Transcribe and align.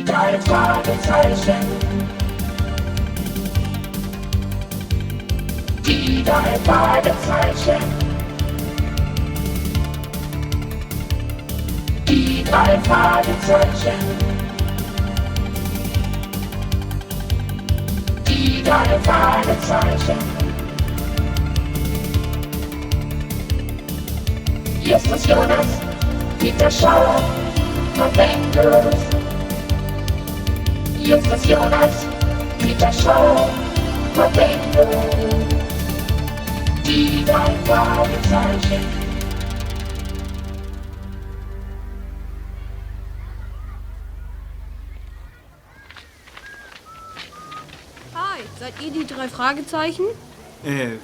Die 0.00 0.06
drei 0.06 0.40
Fragezeichen. 0.40 1.60
Die 5.86 6.24
drei 6.24 6.58
Fragezeichen. 6.64 7.82
Die 12.08 12.42
drei 12.44 12.80
Fragezeichen. 12.80 13.98
Die 18.26 18.62
drei 18.62 18.98
Fragezeichen. 19.02 20.18
Justus 24.82 25.26
Jonas, 25.26 25.66
Peter 26.38 26.70
Schauer, 26.70 27.22
von 27.96 28.10
Bengals. 31.00 31.06
Justus 31.06 31.46
Jonas, 31.46 32.06
Schauer, 33.02 33.50
von 34.14 34.32
Bengals. 34.32 34.96
Die 36.86 37.24
drei 37.24 37.54
Fragezeichen. 37.64 38.86
Hi, 48.14 48.40
seid 48.58 48.74
ihr 48.80 48.90
die 48.90 49.06
drei 49.06 49.28
Fragezeichen? 49.28 50.04
Äh, 50.64 50.94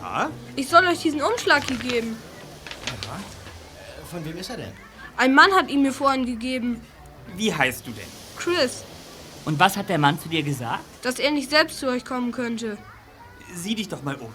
ja? 0.00 0.30
Ich 0.56 0.68
soll 0.68 0.86
euch 0.86 1.00
diesen 1.00 1.22
Umschlag 1.22 1.64
hier 1.66 1.78
geben. 1.78 2.16
Von 4.10 4.24
wem 4.24 4.36
ist 4.36 4.50
er 4.50 4.58
denn? 4.58 4.72
Ein 5.16 5.34
Mann 5.34 5.52
hat 5.52 5.70
ihn 5.70 5.82
mir 5.82 5.92
vorhin 5.92 6.26
gegeben. 6.26 6.80
Wie 7.36 7.52
heißt 7.52 7.86
du 7.86 7.90
denn? 7.90 8.23
Chris, 8.36 8.84
Und 9.44 9.58
was 9.58 9.76
hat 9.76 9.88
der 9.88 9.98
Mann 9.98 10.18
zu 10.18 10.28
dir 10.28 10.42
gesagt? 10.42 10.80
dass 11.02 11.18
er 11.18 11.30
nicht 11.30 11.50
selbst 11.50 11.78
zu 11.80 11.86
euch 11.88 12.04
kommen 12.04 12.32
könnte. 12.32 12.78
Sieh 13.54 13.74
dich 13.74 13.88
doch 13.88 14.02
mal 14.02 14.14
um. 14.16 14.32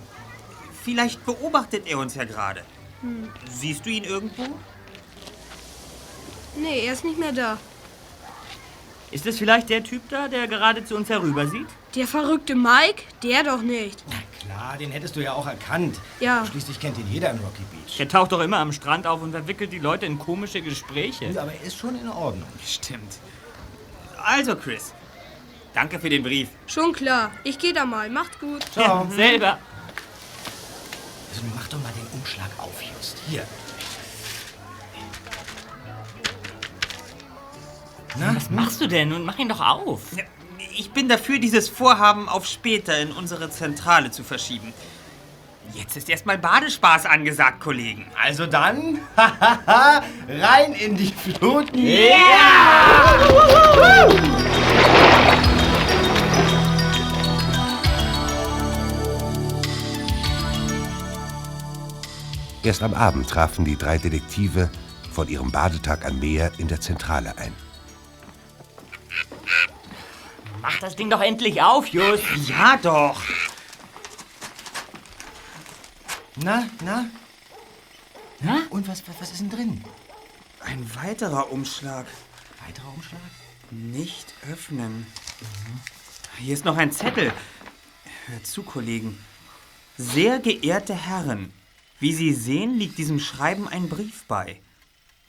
Vielleicht 0.84 1.26
beobachtet 1.26 1.88
er 1.88 1.98
uns 1.98 2.16
ja 2.16 2.24
gerade. 2.26 2.64
Siehst 3.50 3.86
du 3.86 3.90
ihn 3.90 4.04
irgendwo? 4.04 4.44
Nee, 6.58 6.86
er 6.86 6.94
ist 6.94 7.04
nicht 7.06 7.18
mehr 7.20 7.32
da. 7.32 7.58
Ist 9.12 9.26
es 9.26 9.40
vielleicht 9.40 9.70
der 9.70 9.84
Typ 9.84 10.08
da, 10.10 10.28
der 10.28 10.48
gerade 10.48 10.86
zu 10.86 10.96
uns 10.96 11.10
herüber 11.10 11.48
sieht? 11.48 11.66
Der 11.96 12.06
verrückte 12.08 12.54
Mike? 12.54 13.04
Der 13.24 13.44
doch 13.44 13.62
nicht. 13.62 14.04
Klar, 14.42 14.78
den 14.78 14.92
hättest 14.92 15.16
du 15.16 15.22
ja 15.22 15.34
auch 15.34 15.48
erkannt. 15.48 16.00
Ja. 16.20 16.46
Schließlich 16.46 16.80
kennt 16.80 16.98
ihn 17.00 17.08
jeder 17.12 17.32
in 17.32 17.38
Rocky 17.40 17.64
Beach. 17.72 17.98
Der 17.98 18.08
taucht 18.08 18.32
doch 18.32 18.42
immer 18.42 18.58
am 18.58 18.72
Strand 18.72 19.08
auf 19.08 19.22
und 19.24 19.32
verwickelt 19.32 19.72
die 19.74 19.80
Leute 19.80 20.06
in 20.06 20.20
komische 20.20 20.62
Gespräche. 20.62 21.30
Aber 21.42 21.52
er 21.54 21.64
ist 21.64 21.78
schon 21.78 22.00
in 22.00 22.08
Ordnung. 22.10 22.48
Stimmt. 22.64 23.18
Also, 24.24 24.56
Chris. 24.56 24.94
Danke 25.74 26.00
für 26.00 26.10
den 26.10 26.24
Brief. 26.24 26.50
Schon 26.68 26.94
klar. 26.94 27.32
Ich 27.44 27.58
gehe 27.60 27.74
da 27.74 27.86
mal. 27.86 28.10
Macht 28.10 28.40
gut. 28.40 28.64
Ciao. 28.74 29.08
Selber. 29.16 29.60
Also, 31.30 31.42
mach 31.56 31.68
doch 31.68 31.82
mal 31.82 31.92
den 31.94 32.20
Umschlag 32.20 32.50
auf, 32.58 32.82
Just. 32.82 33.18
Hier. 33.30 33.44
Na, 38.18 38.36
Was 38.36 38.50
machst 38.50 38.82
du 38.82 38.88
denn? 38.88 39.14
Und 39.14 39.24
mach 39.26 39.38
ihn 39.38 39.50
doch 39.50 39.62
auf. 39.62 40.02
Ja, 40.16 40.24
Ich 40.78 40.92
bin 40.92 41.08
dafür, 41.08 41.40
dieses 41.40 41.70
Vorhaben 41.70 42.28
auf 42.28 42.46
später 42.46 42.98
in 43.00 43.12
unsere 43.12 43.50
Zentrale 43.50 44.12
zu 44.12 44.24
verschieben. 44.24 44.74
Jetzt 45.74 45.96
ist 45.98 46.10
erstmal 46.10 46.38
Badespaß 46.38 47.06
angesagt, 47.06 47.60
Kollegen. 47.60 48.08
also 48.22 48.46
dann, 48.46 49.00
rein 49.16 50.74
in 50.74 50.96
die 50.96 51.12
Fluten. 51.14 51.78
Erst 62.64 62.84
am 62.84 62.94
Abend 62.94 63.30
trafen 63.30 63.64
die 63.64 63.78
drei 63.78 63.98
Detektive 63.98 64.70
von 65.12 65.28
ihrem 65.28 65.52
Badetag 65.52 66.06
am 66.06 66.20
Meer 66.20 66.52
in 66.58 66.68
der 66.68 66.82
Zentrale 66.82 67.38
ein. 67.38 67.54
Mach 70.62 70.78
das 70.80 70.96
Ding 70.96 71.10
doch 71.10 71.22
endlich 71.22 71.62
auf, 71.62 71.88
Just. 71.88 72.24
Ja, 72.48 72.78
doch. 72.82 73.22
Na, 76.44 76.70
na? 76.86 77.06
Na? 78.40 78.62
Und 78.70 78.88
was, 78.88 79.06
was, 79.08 79.20
was 79.20 79.32
ist 79.32 79.42
denn 79.42 79.50
drin? 79.50 79.84
Ein 80.62 80.90
weiterer 80.96 81.52
Umschlag. 81.52 82.06
Weiterer 82.66 82.94
Umschlag? 82.94 83.22
Nicht 83.72 84.34
öffnen. 84.50 85.06
Hier 86.38 86.54
ist 86.54 86.66
noch 86.66 86.78
ein 86.78 86.92
Zettel. 86.92 87.34
Hört 88.28 88.48
zu, 88.48 88.64
Kollegen. 88.64 89.18
Sehr 89.98 90.40
geehrte 90.40 90.96
Herren, 90.96 91.52
wie 92.00 92.14
Sie 92.14 92.34
sehen, 92.34 92.78
liegt 92.78 92.98
diesem 92.98 93.20
Schreiben 93.20 93.68
ein 93.68 93.90
Brief 93.90 94.24
bei. 94.28 94.62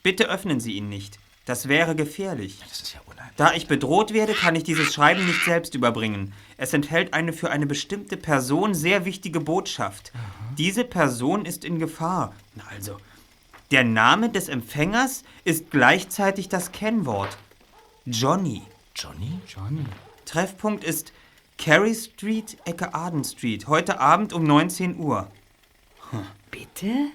Bitte 0.02 0.28
öffnen 0.28 0.60
Sie 0.60 0.72
ihn 0.72 0.88
nicht. 0.88 1.18
Das 1.46 1.68
wäre 1.68 1.96
gefährlich. 1.96 2.58
Das 2.60 2.80
ist 2.80 2.94
ja 2.94 3.00
unheimlich. 3.06 3.36
Da 3.36 3.52
ich 3.54 3.66
bedroht 3.66 4.12
werde, 4.12 4.34
kann 4.34 4.54
ich 4.54 4.64
dieses 4.64 4.92
Schreiben 4.92 5.26
nicht 5.26 5.44
selbst 5.44 5.74
überbringen. 5.74 6.32
Es 6.56 6.72
enthält 6.72 7.14
eine 7.14 7.32
für 7.32 7.50
eine 7.50 7.66
bestimmte 7.66 8.16
Person 8.16 8.74
sehr 8.74 9.04
wichtige 9.04 9.40
Botschaft. 9.40 10.12
Diese 10.58 10.84
Person 10.84 11.44
ist 11.46 11.64
in 11.64 11.78
Gefahr. 11.78 12.34
Na 12.54 12.64
also, 12.70 12.98
der 13.70 13.84
Name 13.84 14.30
des 14.30 14.48
Empfängers 14.48 15.24
ist 15.44 15.70
gleichzeitig 15.70 16.48
das 16.48 16.72
Kennwort. 16.72 17.38
Johnny. 18.04 18.62
Johnny? 18.94 19.40
Johnny. 19.46 19.84
Treffpunkt 20.26 20.84
ist 20.84 21.12
Carey 21.56 21.94
Street, 21.94 22.56
Ecke 22.64 22.94
Arden 22.94 23.24
Street. 23.24 23.66
Heute 23.66 24.00
Abend 24.00 24.32
um 24.32 24.44
19 24.44 24.98
Uhr. 24.98 25.30
Bitte? 26.50 27.10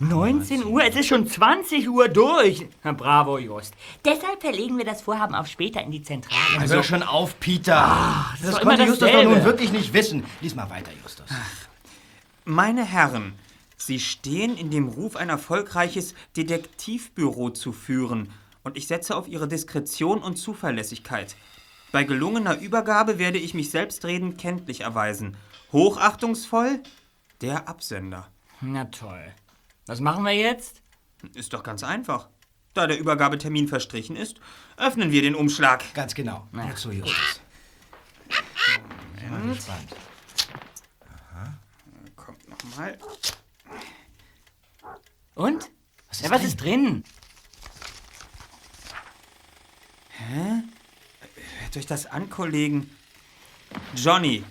19 0.00 0.64
Uhr? 0.64 0.84
Es 0.84 0.96
ist 0.96 1.06
schon 1.06 1.26
20 1.26 1.88
Uhr 1.88 2.08
durch. 2.08 2.66
Na, 2.82 2.92
bravo, 2.92 3.38
Just. 3.38 3.74
Deshalb 4.04 4.40
verlegen 4.40 4.78
wir 4.78 4.84
das 4.84 5.02
Vorhaben 5.02 5.34
auf 5.34 5.46
später 5.46 5.82
in 5.82 5.90
die 5.90 6.02
Zentrale. 6.02 6.60
Also 6.60 6.74
hör 6.74 6.82
schon 6.82 7.02
auf, 7.02 7.38
Peter. 7.40 8.26
das 8.32 8.40
ist 8.40 8.48
das 8.48 8.54
doch 8.56 8.62
konnte 8.62 8.84
Justus 8.84 9.10
doch 9.10 9.22
nun 9.24 9.44
wirklich 9.44 9.72
nicht 9.72 9.92
wissen. 9.92 10.24
Lies 10.40 10.54
mal 10.54 10.70
weiter, 10.70 10.90
Justus. 11.02 11.26
Meine 12.44 12.84
Herren, 12.84 13.34
Sie 13.76 13.98
stehen 13.98 14.56
in 14.56 14.70
dem 14.70 14.88
Ruf, 14.88 15.16
ein 15.16 15.28
erfolgreiches 15.28 16.14
Detektivbüro 16.36 17.50
zu 17.50 17.72
führen, 17.72 18.30
und 18.64 18.76
ich 18.76 18.86
setze 18.86 19.16
auf 19.16 19.26
Ihre 19.26 19.48
Diskretion 19.48 20.22
und 20.22 20.36
Zuverlässigkeit. 20.36 21.34
Bei 21.90 22.04
gelungener 22.04 22.58
Übergabe 22.58 23.18
werde 23.18 23.38
ich 23.38 23.54
mich 23.54 23.70
selbstredend 23.70 24.38
kenntlich 24.38 24.82
erweisen. 24.82 25.36
Hochachtungsvoll, 25.72 26.80
der 27.40 27.68
Absender. 27.68 28.28
Na 28.60 28.84
toll. 28.84 29.32
Was 29.86 30.00
machen 30.00 30.24
wir 30.24 30.32
jetzt? 30.32 30.80
Ist 31.34 31.52
doch 31.52 31.62
ganz 31.62 31.82
einfach. 31.82 32.28
Da 32.74 32.86
der 32.86 32.98
Übergabetermin 32.98 33.68
verstrichen 33.68 34.16
ist, 34.16 34.40
öffnen 34.76 35.10
wir 35.10 35.22
den 35.22 35.34
Umschlag. 35.34 35.92
Ganz 35.94 36.14
genau. 36.14 36.48
Hör 36.52 36.74
zu, 36.74 36.90
Justus. 36.90 37.40
Ich 38.28 39.20
bin 39.20 39.30
mal 39.30 39.54
gespannt. 39.54 39.94
Kommt 42.16 42.48
nochmal. 42.48 42.98
Und? 45.34 45.68
Was 46.08 46.20
ja, 46.20 46.30
was 46.30 46.44
ist 46.44 46.60
drin? 46.60 47.04
Hört 50.28 51.76
euch 51.76 51.86
das 51.86 52.06
an, 52.06 52.30
Kollegen. 52.30 52.94
Johnny, 53.96 54.44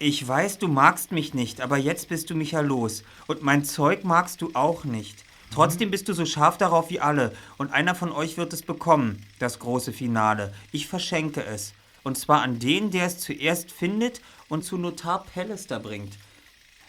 ich 0.00 0.26
weiß, 0.26 0.58
du 0.58 0.66
magst 0.66 1.12
mich 1.12 1.34
nicht, 1.34 1.60
aber 1.60 1.76
jetzt 1.76 2.08
bist 2.08 2.30
du 2.30 2.34
mich 2.34 2.52
ja 2.52 2.60
los. 2.60 3.04
Und 3.26 3.42
mein 3.42 3.64
Zeug 3.64 4.02
magst 4.02 4.40
du 4.40 4.50
auch 4.54 4.84
nicht. 4.84 5.24
Trotzdem 5.52 5.90
bist 5.90 6.08
du 6.08 6.14
so 6.14 6.24
scharf 6.24 6.56
darauf 6.56 6.88
wie 6.88 7.00
alle. 7.00 7.36
Und 7.58 7.72
einer 7.72 7.94
von 7.94 8.10
euch 8.10 8.38
wird 8.38 8.54
es 8.54 8.62
bekommen, 8.62 9.26
das 9.38 9.58
große 9.58 9.92
Finale. 9.92 10.54
Ich 10.72 10.88
verschenke 10.88 11.44
es. 11.44 11.74
Und 12.02 12.16
zwar 12.16 12.40
an 12.40 12.58
den, 12.58 12.90
der 12.90 13.06
es 13.06 13.18
zuerst 13.18 13.70
findet 13.70 14.22
und 14.48 14.64
zu 14.64 14.78
Notar 14.78 15.24
Pallister 15.24 15.78
bringt. 15.78 16.16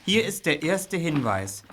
Hier 0.06 0.26
ist 0.26 0.46
der 0.46 0.64
erste 0.64 0.96
Hinweis. 0.96 1.64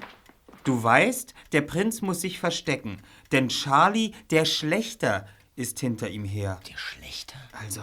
Du 0.65 0.83
weißt, 0.83 1.35
der 1.53 1.61
Prinz 1.61 2.03
muss 2.03 2.21
sich 2.21 2.41
verstecken, 2.41 3.01
denn 3.31 3.49
Charlie, 3.49 4.13
der 4.31 4.45
Schlechter, 4.45 5.29
ist 5.55 5.79
hinter 5.79 6.09
ihm 6.09 6.25
her. 6.25 6.61
Der 6.69 6.77
Schlechter? 6.77 7.39
Also, 7.53 7.81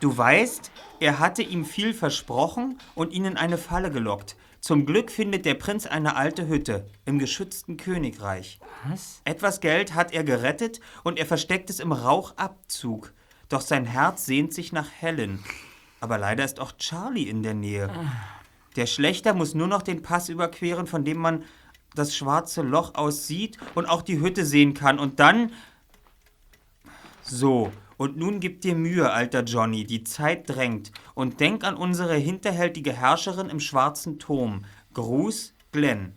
du 0.00 0.16
weißt, 0.16 0.70
er 1.00 1.18
hatte 1.18 1.42
ihm 1.42 1.64
viel 1.64 1.94
versprochen 1.94 2.78
und 2.94 3.12
ihn 3.12 3.24
in 3.24 3.36
eine 3.36 3.58
Falle 3.58 3.90
gelockt. 3.90 4.36
Zum 4.60 4.86
Glück 4.86 5.10
findet 5.10 5.44
der 5.44 5.54
Prinz 5.54 5.84
eine 5.84 6.16
alte 6.16 6.48
Hütte 6.48 6.86
im 7.04 7.18
geschützten 7.18 7.76
Königreich. 7.76 8.58
Was? 8.88 9.20
Etwas 9.24 9.60
Geld 9.60 9.94
hat 9.94 10.14
er 10.14 10.24
gerettet 10.24 10.80
und 11.02 11.18
er 11.18 11.26
versteckt 11.26 11.68
es 11.68 11.80
im 11.80 11.92
Rauchabzug. 11.92 13.12
Doch 13.50 13.60
sein 13.60 13.84
Herz 13.84 14.24
sehnt 14.24 14.54
sich 14.54 14.72
nach 14.72 14.88
Helen. 14.98 15.44
Aber 16.00 16.16
leider 16.16 16.44
ist 16.44 16.60
auch 16.60 16.72
Charlie 16.78 17.28
in 17.28 17.42
der 17.42 17.52
Nähe. 17.54 17.90
Der 18.76 18.86
Schlechter 18.86 19.34
muss 19.34 19.54
nur 19.54 19.68
noch 19.68 19.82
den 19.82 20.00
Pass 20.02 20.30
überqueren, 20.30 20.86
von 20.86 21.04
dem 21.04 21.18
man 21.18 21.44
das 21.94 22.16
schwarze 22.16 22.62
Loch 22.62 22.94
aus 22.94 23.26
sieht 23.26 23.58
und 23.74 23.86
auch 23.86 24.02
die 24.02 24.20
Hütte 24.20 24.44
sehen 24.44 24.74
kann. 24.74 24.98
Und 24.98 25.20
dann 25.20 25.52
So, 27.22 27.72
und 27.96 28.16
nun 28.16 28.40
gib 28.40 28.60
dir 28.60 28.74
Mühe, 28.74 29.10
alter 29.12 29.42
Johnny, 29.42 29.84
die 29.84 30.04
Zeit 30.04 30.48
drängt. 30.48 30.92
Und 31.14 31.40
denk 31.40 31.64
an 31.64 31.76
unsere 31.76 32.14
hinterhältige 32.16 32.92
Herrscherin 32.92 33.48
im 33.50 33.60
schwarzen 33.60 34.18
Turm. 34.18 34.64
Gruß, 34.94 35.54
Glenn. 35.72 36.14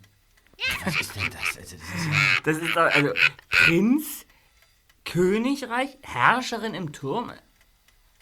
Was 0.86 1.00
ist 1.00 1.16
denn 1.16 1.30
das? 1.30 1.58
Also, 1.58 1.76
das 2.44 2.58
ist 2.58 2.68
Das 2.68 2.74
doch, 2.74 2.96
also, 2.96 3.14
Prinz, 3.50 4.26
Königreich, 5.06 5.98
Herrscherin 6.02 6.74
im 6.74 6.92
Turm. 6.92 7.32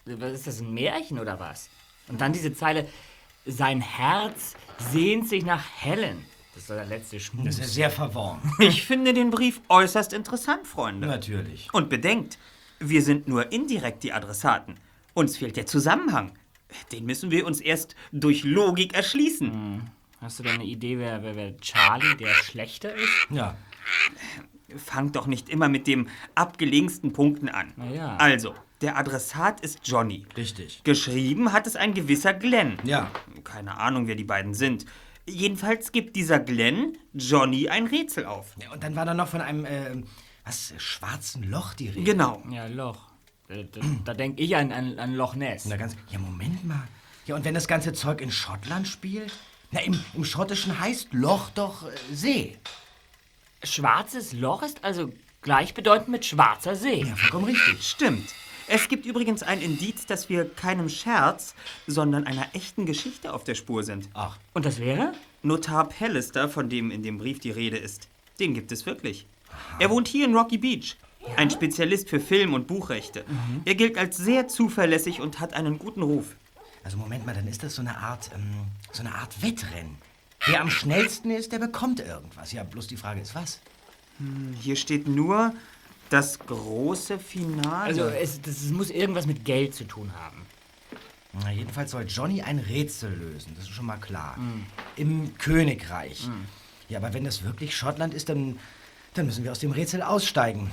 Was 0.06 0.32
ist 0.34 0.48
das, 0.48 0.60
ein 0.62 0.74
Märchen 0.74 1.20
oder 1.20 1.40
was? 1.40 1.70
Und 2.08 2.22
dann 2.22 2.34
diese 2.34 2.54
Zeile, 2.54 2.88
sein 3.46 3.82
Herz 3.82 4.56
sehnt 4.92 5.28
sich 5.28 5.46
nach 5.46 5.64
Helen. 5.78 6.26
Das 6.54 6.62
ist 6.64 6.70
der 6.70 6.86
letzte 6.86 7.18
das 7.18 7.26
Schmus. 7.26 7.60
ist 7.60 7.74
sehr 7.74 7.90
verworren. 7.90 8.40
Ich 8.60 8.86
finde 8.86 9.14
den 9.14 9.30
Brief 9.30 9.62
äußerst 9.68 10.14
interessant, 10.14 10.68
Freunde. 10.68 11.08
Natürlich. 11.08 11.74
Und 11.74 11.90
bedenkt, 11.90 12.38
wir 12.80 13.02
sind 13.02 13.28
nur 13.28 13.52
indirekt 13.52 14.04
die 14.04 14.14
Adressaten. 14.14 14.76
Uns 15.14 15.38
fehlt 15.38 15.58
der 15.58 15.66
Zusammenhang. 15.66 16.32
Den 16.92 17.06
müssen 17.06 17.32
wir 17.32 17.46
uns 17.46 17.62
erst 17.62 17.96
durch 18.12 18.44
Logik 18.44 18.94
erschließen. 18.94 19.82
Hast 20.20 20.40
du 20.40 20.44
denn 20.44 20.56
eine 20.56 20.66
Idee, 20.66 20.98
wer, 21.00 21.24
wer, 21.24 21.36
wer 21.36 21.58
Charlie 21.58 22.16
der 22.18 22.34
Schlechter 22.34 22.94
ist? 22.96 23.28
Ja. 23.30 23.56
Fangt 24.76 25.16
doch 25.16 25.28
nicht 25.28 25.48
immer 25.50 25.70
mit 25.70 25.88
dem 25.88 26.08
abgelegensten 26.34 27.14
Punkten 27.14 27.50
an. 27.50 27.72
Na 27.78 27.90
ja. 27.92 28.18
Also, 28.18 28.56
der 28.82 28.98
Adressat 28.98 29.62
ist 29.62 29.80
Johnny. 29.88 30.26
Richtig. 30.36 30.82
Geschrieben 30.84 31.54
hat 31.54 31.68
es 31.68 31.76
ein 31.76 31.94
gewisser 31.94 32.34
Glenn. 32.34 32.78
Ja. 32.84 33.12
Keine 33.44 33.80
Ahnung, 33.80 34.08
wer 34.08 34.16
die 34.16 34.24
beiden 34.24 34.54
sind. 34.54 34.86
Jedenfalls 35.28 35.92
gibt 35.92 36.16
dieser 36.16 36.40
Glenn 36.40 36.98
Johnny 37.14 37.70
ein 37.70 37.88
Rätsel 37.88 38.26
auf. 38.26 38.56
ja. 38.62 38.72
Und 38.72 38.84
dann 38.84 38.96
war 38.96 39.06
da 39.06 39.14
noch 39.14 39.28
von 39.28 39.42
einem, 39.42 39.66
äh, 39.66 40.04
was, 40.46 40.74
schwarzen 40.78 41.50
Loch 41.50 41.74
die 41.74 41.90
Rede. 41.90 42.04
Genau. 42.04 42.42
Ja, 42.50 42.68
Loch. 42.68 42.98
Da, 43.48 43.56
da, 43.56 43.82
da 44.06 44.14
denke 44.14 44.42
ich 44.42 44.56
an, 44.56 44.72
an, 44.72 44.98
an 45.00 45.14
Loch 45.16 45.36
Ness. 45.36 45.66
Na 45.66 45.78
ganz, 45.78 45.96
ja, 46.10 46.20
Moment 46.20 46.64
mal. 46.66 46.88
Ja, 47.26 47.36
und 47.36 47.46
wenn 47.46 47.54
das 47.54 47.68
ganze 47.68 47.94
Zeug 47.94 48.22
in 48.22 48.32
Schottland 48.32 48.88
spielt? 48.88 49.34
Na, 49.72 49.82
im, 49.82 50.00
im 50.14 50.26
Schottischen 50.26 50.80
heißt 50.80 51.14
Loch 51.14 51.50
doch 51.52 51.84
äh, 51.88 51.96
See. 52.14 52.58
Schwarzes 53.64 54.34
Loch 54.34 54.62
ist 54.64 54.84
also 54.84 55.12
gleichbedeutend 55.42 56.10
mit 56.10 56.26
schwarzer 56.26 56.76
See. 56.76 57.04
Ja, 57.04 57.16
vollkommen 57.16 57.46
richtig. 57.46 57.88
Stimmt. 57.88 58.30
Es 58.68 58.88
gibt 58.88 59.06
übrigens 59.06 59.44
ein 59.44 59.62
Indiz, 59.62 60.08
dass 60.08 60.28
wir 60.28 60.50
keinem 60.50 60.90
Scherz, 60.90 61.54
sondern 61.86 62.26
einer 62.26 62.48
echten 62.54 62.88
Geschichte 62.88 63.32
auf 63.32 63.44
der 63.44 63.54
Spur 63.54 63.84
sind. 63.84 64.10
Ach, 64.14 64.38
Und 64.54 64.66
das 64.66 64.80
wäre? 64.80 65.14
Notar 65.44 65.88
Pallister, 65.88 66.50
von 66.50 66.68
dem 66.70 66.90
in 66.90 67.04
dem 67.04 67.20
Brief 67.20 67.40
die 67.40 67.52
Rede 67.52 67.78
ist, 67.78 68.08
den 68.40 68.56
gibt 68.56 68.72
es 68.72 68.88
wirklich. 68.88 69.28
Er 69.80 69.90
wohnt 69.90 70.08
hier 70.08 70.26
in 70.26 70.36
Rocky 70.36 70.58
Beach. 70.58 70.96
Ein 71.38 71.50
Spezialist 71.50 72.10
für 72.10 72.20
Film- 72.20 72.54
und 72.54 72.68
Buchrechte. 72.68 73.26
Er 73.66 73.76
gilt 73.76 73.98
als 73.98 74.18
sehr 74.18 74.48
zuverlässig 74.48 75.22
und 75.22 75.40
hat 75.40 75.54
einen 75.54 75.80
guten 75.80 76.04
Ruf. 76.04 76.36
also 76.84 76.98
Moment 76.98 77.26
mal, 77.26 77.34
dann 77.34 77.48
ist 77.48 77.64
das 77.64 77.76
so 77.76 77.82
eine 77.82 77.98
Art, 77.98 78.30
ähm, 78.36 78.54
so 78.92 79.02
eine 79.02 79.16
Art 79.16 79.42
Wettrennen. 79.42 79.96
Wer 80.46 80.62
am 80.62 80.70
schnellsten 80.70 81.32
ist, 81.32 81.52
der 81.52 81.58
bekommt 81.60 82.00
irgendwas. 82.00 82.52
Ja, 82.52 82.64
bloß 82.64 82.86
die 82.88 82.98
Frage 82.98 83.22
ist, 83.22 83.34
was? 83.34 83.60
Hier 84.62 84.76
steht 84.76 85.08
nur 85.08 85.54
das 86.12 86.38
große 86.40 87.18
Finale. 87.18 87.84
Also 87.86 88.04
es, 88.04 88.40
das, 88.42 88.62
es 88.62 88.70
muss 88.72 88.92
irgendwas 88.92 89.26
mit 89.26 89.44
Geld 89.44 89.74
zu 89.74 89.86
tun 89.86 90.12
haben. 90.16 90.44
Na, 91.34 91.52
jedenfalls 91.52 91.92
soll 91.92 92.06
Johnny 92.08 92.44
ein 92.44 92.60
Rätsel 92.60 93.12
lösen, 93.14 93.54
das 93.56 93.66
ist 93.66 93.72
schon 93.72 93.88
mal 93.88 93.98
klar. 93.98 94.38
Im 94.96 95.36
Königreich. 95.40 96.30
Ja, 96.88 97.00
aber 97.00 97.14
wenn 97.16 97.24
das 97.24 97.44
wirklich 97.44 97.76
Schottland 97.76 98.14
ist, 98.14 98.30
dann, 98.30 98.60
dann 99.16 99.26
müssen 99.26 99.44
wir 99.44 99.52
aus 99.52 99.60
dem 99.60 99.72
Rätsel 99.72 100.02
aussteigen. 100.02 100.70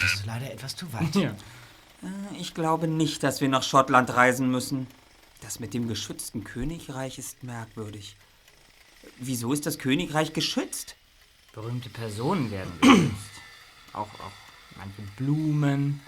Das 0.00 0.14
ist 0.14 0.26
leider 0.26 0.52
etwas 0.52 0.76
zu 0.76 0.92
weit. 0.92 1.14
Ja. 1.14 1.34
ich 2.38 2.54
glaube 2.54 2.86
nicht, 2.86 3.22
dass 3.22 3.40
wir 3.40 3.48
nach 3.48 3.62
Schottland 3.62 4.14
reisen 4.14 4.50
müssen. 4.50 4.86
Das 5.40 5.60
mit 5.60 5.74
dem 5.74 5.88
geschützten 5.88 6.44
Königreich 6.44 7.18
ist 7.18 7.42
merkwürdig. 7.42 8.16
Wieso 9.18 9.52
ist 9.52 9.66
das 9.66 9.78
Königreich 9.78 10.32
geschützt? 10.32 10.96
Berühmte 11.52 11.88
Personen 11.88 12.50
werden 12.50 12.72
geschützt. 12.80 13.14
auch, 13.94 14.08
auch 14.08 14.76
manche 14.76 15.02
Blumen, 15.16 16.02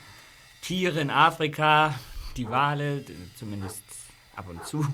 Tiere 0.60 1.00
in 1.00 1.10
Afrika, 1.10 1.94
die 2.36 2.48
Wale, 2.50 3.04
zumindest 3.38 3.82
ab 4.36 4.46
und 4.48 4.64
zu. 4.66 4.86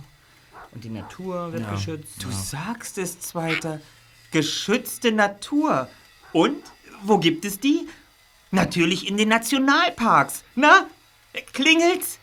Und 0.72 0.84
die 0.84 0.90
Natur 0.90 1.52
wird 1.52 1.68
geschützt. 1.70 2.22
Du 2.22 2.30
sagst 2.30 2.98
es, 2.98 3.18
Zweiter. 3.20 3.80
Geschützte 4.30 5.12
Natur. 5.12 5.88
Und 6.32 6.62
wo 7.04 7.18
gibt 7.18 7.44
es 7.44 7.60
die? 7.60 7.86
Natürlich 8.50 9.08
in 9.08 9.16
den 9.16 9.28
Nationalparks. 9.28 10.44
Na? 10.54 10.86
Klingelt's? 11.52 12.18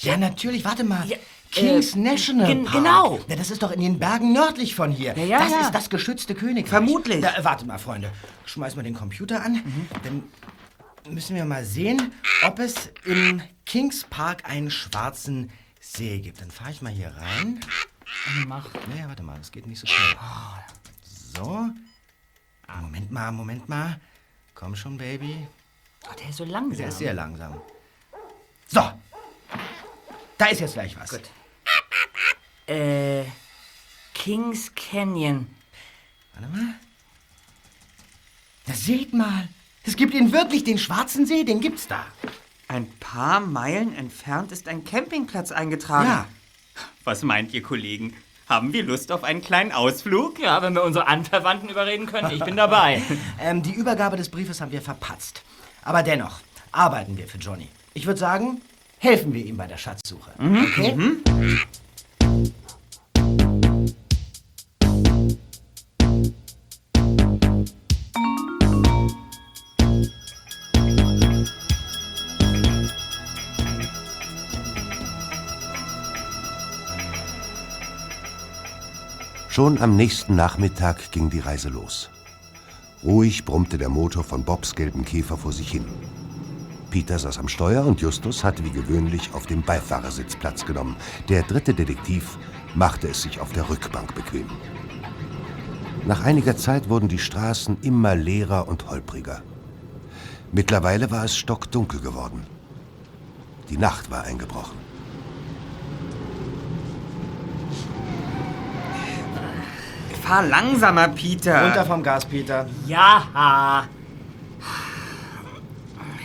Ja, 0.00 0.16
natürlich, 0.16 0.64
warte 0.64 0.84
mal. 0.84 1.06
Ja, 1.06 1.16
Kings 1.50 1.94
äh, 1.94 1.98
National 1.98 2.56
Park. 2.56 2.72
genau. 2.72 3.20
Ja, 3.28 3.36
das 3.36 3.50
ist 3.50 3.62
doch 3.62 3.70
in 3.70 3.80
den 3.80 3.98
Bergen 3.98 4.32
nördlich 4.32 4.74
von 4.74 4.90
hier. 4.90 5.16
Ja, 5.16 5.24
ja, 5.24 5.38
das 5.38 5.50
ja. 5.50 5.60
ist 5.60 5.74
das 5.74 5.90
geschützte 5.90 6.34
Königreich. 6.34 6.68
Vermutlich. 6.68 7.20
Da, 7.20 7.32
warte 7.42 7.64
mal, 7.64 7.78
Freunde. 7.78 8.10
Schmeiß 8.44 8.76
mal 8.76 8.82
den 8.82 8.94
Computer 8.94 9.42
an. 9.42 9.54
Mhm. 9.54 9.88
Dann 10.02 10.24
müssen 11.14 11.36
wir 11.36 11.44
mal 11.44 11.64
sehen, 11.64 12.12
ob 12.44 12.58
es 12.58 12.90
im 13.04 13.40
Kings 13.64 14.04
Park 14.10 14.48
einen 14.48 14.70
schwarzen 14.70 15.50
See 15.80 16.18
gibt. 16.18 16.40
Dann 16.40 16.50
fahre 16.50 16.72
ich 16.72 16.82
mal 16.82 16.92
hier 16.92 17.14
rein. 17.16 17.60
Mach. 18.46 18.68
Naja, 18.88 19.08
warte 19.08 19.22
mal, 19.22 19.38
das 19.38 19.52
geht 19.52 19.66
nicht 19.66 19.80
so 19.80 19.86
schnell. 19.86 20.16
So. 21.34 21.70
Moment 22.80 23.10
mal, 23.10 23.32
Moment 23.32 23.68
mal. 23.68 24.00
Komm 24.54 24.74
schon, 24.74 24.96
Baby. 24.96 25.46
Oh, 26.08 26.14
der 26.18 26.30
ist 26.30 26.36
so 26.36 26.44
langsam. 26.44 26.78
Der 26.78 26.88
ist 26.88 26.98
sehr 26.98 27.14
langsam. 27.14 27.60
So. 28.68 28.92
Da 30.38 30.46
ist 30.46 30.60
jetzt 30.60 30.74
gleich 30.74 30.96
was. 30.98 31.10
Gut. 31.10 31.30
Äh, 32.66 33.24
Kings 34.14 34.74
Canyon. 34.74 35.46
Warte 36.34 36.48
mal. 36.48 36.74
Na, 38.66 38.74
seht 38.74 39.12
mal. 39.12 39.48
Es 39.84 39.96
gibt 39.96 40.14
ihn 40.14 40.32
wirklich, 40.32 40.64
den 40.64 40.78
Schwarzen 40.78 41.26
See, 41.26 41.44
den 41.44 41.60
gibt's 41.60 41.86
da. 41.86 42.04
Ein 42.68 42.90
paar 42.98 43.40
Meilen 43.40 43.94
entfernt 43.94 44.50
ist 44.50 44.66
ein 44.66 44.84
Campingplatz 44.84 45.52
eingetragen. 45.52 46.08
Ja. 46.08 46.28
Was 47.04 47.22
meint 47.22 47.54
ihr, 47.54 47.62
Kollegen? 47.62 48.14
Haben 48.46 48.72
wir 48.72 48.84
Lust 48.84 49.10
auf 49.10 49.24
einen 49.24 49.42
kleinen 49.42 49.72
Ausflug? 49.72 50.38
Ja, 50.38 50.62
wenn 50.62 50.74
wir 50.74 50.84
unsere 50.84 51.08
Anverwandten 51.08 51.68
überreden 51.68 52.06
können, 52.06 52.30
ich 52.30 52.44
bin 52.44 52.56
dabei. 52.56 53.02
Ähm, 53.38 53.62
die 53.62 53.72
Übergabe 53.72 54.16
des 54.16 54.30
Briefes 54.30 54.60
haben 54.60 54.72
wir 54.72 54.80
verpatzt. 54.80 55.42
Aber 55.84 56.02
dennoch 56.02 56.40
arbeiten 56.72 57.18
wir 57.18 57.26
für 57.26 57.38
Johnny. 57.38 57.68
Ich 57.92 58.06
würde 58.06 58.18
sagen, 58.18 58.60
helfen 58.98 59.34
wir 59.34 59.44
ihm 59.44 59.56
bei 59.56 59.66
der 59.66 59.76
Schatzsuche. 59.76 60.30
Okay? 60.38 60.96
Schon 79.56 79.80
am 79.80 79.96
nächsten 79.96 80.36
Nachmittag 80.36 81.12
ging 81.12 81.30
die 81.30 81.38
Reise 81.38 81.70
los. 81.70 82.10
Ruhig 83.02 83.46
brummte 83.46 83.78
der 83.78 83.88
Motor 83.88 84.22
von 84.22 84.44
Bobs 84.44 84.74
gelben 84.74 85.02
Käfer 85.02 85.38
vor 85.38 85.50
sich 85.50 85.70
hin. 85.70 85.86
Peter 86.90 87.18
saß 87.18 87.38
am 87.38 87.48
Steuer 87.48 87.86
und 87.86 88.02
Justus 88.02 88.44
hatte 88.44 88.62
wie 88.66 88.70
gewöhnlich 88.70 89.30
auf 89.32 89.46
dem 89.46 89.62
Beifahrersitz 89.62 90.36
Platz 90.36 90.66
genommen. 90.66 90.94
Der 91.30 91.42
dritte 91.42 91.72
Detektiv 91.72 92.36
machte 92.74 93.08
es 93.08 93.22
sich 93.22 93.40
auf 93.40 93.50
der 93.54 93.70
Rückbank 93.70 94.14
bequem. 94.14 94.50
Nach 96.04 96.22
einiger 96.22 96.58
Zeit 96.58 96.90
wurden 96.90 97.08
die 97.08 97.18
Straßen 97.18 97.78
immer 97.80 98.14
leerer 98.14 98.68
und 98.68 98.90
holpriger. 98.90 99.40
Mittlerweile 100.52 101.10
war 101.10 101.24
es 101.24 101.34
stockdunkel 101.34 102.00
geworden. 102.00 102.46
Die 103.70 103.78
Nacht 103.78 104.10
war 104.10 104.24
eingebrochen. 104.24 104.76
Fahr 110.26 110.42
langsamer, 110.42 111.08
Peter. 111.08 111.64
Runter 111.64 111.84
vom 111.86 112.02
Gas, 112.02 112.24
Peter. 112.24 112.66
Ja. 112.86 113.86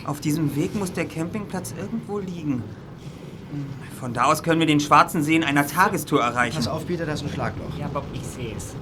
Auf 0.05 0.19
diesem 0.19 0.55
Weg 0.55 0.73
muss 0.73 0.91
der 0.91 1.05
Campingplatz 1.05 1.75
irgendwo 1.77 2.17
liegen. 2.17 2.63
Von 3.99 4.15
da 4.15 4.23
aus 4.23 4.41
können 4.41 4.59
wir 4.59 4.65
den 4.65 4.79
Schwarzen 4.79 5.21
See 5.21 5.35
in 5.35 5.43
einer 5.43 5.67
Tagestour 5.67 6.21
erreichen. 6.21 6.55
Pass 6.55 6.67
auf, 6.67 6.87
Peter, 6.87 7.05
das 7.05 7.21
ist 7.21 7.27
ein 7.27 7.33
Schlagloch. 7.33 7.77
Ja, 7.77 7.87
Bob, 7.89 8.05
ich 8.11 8.23
sehe 8.23 8.55
es. 8.55 8.73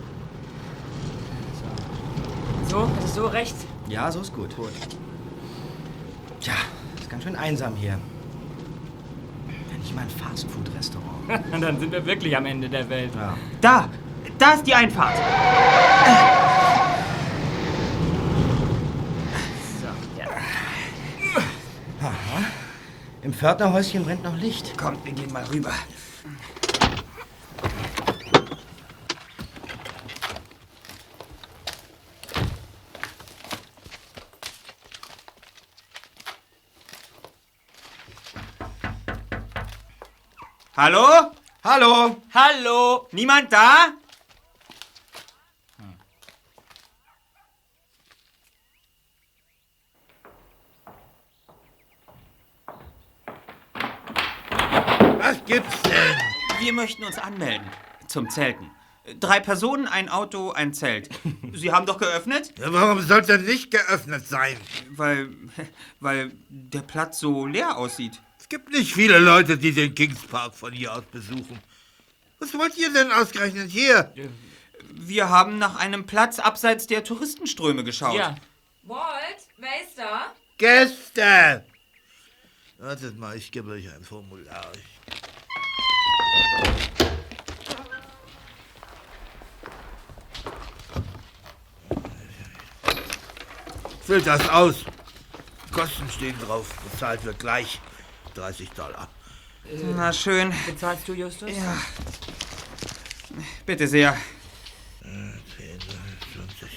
So. 2.69 2.89
Ist 3.03 3.15
so 3.15 3.25
recht. 3.27 3.55
Ja, 3.89 4.09
so 4.11 4.21
ist 4.21 4.33
gut. 4.33 4.55
Gut. 4.55 4.69
Tja, 6.39 6.53
ist 6.97 7.09
ganz 7.09 7.23
schön 7.23 7.35
einsam 7.35 7.75
hier. 7.75 7.97
Nicht 9.79 9.93
mal 9.93 10.03
ein 10.03 10.09
Fastfood-Restaurant. 10.09 11.53
Und 11.53 11.61
dann 11.61 11.77
sind 11.79 11.91
wir 11.91 12.05
wirklich 12.05 12.37
am 12.37 12.45
Ende 12.45 12.69
der 12.69 12.89
Welt. 12.89 13.11
Ja. 13.15 13.35
Da, 13.59 13.89
da 14.39 14.53
ist 14.53 14.65
die 14.65 14.73
Einfahrt. 14.73 15.17
So, 19.81 19.87
ja. 20.17 20.27
Im 23.21 23.33
Pförtnerhäuschen 23.33 24.05
brennt 24.05 24.23
noch 24.23 24.35
Licht. 24.37 24.77
Kommt, 24.77 25.05
wir 25.05 25.11
gehen 25.11 25.31
mal 25.33 25.43
rüber. 25.43 25.73
Hallo? 40.77 41.31
Hallo! 41.61 42.21
Hallo? 42.33 43.07
Niemand 43.11 43.51
da? 43.51 43.98
Was 55.19 55.43
gibt's 55.45 55.81
denn? 55.81 56.15
Wir 56.61 56.71
möchten 56.71 57.03
uns 57.03 57.17
anmelden. 57.17 57.67
Zum 58.07 58.29
Zelten. 58.29 58.71
Drei 59.19 59.41
Personen, 59.41 59.85
ein 59.85 60.07
Auto, 60.07 60.51
ein 60.51 60.73
Zelt. 60.73 61.09
Sie 61.53 61.73
haben 61.73 61.85
doch 61.85 61.97
geöffnet? 61.97 62.53
Ja, 62.57 62.71
warum 62.71 63.01
sollte 63.01 63.33
er 63.33 63.37
nicht 63.39 63.69
geöffnet 63.69 64.25
sein? 64.25 64.55
Weil, 64.91 65.29
weil 65.99 66.31
der 66.47 66.83
Platz 66.83 67.19
so 67.19 67.45
leer 67.45 67.77
aussieht. 67.77 68.21
Es 68.39 68.47
gibt 68.47 68.69
nicht 68.71 68.93
viele 68.93 69.19
Leute, 69.19 69.57
die 69.57 69.73
den 69.73 69.93
Kings 69.93 70.21
Park 70.25 70.55
von 70.55 70.71
hier 70.71 70.93
aus 70.93 71.03
besuchen. 71.11 71.59
Was 72.39 72.53
wollt 72.53 72.77
ihr 72.77 72.93
denn 72.93 73.11
ausgerechnet 73.11 73.69
hier? 73.69 74.13
Wir 74.93 75.27
haben 75.27 75.57
nach 75.57 75.75
einem 75.75 76.05
Platz 76.05 76.39
abseits 76.39 76.87
der 76.87 77.03
Touristenströme 77.03 77.83
geschaut. 77.83 78.15
Ja. 78.15 78.35
Walt, 78.83 79.37
wer 79.57 79.81
ist 79.85 79.97
da? 79.97 80.33
Gäste! 80.57 81.65
Wartet 82.81 83.19
mal, 83.19 83.35
ich 83.35 83.51
gebe 83.51 83.71
euch 83.71 83.93
ein 83.93 84.01
Formular. 84.01 84.71
Füllt 94.01 94.25
das 94.25 94.47
aus. 94.47 94.85
Kosten 95.73 96.09
stehen 96.09 96.39
drauf. 96.39 96.73
Bezahlt 96.89 97.25
wird 97.25 97.37
gleich. 97.39 97.81
30 98.35 98.69
Dollar. 98.69 99.09
Na 99.97 100.13
schön. 100.13 100.53
Bezahlst 100.65 101.05
du, 101.09 101.13
Justus? 101.13 101.51
Ja. 101.51 101.77
Bitte 103.65 103.89
sehr. 103.89 104.15
10, 105.01 105.41
20, 106.33 106.69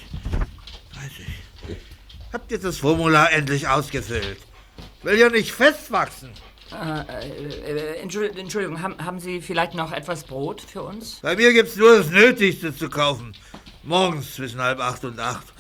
30. 0.95 1.27
Habt 2.33 2.51
ihr 2.51 2.59
das 2.59 2.79
Formular 2.79 3.31
endlich 3.31 3.69
ausgefüllt? 3.69 4.41
Will 5.03 5.19
ja 5.19 5.29
nicht 5.29 5.53
festwachsen. 5.53 6.31
Äh, 6.71 8.01
Entschuldigung, 8.01 8.39
Entschuldigung 8.39 8.83
haben, 8.83 9.05
haben 9.05 9.21
Sie 9.21 9.41
vielleicht 9.43 9.75
noch 9.75 9.93
etwas 9.93 10.25
Brot 10.25 10.61
für 10.61 10.83
uns? 10.83 11.19
Bei 11.21 11.37
mir 11.37 11.53
gibt's 11.53 11.77
nur 11.77 11.99
das 11.99 12.09
Nötigste 12.11 12.75
zu 12.75 12.89
kaufen. 12.89 13.35
Morgens 13.83 14.35
zwischen 14.37 14.61
halb 14.61 14.79
acht 14.81 15.05
und 15.05 15.19
acht. 15.19 15.53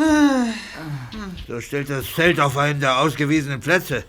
So 1.48 1.60
stellt 1.60 1.90
das 1.90 2.14
Zelt 2.14 2.38
auf 2.40 2.56
einen 2.56 2.80
der 2.80 2.98
ausgewiesenen 2.98 3.60
Plätze. 3.60 4.04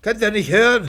Könnt 0.00 0.22
ihr 0.22 0.30
nicht 0.30 0.50
hören? 0.50 0.88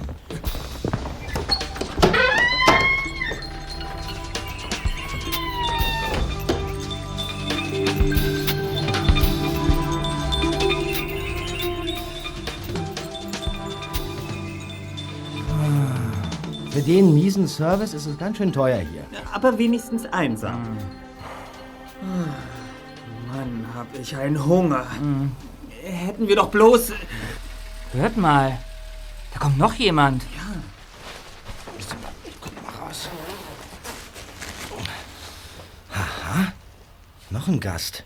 Den 16.88 17.14
miesen 17.14 17.48
Service 17.48 17.94
ist 17.94 18.06
es 18.06 18.18
ganz 18.18 18.38
schön 18.38 18.52
teuer 18.54 18.80
hier. 18.80 19.04
Aber 19.34 19.58
wenigstens 19.58 20.06
einsam. 20.06 20.78
Mann, 23.28 23.66
hab 23.76 23.88
ich 24.00 24.16
einen 24.16 24.44
Hunger. 24.44 24.86
Hätten 25.84 26.28
wir 26.28 26.36
doch 26.38 26.50
bloß. 26.50 26.94
Hört 27.92 28.18
mal. 28.18 28.58
Da 29.34 29.40
kommt 29.40 29.58
noch 29.58 29.74
jemand. 29.74 30.24
Noch 37.30 37.50
ein 37.50 37.60
Gast. 37.60 38.04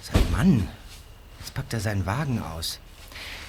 Sein 0.00 0.22
Mann. 0.30 0.68
Jetzt 1.40 1.54
packt 1.54 1.72
er 1.74 1.80
seinen 1.80 2.06
Wagen 2.06 2.40
aus. 2.40 2.78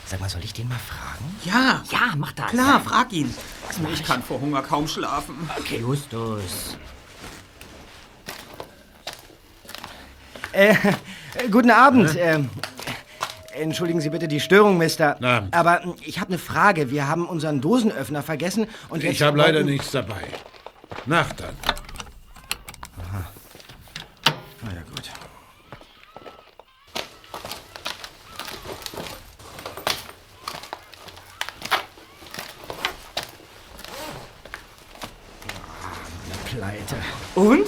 Sag 0.05 0.19
mal, 0.19 0.29
soll 0.29 0.43
ich 0.43 0.53
den 0.53 0.67
mal 0.69 0.77
fragen? 0.77 1.35
Ja, 1.45 1.81
Ja, 1.91 2.13
mach 2.17 2.31
das. 2.33 2.47
klar, 2.51 2.81
frag 2.81 3.11
ihn. 3.13 3.33
Ich 3.93 4.03
kann 4.03 4.21
vor 4.21 4.39
Hunger 4.41 4.61
kaum 4.61 4.87
schlafen. 4.87 5.49
Okay. 5.57 5.79
Justus. 5.79 6.77
Äh, 10.51 10.71
äh, 10.73 10.75
guten 11.49 11.71
Abend. 11.71 12.15
Ähm, 12.15 12.49
entschuldigen 13.53 14.01
Sie 14.01 14.09
bitte 14.11 14.27
die 14.27 14.39
Störung, 14.39 14.77
Mister. 14.77 15.17
Abend. 15.23 15.53
Aber 15.55 15.83
ähm, 15.83 15.95
ich 16.01 16.19
habe 16.19 16.27
eine 16.29 16.37
Frage. 16.37 16.91
Wir 16.91 17.07
haben 17.07 17.25
unseren 17.27 17.59
Dosenöffner 17.61 18.21
vergessen 18.21 18.67
und 18.89 19.03
Ich 19.03 19.21
habe 19.23 19.37
leider 19.37 19.63
nichts 19.63 19.89
dabei. 19.91 20.21
Nacht 21.07 21.39
dann. 21.39 21.55
Na 24.61 24.73
ja, 24.73 24.81
gut. 24.81 25.09
Ah, 36.63 36.69
Pleite. 36.69 36.95
Und? 37.35 37.67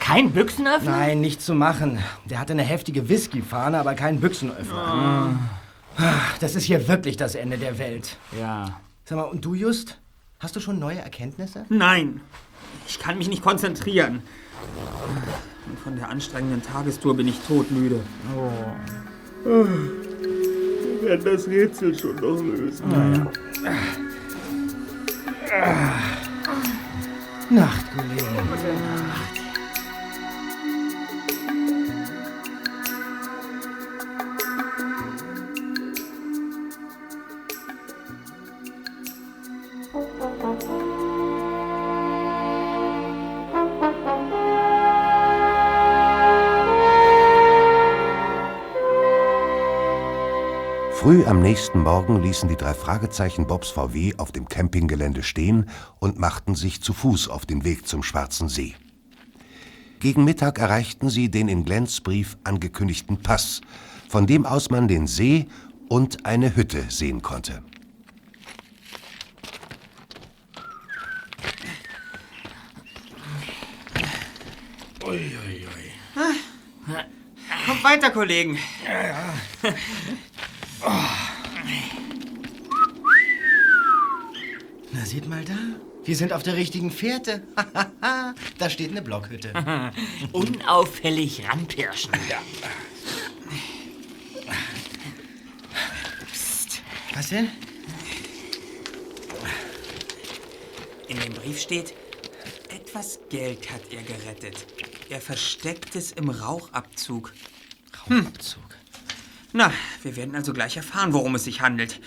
Kein 0.00 0.30
Büchsenöffner? 0.32 0.90
Nein, 0.90 1.20
nicht 1.20 1.42
zu 1.42 1.54
machen. 1.54 1.98
Der 2.24 2.38
hatte 2.38 2.52
eine 2.52 2.62
heftige 2.62 3.08
Whiskyfahne, 3.08 3.78
aber 3.78 3.94
keinen 3.94 4.20
Büchsenöffner. 4.20 5.38
Ah, 5.98 6.12
Das 6.40 6.54
ist 6.54 6.64
hier 6.64 6.86
wirklich 6.88 7.16
das 7.16 7.34
Ende 7.34 7.58
der 7.58 7.78
Welt. 7.78 8.16
Ja. 8.38 8.80
Sag 9.04 9.16
mal, 9.16 9.24
und 9.24 9.44
du, 9.44 9.54
Just? 9.54 9.98
Hast 10.38 10.54
du 10.54 10.60
schon 10.60 10.78
neue 10.78 10.98
Erkenntnisse? 10.98 11.64
Nein, 11.70 12.20
ich 12.86 12.98
kann 12.98 13.16
mich 13.18 13.28
nicht 13.28 13.42
konzentrieren. 13.42 14.22
Und 15.66 15.78
von 15.80 15.96
der 15.96 16.08
anstrengenden 16.10 16.62
Tagestour 16.62 17.16
bin 17.16 17.26
ich 17.28 17.38
todmüde. 17.40 18.00
Wir 19.44 21.08
werden 21.08 21.24
das 21.24 21.46
Rätsel 21.48 21.98
schon 21.98 22.16
noch 22.16 22.42
lösen. 22.42 22.84
Nacht, 27.56 27.86
Kollege. 27.96 28.22
Früh 28.22 28.38
am 28.38 29.35
nächsten 51.56 51.80
Morgen 51.80 52.22
ließen 52.22 52.50
die 52.50 52.56
drei 52.56 52.74
Fragezeichen 52.74 53.46
Bobs 53.46 53.70
VW 53.70 54.12
auf 54.18 54.30
dem 54.30 54.46
Campinggelände 54.46 55.22
stehen 55.22 55.70
und 56.00 56.18
machten 56.18 56.54
sich 56.54 56.82
zu 56.82 56.92
Fuß 56.92 57.30
auf 57.30 57.46
den 57.46 57.64
Weg 57.64 57.88
zum 57.88 58.02
Schwarzen 58.02 58.50
See. 58.50 58.74
Gegen 59.98 60.26
Mittag 60.26 60.58
erreichten 60.58 61.08
sie 61.08 61.30
den 61.30 61.48
in 61.48 61.64
Glens 61.64 62.02
Brief 62.02 62.36
angekündigten 62.44 63.22
Pass, 63.22 63.62
von 64.06 64.26
dem 64.26 64.44
aus 64.44 64.68
man 64.68 64.86
den 64.86 65.06
See 65.06 65.46
und 65.88 66.26
eine 66.26 66.54
Hütte 66.54 66.90
sehen 66.90 67.22
konnte. 67.22 67.62
Kommt 77.64 77.82
weiter, 77.82 78.10
Kollegen. 78.10 78.58
Na, 79.62 79.72
seht 85.16 85.30
mal 85.30 85.46
da. 85.46 85.56
Wir 86.04 86.14
sind 86.14 86.34
auf 86.34 86.42
der 86.42 86.56
richtigen 86.56 86.90
Fährte. 86.90 87.42
da 88.58 88.68
steht 88.68 88.90
eine 88.90 89.00
Blockhütte. 89.00 89.50
Unauffällig 90.32 91.48
ranpirschen. 91.48 92.12
Was 97.14 97.30
denn? 97.30 97.48
In 101.08 101.18
dem 101.18 101.32
Brief 101.32 101.60
steht, 101.60 101.94
etwas 102.68 103.18
Geld 103.30 103.70
hat 103.70 103.90
er 103.90 104.02
gerettet. 104.02 104.66
Er 105.08 105.22
versteckt 105.22 105.96
es 105.96 106.12
im 106.12 106.28
Rauchabzug. 106.28 107.32
Rauchabzug. 108.02 108.62
Na, 109.54 109.72
wir 110.02 110.14
werden 110.16 110.34
also 110.34 110.52
gleich 110.52 110.76
erfahren, 110.76 111.14
worum 111.14 111.36
es 111.36 111.44
sich 111.44 111.62
handelt. 111.62 112.02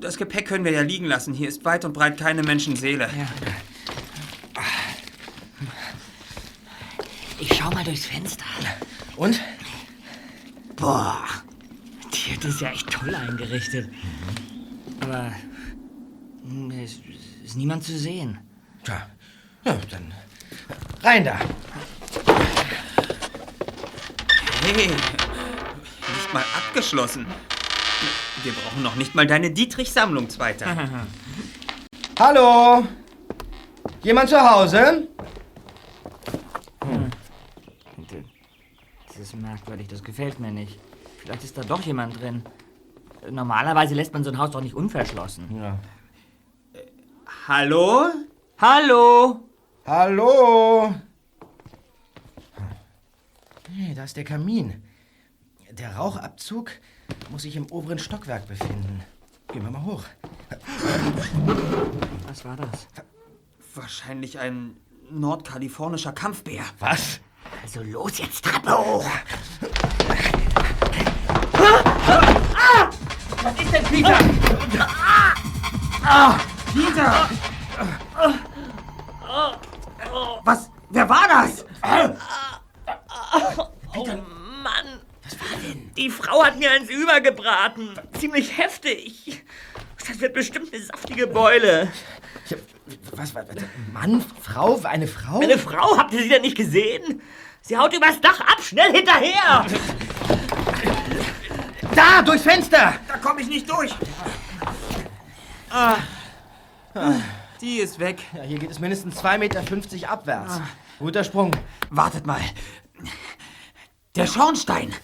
Das 0.00 0.16
Gepäck 0.16 0.46
können 0.46 0.64
wir 0.64 0.72
ja 0.72 0.82
liegen 0.82 1.06
lassen. 1.06 1.34
Hier 1.34 1.48
ist 1.48 1.64
weit 1.64 1.84
und 1.84 1.92
breit 1.92 2.18
keine 2.18 2.42
Menschenseele. 2.42 3.10
Ich 7.40 7.54
schau 7.54 7.70
mal 7.70 7.84
durchs 7.84 8.06
Fenster. 8.06 8.44
Und? 9.16 9.40
Boah, 10.76 11.24
die 12.12 12.32
Hütte 12.32 12.48
ist 12.48 12.60
ja 12.60 12.70
echt 12.70 12.88
toll 12.90 13.14
eingerichtet. 13.14 13.88
Aber 15.00 15.32
hm, 16.44 16.70
es 16.70 17.00
ist 17.44 17.56
niemand 17.56 17.82
zu 17.82 17.98
sehen. 17.98 18.38
Tja, 18.84 19.08
ja, 19.64 19.76
dann 19.90 20.14
rein 21.02 21.24
da. 21.24 21.38
Hey, 24.62 24.86
nicht 24.86 26.32
mal 26.32 26.44
abgeschlossen. 26.56 27.26
Wir 28.42 28.52
brauchen 28.52 28.82
noch 28.82 28.94
nicht 28.96 29.14
mal 29.14 29.26
deine 29.26 29.50
Dietrich-Sammlung, 29.50 30.28
Zweiter. 30.28 30.66
Hallo? 32.18 32.86
Jemand 34.02 34.28
zu 34.30 34.40
Hause? 34.40 35.08
Das 39.08 39.18
ist 39.18 39.34
merkwürdig, 39.34 39.88
das 39.88 40.04
gefällt 40.04 40.38
mir 40.38 40.52
nicht. 40.52 40.78
Vielleicht 41.18 41.42
ist 41.42 41.58
da 41.58 41.62
doch 41.62 41.80
jemand 41.82 42.20
drin. 42.20 42.44
Normalerweise 43.28 43.94
lässt 43.94 44.12
man 44.12 44.22
so 44.22 44.30
ein 44.30 44.38
Haus 44.38 44.52
doch 44.52 44.60
nicht 44.60 44.74
unverschlossen. 44.74 45.56
Ja. 45.56 45.78
Hallo? 47.48 48.06
Hallo? 48.58 49.40
Hallo? 49.84 50.94
Hey, 53.74 53.94
da 53.94 54.04
ist 54.04 54.16
der 54.16 54.24
Kamin. 54.24 54.82
Der 55.72 55.96
Rauchabzug 55.96 56.70
muss 57.30 57.42
sich 57.42 57.54
im 57.54 57.66
oberen 57.70 58.00
Stockwerk 58.00 58.48
befinden. 58.48 59.04
Gehen 59.52 59.62
wir 59.62 59.70
mal 59.70 59.84
hoch. 59.84 60.02
Was 62.26 62.44
war 62.44 62.56
das? 62.56 62.88
Wahrscheinlich 63.74 64.40
ein 64.40 64.76
nordkalifornischer 65.10 66.12
Kampfbär. 66.12 66.64
Was? 66.80 67.20
Also 67.62 67.82
los 67.82 68.18
jetzt, 68.18 68.44
Treppe 68.44 68.76
hoch! 68.76 69.04
Was 73.42 73.60
ist 73.60 73.72
denn, 73.72 73.84
Peter? 73.84 74.18
Peter! 76.74 77.30
Was? 80.44 80.70
Wer 80.90 81.08
war 81.08 81.28
das? 81.28 81.64
Oh 83.94 84.06
Mann! 84.62 85.00
Was 85.38 85.50
war 85.52 85.58
denn? 85.60 85.90
Die 85.96 86.10
Frau 86.10 86.44
hat 86.44 86.58
mir 86.58 86.70
eins 86.70 86.88
übergebraten. 86.90 87.98
Ziemlich 88.18 88.56
heftig. 88.56 89.44
Das 90.06 90.20
wird 90.20 90.34
bestimmt 90.34 90.72
eine 90.72 90.82
saftige 90.82 91.26
Beule. 91.26 91.92
Ja, 92.48 92.56
Was, 93.12 93.34
was, 93.34 93.46
was? 93.48 93.56
Mann, 93.92 94.24
Frau, 94.42 94.80
eine 94.84 95.06
Frau? 95.06 95.40
Eine 95.40 95.58
Frau, 95.58 95.96
habt 95.98 96.12
ihr 96.14 96.22
sie 96.22 96.28
denn 96.28 96.42
nicht 96.42 96.56
gesehen? 96.56 97.20
Sie 97.60 97.76
haut 97.76 97.92
übers 97.94 98.20
Dach 98.20 98.40
ab, 98.40 98.62
schnell 98.62 98.92
hinterher! 98.92 99.66
Da, 101.94 102.22
durchs 102.22 102.44
Fenster! 102.44 102.94
Da 103.06 103.18
komme 103.18 103.42
ich 103.42 103.48
nicht 103.48 103.68
durch. 103.68 103.94
Die 107.60 107.78
ist 107.78 107.98
weg. 107.98 108.22
Ja, 108.34 108.42
hier 108.42 108.58
geht 108.58 108.70
es 108.70 108.78
mindestens 108.78 109.22
2,50 109.22 109.38
Meter 109.38 110.10
abwärts. 110.10 110.60
Guter 110.98 111.24
Sprung. 111.24 111.50
Wartet 111.90 112.26
mal. 112.26 112.40
Der 114.16 114.26
Schornstein. 114.26 114.94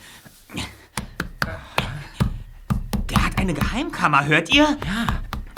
Eine 3.44 3.54
Geheimkammer, 3.54 4.24
hört 4.24 4.52
ihr? 4.54 4.76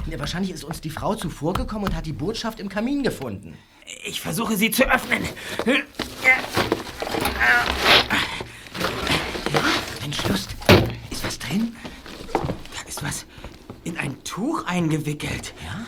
Ja, 0.06 0.18
wahrscheinlich 0.18 0.50
ist 0.52 0.64
uns 0.64 0.80
die 0.80 0.90
Frau 0.90 1.14
zuvorgekommen 1.14 1.88
und 1.88 1.96
hat 1.96 2.06
die 2.06 2.12
Botschaft 2.12 2.60
im 2.60 2.68
Kamin 2.68 3.02
gefunden. 3.02 3.56
Ich 4.04 4.20
versuche 4.20 4.56
sie 4.56 4.70
zu 4.70 4.84
öffnen. 4.90 5.22
Mensch, 10.00 10.28
Lust, 10.28 10.56
ist 11.10 11.24
was 11.24 11.38
drin? 11.38 11.76
Da 12.32 12.88
ist 12.88 13.02
was 13.04 13.26
in 13.84 13.96
ein 13.98 14.22
Tuch 14.24 14.64
eingewickelt. 14.66 15.54
Ja. 15.64 15.86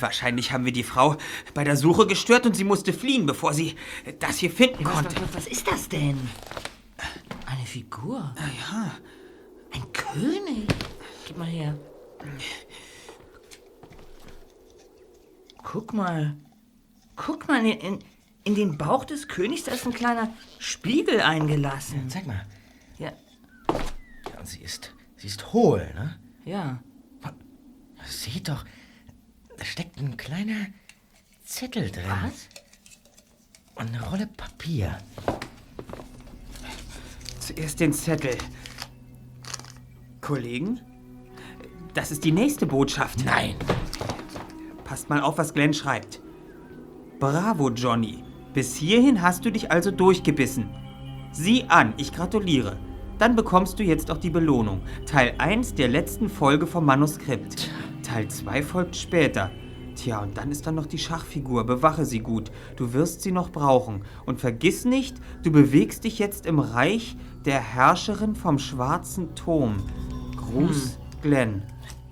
Wahrscheinlich 0.00 0.52
haben 0.52 0.66
wir 0.66 0.72
die 0.72 0.82
Frau 0.82 1.16
bei 1.54 1.64
der 1.64 1.76
Suche 1.76 2.06
gestört 2.06 2.44
und 2.44 2.54
sie 2.54 2.64
musste 2.64 2.92
fliehen, 2.92 3.24
bevor 3.24 3.54
sie 3.54 3.76
das 4.18 4.38
hier 4.38 4.50
finden 4.50 4.84
Was, 4.84 4.92
konnte. 4.92 5.16
was, 5.22 5.36
was 5.36 5.46
ist 5.46 5.66
das 5.66 5.88
denn? 5.88 6.18
Eine 7.66 7.72
Figur? 7.72 8.32
Ja, 8.70 8.92
Ein 9.72 9.92
König? 9.92 10.68
Gib 11.26 11.36
mal 11.36 11.48
her. 11.48 11.76
Guck 15.64 15.92
mal. 15.92 16.36
Guck 17.16 17.48
mal, 17.48 17.66
in, 17.66 17.72
in, 17.80 17.98
in 18.44 18.54
den 18.54 18.78
Bauch 18.78 19.04
des 19.04 19.26
Königs, 19.26 19.64
da 19.64 19.72
ist 19.72 19.84
ein 19.84 19.92
kleiner 19.92 20.32
Spiegel 20.60 21.20
eingelassen. 21.20 22.08
Zeig 22.08 22.28
mal. 22.28 22.46
Ja, 23.00 23.12
Ja, 23.68 24.38
und 24.38 24.46
sie 24.46 24.60
ist, 24.60 24.94
sie 25.16 25.26
ist 25.26 25.52
hohl, 25.52 25.90
ne? 25.94 26.20
ja. 26.44 26.80
Seht 28.04 28.48
doch, 28.48 28.64
da 29.58 29.64
steckt 29.64 29.98
ein 29.98 30.16
kleiner 30.16 30.66
Zettel 31.44 31.90
drin. 31.90 32.04
Was? 32.22 32.46
Und 33.74 33.88
eine 33.88 34.00
Rolle 34.08 34.28
Papier. 34.28 34.96
Zuerst 37.46 37.80
den 37.80 37.92
Zettel. 37.92 38.36
Kollegen, 40.20 40.80
das 41.94 42.10
ist 42.10 42.24
die 42.24 42.32
nächste 42.32 42.66
Botschaft. 42.66 43.24
Nein. 43.24 43.54
Passt 44.84 45.08
mal 45.08 45.20
auf, 45.20 45.38
was 45.38 45.54
Glenn 45.54 45.72
schreibt. 45.72 46.20
Bravo, 47.20 47.70
Johnny. 47.70 48.24
Bis 48.52 48.74
hierhin 48.74 49.22
hast 49.22 49.44
du 49.44 49.52
dich 49.52 49.70
also 49.70 49.90
durchgebissen. 49.90 50.68
Sieh 51.30 51.64
an, 51.68 51.94
ich 51.98 52.12
gratuliere. 52.12 52.78
Dann 53.18 53.36
bekommst 53.36 53.78
du 53.78 53.82
jetzt 53.82 54.10
auch 54.10 54.18
die 54.18 54.30
Belohnung. 54.30 54.82
Teil 55.06 55.34
1 55.38 55.74
der 55.74 55.88
letzten 55.88 56.28
Folge 56.28 56.66
vom 56.66 56.84
Manuskript. 56.84 57.70
Teil 58.02 58.28
2 58.28 58.62
folgt 58.62 58.96
später. 58.96 59.50
Tja, 59.96 60.20
und 60.20 60.36
dann 60.36 60.50
ist 60.50 60.66
da 60.66 60.72
noch 60.72 60.86
die 60.86 60.98
Schachfigur. 60.98 61.64
Bewache 61.64 62.04
sie 62.04 62.20
gut. 62.20 62.50
Du 62.76 62.92
wirst 62.92 63.22
sie 63.22 63.32
noch 63.32 63.50
brauchen. 63.50 64.02
Und 64.26 64.40
vergiss 64.40 64.84
nicht, 64.84 65.16
du 65.42 65.50
bewegst 65.50 66.04
dich 66.04 66.18
jetzt 66.18 66.44
im 66.44 66.58
Reich 66.58 67.16
der 67.46 67.60
Herrscherin 67.60 68.34
vom 68.34 68.58
schwarzen 68.58 69.34
Turm. 69.36 69.76
Gruß, 70.36 70.98
Glenn. 71.22 71.62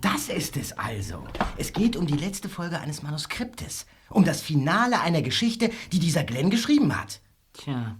Das 0.00 0.28
ist 0.28 0.56
es 0.56 0.72
also. 0.78 1.24
Es 1.56 1.72
geht 1.72 1.96
um 1.96 2.06
die 2.06 2.16
letzte 2.16 2.48
Folge 2.48 2.78
eines 2.78 3.02
Manuskriptes. 3.02 3.86
Um 4.10 4.24
das 4.24 4.40
Finale 4.40 5.00
einer 5.00 5.22
Geschichte, 5.22 5.70
die 5.92 5.98
dieser 5.98 6.22
Glenn 6.22 6.50
geschrieben 6.50 6.98
hat. 6.98 7.20
Tja. 7.52 7.96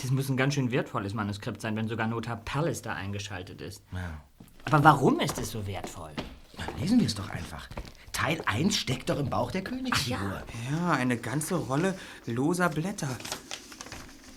Das 0.00 0.10
muss 0.10 0.28
ein 0.28 0.36
ganz 0.36 0.54
schön 0.54 0.70
wertvolles 0.70 1.14
Manuskript 1.14 1.60
sein, 1.60 1.76
wenn 1.76 1.88
sogar 1.88 2.06
Nota 2.06 2.36
Palace 2.36 2.82
da 2.82 2.94
eingeschaltet 2.94 3.60
ist. 3.60 3.82
Ja. 3.92 4.20
Aber 4.64 4.84
warum 4.84 5.20
ist 5.20 5.38
es 5.38 5.50
so 5.50 5.66
wertvoll? 5.66 6.12
Na, 6.56 6.64
lesen 6.80 7.00
wir 7.00 7.06
es 7.06 7.14
doch 7.14 7.30
einfach. 7.30 7.68
Teil 8.12 8.40
1 8.46 8.76
steckt 8.76 9.10
doch 9.10 9.18
im 9.18 9.28
Bauch 9.28 9.50
der 9.50 9.64
Königsfigur. 9.64 10.42
Ja, 10.70 10.92
eine 10.92 11.16
ganze 11.16 11.56
Rolle 11.56 11.98
loser 12.26 12.68
Blätter. 12.68 13.16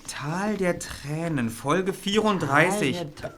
Tal 0.07 0.57
der 0.57 0.79
Tränen, 0.79 1.49
Folge 1.49 1.93
34. 1.93 2.95
Tal 2.97 3.05
der- 3.21 3.33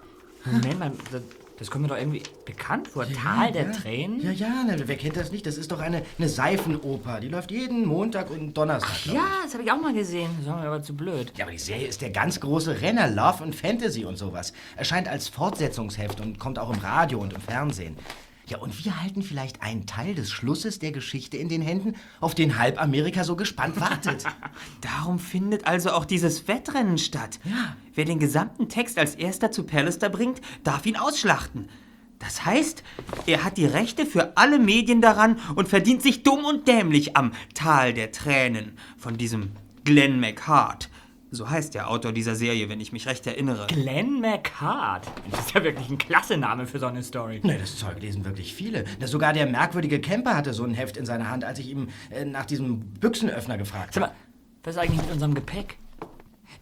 Moment 0.53 0.79
mal, 0.79 0.91
das, 1.11 1.21
das 1.57 1.69
kommt 1.69 1.81
mir 1.83 1.89
doch 1.89 1.97
irgendwie 1.97 2.23
bekannt 2.45 2.87
vor. 2.87 3.05
Tal 3.11 3.51
der 3.51 3.65
ja. 3.65 3.71
Tränen? 3.71 4.21
Ja, 4.23 4.31
ja, 4.31 4.63
na, 4.65 4.75
wer 4.85 4.95
kennt 4.95 5.17
das 5.17 5.31
nicht? 5.31 5.45
Das 5.45 5.57
ist 5.57 5.71
doch 5.71 5.79
eine, 5.79 6.03
eine 6.17 6.29
Seifenoper. 6.29 7.19
Die 7.19 7.27
läuft 7.27 7.51
jeden 7.51 7.85
Montag 7.85 8.29
und 8.31 8.53
Donnerstag. 8.57 9.03
glaub 9.03 9.15
Ja, 9.17 9.23
das 9.43 9.53
habe 9.53 9.63
ich 9.63 9.71
auch 9.71 9.81
mal 9.81 9.93
gesehen. 9.93 10.29
Das 10.39 10.47
war 10.47 10.61
mir 10.61 10.67
aber 10.67 10.81
zu 10.81 10.95
blöd. 10.95 11.33
Ja, 11.35 11.43
aber 11.45 11.51
die 11.51 11.57
Serie 11.59 11.87
ist 11.87 12.01
der 12.01 12.11
ganz 12.11 12.39
große 12.39 12.79
Renner, 12.81 13.09
Love 13.09 13.43
und 13.43 13.53
Fantasy 13.55 14.05
und 14.05 14.17
sowas. 14.17 14.53
Erscheint 14.77 15.09
als 15.09 15.27
Fortsetzungsheft 15.27 16.21
und 16.21 16.39
kommt 16.39 16.57
auch 16.57 16.73
im 16.73 16.79
Radio 16.79 17.19
und 17.19 17.33
im 17.33 17.41
Fernsehen. 17.41 17.97
Ja, 18.49 18.57
und 18.57 18.83
wir 18.83 18.99
halten 18.99 19.21
vielleicht 19.21 19.61
einen 19.61 19.85
Teil 19.85 20.15
des 20.15 20.31
Schlusses 20.31 20.79
der 20.79 20.91
Geschichte 20.91 21.37
in 21.37 21.49
den 21.49 21.61
Händen, 21.61 21.95
auf 22.19 22.33
den 22.33 22.57
halb 22.57 22.81
Amerika 22.81 23.23
so 23.23 23.35
gespannt 23.35 23.79
wartet. 23.79 24.25
Darum 24.81 25.19
findet 25.19 25.67
also 25.67 25.91
auch 25.91 26.03
dieses 26.03 26.47
Wettrennen 26.47 26.97
statt. 26.97 27.39
Ja. 27.43 27.75
Wer 27.93 28.05
den 28.05 28.17
gesamten 28.17 28.67
Text 28.67 28.97
als 28.97 29.13
erster 29.13 29.51
zu 29.51 29.65
Pallister 29.65 30.09
bringt, 30.09 30.41
darf 30.63 30.87
ihn 30.87 30.97
ausschlachten. 30.97 31.69
Das 32.17 32.43
heißt, 32.43 32.83
er 33.27 33.43
hat 33.43 33.57
die 33.57 33.67
Rechte 33.67 34.07
für 34.07 34.35
alle 34.35 34.57
Medien 34.57 34.99
daran 34.99 35.37
und 35.55 35.69
verdient 35.69 36.01
sich 36.01 36.23
dumm 36.23 36.43
und 36.43 36.67
dämlich 36.67 37.15
am 37.15 37.33
Tal 37.53 37.93
der 37.93 38.11
Tränen 38.11 38.73
von 38.97 39.17
diesem 39.17 39.51
Glenn 39.83 40.19
McHart. 40.19 40.89
So 41.31 41.47
heißt 41.47 41.75
der 41.75 41.91
Autor 41.91 42.11
dieser 42.11 42.33
Serie, 42.33 42.69
wenn 42.69 42.81
ich 42.81 42.91
mich 42.91 43.05
recht 43.05 43.27
erinnere. 43.27 43.67
Glenn 43.67 44.19
McCart. 44.19 45.05
Das 45.29 45.41
ist 45.41 45.53
ja 45.53 45.63
wirklich 45.63 45.87
ein 45.89 45.99
klasse 45.99 46.37
Name 46.37 46.65
für 46.65 46.79
so 46.79 46.87
eine 46.87 47.03
Story. 47.03 47.39
Ne, 47.43 47.59
das 47.59 47.77
Zeug 47.77 48.01
lesen 48.01 48.25
wirklich 48.25 48.55
viele. 48.55 48.83
Das 48.99 49.11
sogar 49.11 49.31
der 49.33 49.45
merkwürdige 49.45 50.01
Camper 50.01 50.35
hatte 50.35 50.53
so 50.53 50.63
ein 50.63 50.73
Heft 50.73 50.97
in 50.97 51.05
seiner 51.05 51.29
Hand, 51.29 51.43
als 51.43 51.59
ich 51.59 51.69
ihm 51.69 51.89
äh, 52.09 52.25
nach 52.25 52.45
diesem 52.45 52.79
Büchsenöffner 52.79 53.59
gefragt 53.59 53.95
habe. 53.95 54.11
Was 54.63 54.75
ist 54.75 54.81
eigentlich 54.81 55.03
mit 55.03 55.11
unserem 55.11 55.35
Gepäck? 55.35 55.77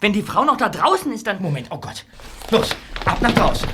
Wenn 0.00 0.12
die 0.12 0.22
Frau 0.22 0.44
noch 0.44 0.58
da 0.58 0.68
draußen 0.68 1.10
ist, 1.12 1.26
dann. 1.26 1.40
Moment, 1.40 1.68
oh 1.70 1.78
Gott. 1.78 2.04
Los, 2.50 2.76
ab 3.06 3.22
nach 3.22 3.32
draußen. 3.32 3.66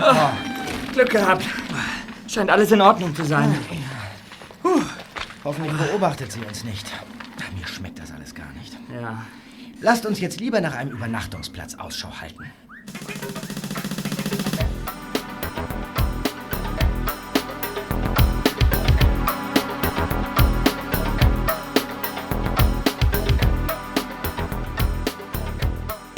Oh, 0.00 0.92
Glück 0.92 1.10
gehabt. 1.10 1.44
Scheint 2.26 2.50
alles 2.50 2.72
in 2.72 2.80
Ordnung 2.80 3.14
zu 3.14 3.24
sein. 3.24 3.54
Puh. 4.62 4.80
Hoffentlich 5.44 5.76
beobachtet 5.76 6.32
sie 6.32 6.40
uns 6.40 6.64
nicht. 6.64 6.90
Mir 7.56 7.66
schmeckt 7.66 7.98
das 7.98 8.12
alles 8.12 8.34
gar 8.34 8.52
nicht. 8.52 8.76
Ja. 8.92 9.24
Lasst 9.80 10.06
uns 10.06 10.20
jetzt 10.20 10.40
lieber 10.40 10.60
nach 10.60 10.74
einem 10.74 10.92
Übernachtungsplatz 10.92 11.74
Ausschau 11.74 12.20
halten. 12.20 12.44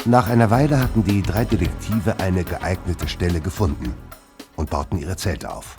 Nach 0.06 0.28
einer 0.28 0.50
Weile 0.50 0.80
hatten 0.80 1.04
die 1.04 1.22
drei 1.22 1.44
Detektive 1.44 2.18
eine 2.18 2.42
geeignete 2.42 3.06
Stelle 3.06 3.40
gefunden 3.40 3.94
und 4.56 4.68
bauten 4.68 4.98
ihre 4.98 5.16
Zelte 5.16 5.50
auf. 5.52 5.76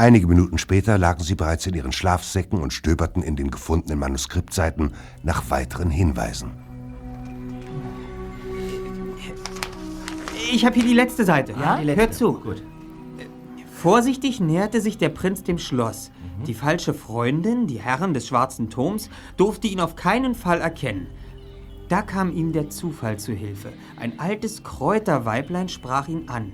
Einige 0.00 0.26
Minuten 0.26 0.56
später 0.56 0.96
lagen 0.96 1.22
sie 1.22 1.34
bereits 1.34 1.66
in 1.66 1.74
ihren 1.74 1.92
Schlafsäcken 1.92 2.62
und 2.62 2.72
stöberten 2.72 3.22
in 3.22 3.36
den 3.36 3.50
gefundenen 3.50 3.98
Manuskriptseiten 3.98 4.94
nach 5.22 5.50
weiteren 5.50 5.90
Hinweisen. 5.90 6.52
Ich 10.50 10.64
habe 10.64 10.76
hier 10.76 10.84
die 10.84 10.94
letzte 10.94 11.26
Seite. 11.26 11.52
Ja, 11.52 11.76
die 11.76 11.84
letzte. 11.84 12.00
Hör 12.00 12.12
zu. 12.12 12.32
Gut. 12.40 12.62
Vorsichtig 13.70 14.40
näherte 14.40 14.80
sich 14.80 14.96
der 14.96 15.10
Prinz 15.10 15.42
dem 15.42 15.58
Schloss. 15.58 16.10
Die 16.46 16.54
falsche 16.54 16.94
Freundin, 16.94 17.66
die 17.66 17.78
Herrin 17.78 18.14
des 18.14 18.26
schwarzen 18.26 18.70
Turms, 18.70 19.10
durfte 19.36 19.66
ihn 19.66 19.80
auf 19.80 19.96
keinen 19.96 20.34
Fall 20.34 20.62
erkennen. 20.62 21.08
Da 21.90 22.00
kam 22.00 22.32
ihm 22.32 22.52
der 22.52 22.70
Zufall 22.70 23.18
zu 23.18 23.34
Hilfe. 23.34 23.70
Ein 23.98 24.18
altes 24.18 24.64
Kräuterweiblein 24.64 25.68
sprach 25.68 26.08
ihn 26.08 26.30
an. 26.30 26.52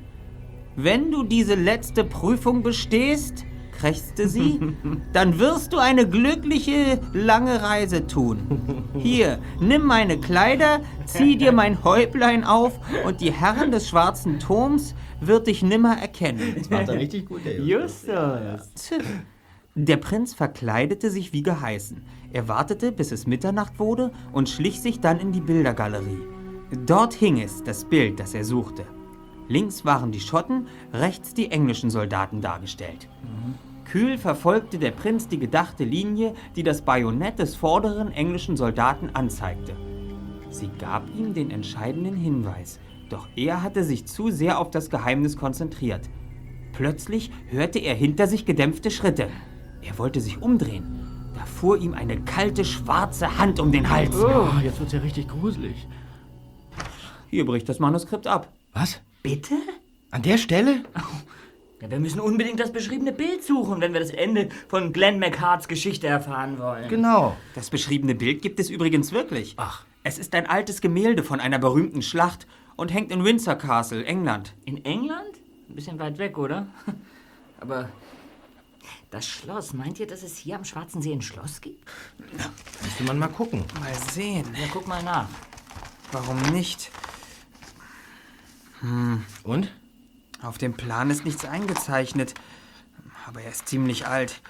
Wenn 0.76 1.10
du 1.10 1.22
diese 1.22 1.54
letzte 1.54 2.04
Prüfung 2.04 2.62
bestehst, 2.62 3.46
krächzte 3.72 4.28
sie, 4.28 4.60
dann 5.14 5.38
wirst 5.38 5.72
du 5.72 5.78
eine 5.78 6.06
glückliche, 6.06 7.00
lange 7.14 7.62
Reise 7.62 8.06
tun. 8.06 8.84
Hier, 8.98 9.38
nimm 9.58 9.86
meine 9.86 10.18
Kleider, 10.18 10.80
zieh 11.06 11.38
dir 11.38 11.52
mein 11.52 11.82
Häublein 11.82 12.44
auf 12.44 12.78
und 13.06 13.22
die 13.22 13.32
Herrin 13.32 13.70
des 13.70 13.88
schwarzen 13.88 14.38
Turms 14.38 14.94
wird 15.20 15.46
dich 15.46 15.62
nimmer 15.62 15.96
erkennen. 15.96 16.56
Macht 16.68 16.88
er 16.88 16.98
richtig 16.98 17.26
gut, 17.26 17.46
der 17.46 17.58
Justus. 17.58 18.70
Tch. 18.74 19.02
Der 19.74 19.96
Prinz 19.96 20.34
verkleidete 20.34 21.10
sich 21.10 21.32
wie 21.32 21.42
geheißen. 21.42 22.02
Er 22.32 22.48
wartete, 22.48 22.92
bis 22.92 23.12
es 23.12 23.26
Mitternacht 23.26 23.78
wurde 23.78 24.10
und 24.32 24.48
schlich 24.48 24.80
sich 24.80 25.00
dann 25.00 25.20
in 25.20 25.32
die 25.32 25.40
Bildergalerie. 25.40 26.20
Dort 26.86 27.14
hing 27.14 27.40
es, 27.40 27.62
das 27.62 27.84
Bild, 27.84 28.18
das 28.20 28.34
er 28.34 28.44
suchte. 28.44 28.84
Links 29.48 29.84
waren 29.84 30.12
die 30.12 30.20
Schotten, 30.20 30.66
rechts 30.92 31.34
die 31.34 31.50
englischen 31.50 31.90
Soldaten 31.90 32.40
dargestellt. 32.40 33.08
Kühl 33.84 34.18
verfolgte 34.18 34.78
der 34.78 34.90
Prinz 34.90 35.28
die 35.28 35.38
gedachte 35.38 35.84
Linie, 35.84 36.34
die 36.56 36.64
das 36.64 36.82
Bajonett 36.82 37.38
des 37.38 37.54
vorderen 37.54 38.10
englischen 38.10 38.56
Soldaten 38.56 39.10
anzeigte. 39.14 39.76
Sie 40.50 40.70
gab 40.78 41.08
ihm 41.16 41.34
den 41.34 41.50
entscheidenden 41.50 42.16
Hinweis, 42.16 42.80
doch 43.08 43.28
er 43.36 43.62
hatte 43.62 43.84
sich 43.84 44.06
zu 44.06 44.30
sehr 44.30 44.58
auf 44.58 44.70
das 44.70 44.90
Geheimnis 44.90 45.36
konzentriert. 45.36 46.08
Plötzlich 46.72 47.30
hörte 47.48 47.78
er 47.78 47.94
hinter 47.94 48.26
sich 48.26 48.44
gedämpfte 48.44 48.90
Schritte. 48.90 49.28
Er 49.82 49.98
wollte 49.98 50.20
sich 50.20 50.42
umdrehen. 50.42 51.30
Da 51.34 51.44
fuhr 51.44 51.78
ihm 51.78 51.94
eine 51.94 52.20
kalte, 52.20 52.64
schwarze 52.64 53.38
Hand 53.38 53.60
um 53.60 53.70
den 53.70 53.88
Hals. 53.88 54.16
Oh, 54.16 54.48
jetzt 54.62 54.80
wird's 54.80 54.92
ja 54.92 55.00
richtig 55.00 55.28
gruselig. 55.28 55.86
Hier 57.28 57.46
bricht 57.46 57.68
das 57.68 57.78
Manuskript 57.78 58.26
ab. 58.26 58.52
Was? 58.72 59.00
Bitte? 59.26 59.56
An 60.12 60.22
der 60.22 60.38
Stelle? 60.38 60.84
Ja, 61.80 61.90
wir 61.90 61.98
müssen 61.98 62.20
unbedingt 62.20 62.60
das 62.60 62.72
beschriebene 62.72 63.10
Bild 63.10 63.42
suchen, 63.42 63.80
wenn 63.80 63.92
wir 63.92 63.98
das 63.98 64.10
Ende 64.10 64.50
von 64.68 64.92
Glenn 64.92 65.18
McHarts 65.18 65.66
Geschichte 65.66 66.06
erfahren 66.06 66.60
wollen. 66.60 66.88
Genau. 66.88 67.36
Das 67.56 67.68
beschriebene 67.68 68.14
Bild 68.14 68.40
gibt 68.40 68.60
es 68.60 68.70
übrigens 68.70 69.10
wirklich. 69.10 69.54
Ach. 69.56 69.84
Es 70.04 70.18
ist 70.18 70.32
ein 70.36 70.46
altes 70.46 70.80
Gemälde 70.80 71.24
von 71.24 71.40
einer 71.40 71.58
berühmten 71.58 72.02
Schlacht 72.02 72.46
und 72.76 72.94
hängt 72.94 73.10
in 73.10 73.24
Windsor 73.24 73.56
Castle, 73.56 74.04
England. 74.04 74.54
In 74.64 74.84
England? 74.84 75.40
Ein 75.68 75.74
bisschen 75.74 75.98
weit 75.98 76.18
weg, 76.18 76.38
oder? 76.38 76.68
Aber 77.60 77.88
das 79.10 79.26
Schloss, 79.26 79.74
meint 79.74 79.98
ihr, 79.98 80.06
dass 80.06 80.22
es 80.22 80.36
hier 80.38 80.54
am 80.54 80.64
Schwarzen 80.64 81.02
See 81.02 81.12
ein 81.12 81.22
Schloss 81.22 81.60
gibt? 81.60 81.84
Müsste 82.80 83.02
man 83.02 83.18
mal 83.18 83.26
gucken. 83.26 83.64
Mal 83.80 83.92
sehen. 84.12 84.46
Ja, 84.54 84.68
guck 84.72 84.86
mal 84.86 85.02
nach. 85.02 85.28
Warum 86.12 86.40
nicht? 86.52 86.92
Und? 89.42 89.70
Auf 90.42 90.58
dem 90.58 90.74
Plan 90.74 91.10
ist 91.10 91.24
nichts 91.24 91.44
eingezeichnet. 91.44 92.34
Aber 93.26 93.40
er 93.40 93.50
ist 93.50 93.68
ziemlich 93.68 94.06
alt. 94.06 94.40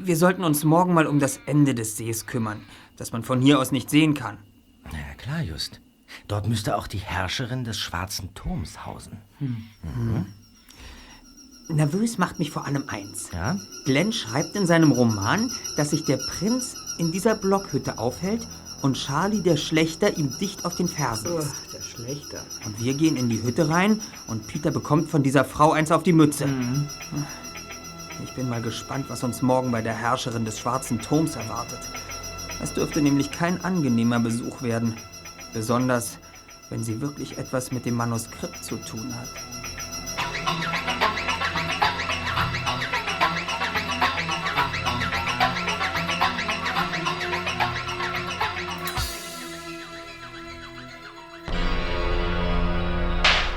Wir 0.00 0.16
sollten 0.16 0.44
uns 0.44 0.64
morgen 0.64 0.94
mal 0.94 1.06
um 1.06 1.18
das 1.18 1.38
Ende 1.46 1.74
des 1.74 1.96
Sees 1.96 2.26
kümmern, 2.26 2.62
das 2.96 3.12
man 3.12 3.22
von 3.22 3.40
hier 3.40 3.58
aus 3.58 3.72
nicht 3.72 3.90
sehen 3.90 4.14
kann. 4.14 4.38
Na 4.84 4.98
ja, 4.98 5.14
klar, 5.16 5.42
Just. 5.42 5.80
Dort 6.26 6.48
müsste 6.48 6.76
auch 6.76 6.86
die 6.86 6.98
Herrscherin 6.98 7.64
des 7.64 7.78
Schwarzen 7.78 8.32
Turms 8.34 8.86
hausen. 8.86 9.18
Nervös 11.68 12.16
macht 12.16 12.38
mich 12.38 12.50
vor 12.50 12.64
allem 12.64 12.88
eins. 12.88 13.30
Ja? 13.32 13.58
Glenn 13.84 14.12
schreibt 14.12 14.56
in 14.56 14.66
seinem 14.66 14.92
Roman, 14.92 15.50
dass 15.76 15.90
sich 15.90 16.04
der 16.06 16.16
Prinz 16.16 16.74
in 16.98 17.12
dieser 17.12 17.34
Blockhütte 17.34 17.98
aufhält 17.98 18.46
und 18.82 18.94
Charlie 18.94 19.42
der 19.42 19.56
Schlechter 19.56 20.16
ihm 20.16 20.36
dicht 20.38 20.64
auf 20.64 20.76
den 20.76 20.88
Fersen 20.88 21.38
ist. 21.38 21.52
Ach, 21.52 21.72
der 21.72 21.82
Schlechter. 21.82 22.38
Und 22.64 22.82
wir 22.82 22.94
gehen 22.94 23.16
in 23.16 23.28
die 23.28 23.42
Hütte 23.42 23.68
rein 23.68 24.00
und 24.26 24.46
Peter 24.46 24.70
bekommt 24.70 25.10
von 25.10 25.22
dieser 25.22 25.44
Frau 25.44 25.72
eins 25.72 25.90
auf 25.90 26.02
die 26.02 26.12
Mütze. 26.12 26.48
Ich 28.24 28.32
bin 28.34 28.48
mal 28.48 28.62
gespannt, 28.62 29.06
was 29.08 29.22
uns 29.24 29.42
morgen 29.42 29.70
bei 29.70 29.82
der 29.82 29.94
Herrscherin 29.94 30.44
des 30.44 30.58
Schwarzen 30.58 31.00
Turms 31.00 31.36
erwartet. 31.36 31.80
Es 32.62 32.72
dürfte 32.72 33.00
nämlich 33.00 33.30
kein 33.30 33.64
angenehmer 33.64 34.18
Besuch 34.18 34.62
werden. 34.62 34.96
Besonders, 35.52 36.18
wenn 36.70 36.82
sie 36.82 37.00
wirklich 37.00 37.38
etwas 37.38 37.72
mit 37.72 37.86
dem 37.86 37.94
Manuskript 37.94 38.64
zu 38.64 38.76
tun 38.76 39.14
hat. 39.14 41.07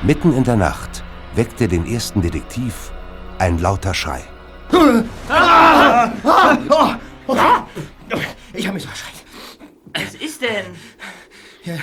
Mitten 0.03 0.35
in 0.35 0.43
der 0.43 0.55
Nacht 0.55 1.03
weckte 1.35 1.67
den 1.67 1.85
ersten 1.85 2.21
Detektiv 2.21 2.91
ein 3.37 3.59
lauter 3.59 3.93
Schrei. 3.93 4.23
Ich 8.53 8.65
habe 8.67 8.73
mich 8.73 8.83
so 8.83 8.89
erschreckt. 8.89 9.23
Was 9.93 10.15
ist 10.15 10.41
denn? 10.41 10.65
Ja, 11.63 11.75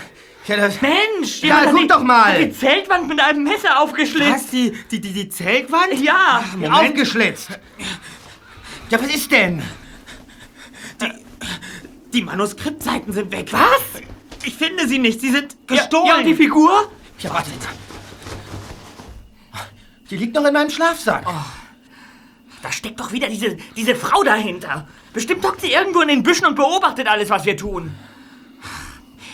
ja, 0.46 0.57
das... 0.57 0.81
Mensch! 0.81 1.42
Ja, 1.42 1.61
die 1.66 1.70
guck 1.70 1.81
die- 1.81 1.87
doch 1.87 2.02
mal. 2.02 2.44
Die 2.44 2.52
Zeltwand 2.52 3.07
mit 3.09 3.20
einem 3.20 3.44
Messer 3.44 3.78
aufgeschlitzt. 3.81 4.33
Was? 4.35 4.46
Die, 4.50 4.72
die, 4.90 5.00
die, 5.00 5.12
die 5.12 5.28
Zeltwand? 5.28 5.94
Ja! 6.02 6.42
Aufgeschlitzt. 6.72 7.50
Ja, 8.90 9.00
was 9.00 9.14
ist 9.14 9.31
denn? 9.31 9.62
Die 12.12 12.22
Manuskriptseiten 12.22 13.12
sind 13.12 13.31
weg. 13.31 13.52
Was? 13.52 14.02
Ich 14.44 14.57
finde 14.57 14.88
sie 14.88 14.98
nicht. 14.98 15.20
Sie 15.20 15.31
sind 15.31 15.57
gestohlen. 15.68 16.07
Ja, 16.07 16.16
und 16.16 16.24
die 16.24 16.35
Figur? 16.35 16.90
Ja, 17.18 17.31
warte. 17.35 17.50
Die 20.10 20.16
liegt 20.16 20.34
noch 20.34 20.44
in 20.44 20.54
meinem 20.54 20.70
Schlafsack. 20.70 21.26
Da 22.62 22.72
steckt 22.72 22.98
doch 22.98 23.12
wieder 23.12 23.28
diese, 23.28 23.56
diese 23.76 23.94
Frau 23.94 24.22
dahinter. 24.22 24.88
Bestimmt 25.12 25.44
hockt 25.44 25.60
sie 25.60 25.72
irgendwo 25.72 26.00
in 26.00 26.08
den 26.08 26.22
Büschen 26.22 26.46
und 26.46 26.56
beobachtet 26.56 27.06
alles, 27.06 27.30
was 27.30 27.44
wir 27.44 27.56
tun. 27.56 27.94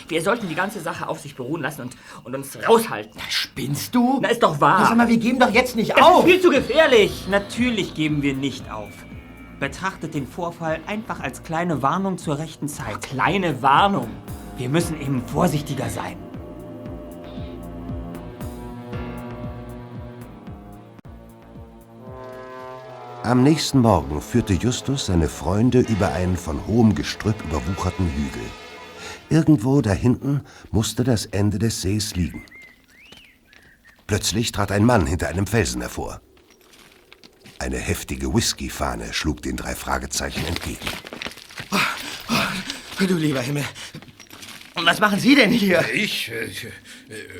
Wir 0.07 0.21
sollten 0.21 0.47
die 0.47 0.55
ganze 0.55 0.81
Sache 0.81 1.07
auf 1.07 1.19
sich 1.19 1.35
beruhen 1.35 1.63
lassen 1.63 1.81
und, 1.81 1.97
und 2.23 2.35
uns 2.35 2.57
raushalten. 2.67 3.19
Spinnst 3.29 3.95
du? 3.95 4.19
Na, 4.21 4.29
ist 4.29 4.43
doch 4.43 4.61
wahr. 4.61 4.85
sag 4.87 4.97
mal, 4.97 5.07
wir 5.07 5.17
geben 5.17 5.39
doch 5.39 5.49
jetzt 5.49 5.75
nicht 5.75 5.91
das 5.91 5.97
ist 5.97 6.03
auf. 6.03 6.25
viel 6.25 6.39
zu 6.39 6.51
gefährlich. 6.51 7.25
Natürlich 7.27 7.95
geben 7.95 8.21
wir 8.21 8.35
nicht 8.35 8.69
auf. 8.69 8.91
Betrachtet 9.59 10.13
den 10.13 10.27
Vorfall 10.27 10.79
einfach 10.85 11.21
als 11.21 11.41
kleine 11.41 11.81
Warnung 11.81 12.19
zur 12.19 12.37
rechten 12.37 12.67
Zeit. 12.67 13.01
Kleine 13.01 13.63
Warnung. 13.63 14.11
Wir 14.57 14.69
müssen 14.69 14.99
eben 15.01 15.23
vorsichtiger 15.27 15.89
sein. 15.89 16.17
Am 23.25 23.41
nächsten 23.41 23.79
Morgen 23.79 24.21
führte 24.21 24.53
Justus 24.53 25.07
seine 25.07 25.27
Freunde 25.27 25.79
über 25.79 26.13
einen 26.13 26.37
von 26.37 26.67
hohem 26.67 26.93
Gestrüpp 26.93 27.43
überwucherten 27.45 28.07
Hügel. 28.07 28.43
Irgendwo 29.31 29.81
da 29.81 29.93
hinten 29.93 30.41
musste 30.69 31.03
das 31.03 31.25
Ende 31.25 31.57
des 31.57 31.81
Sees 31.81 32.15
liegen. 32.15 32.43
Plötzlich 34.05 34.51
trat 34.51 34.71
ein 34.71 34.85
Mann 34.85 35.07
hinter 35.07 35.27
einem 35.27 35.47
Felsen 35.47 35.81
hervor. 35.81 36.21
Eine 37.57 37.77
heftige 37.77 38.31
Whiskyfahne 38.31 39.11
schlug 39.11 39.41
den 39.41 39.57
drei 39.57 39.73
Fragezeichen 39.73 40.45
entgegen. 40.45 40.85
Du 42.99 43.15
lieber 43.15 43.41
Himmel. 43.41 43.65
Und 44.75 44.85
was 44.85 44.99
machen 44.99 45.19
Sie 45.19 45.35
denn 45.35 45.51
hier? 45.51 45.85
Ich? 45.93 46.29
Äh, 46.29 46.45
äh, 46.45 46.51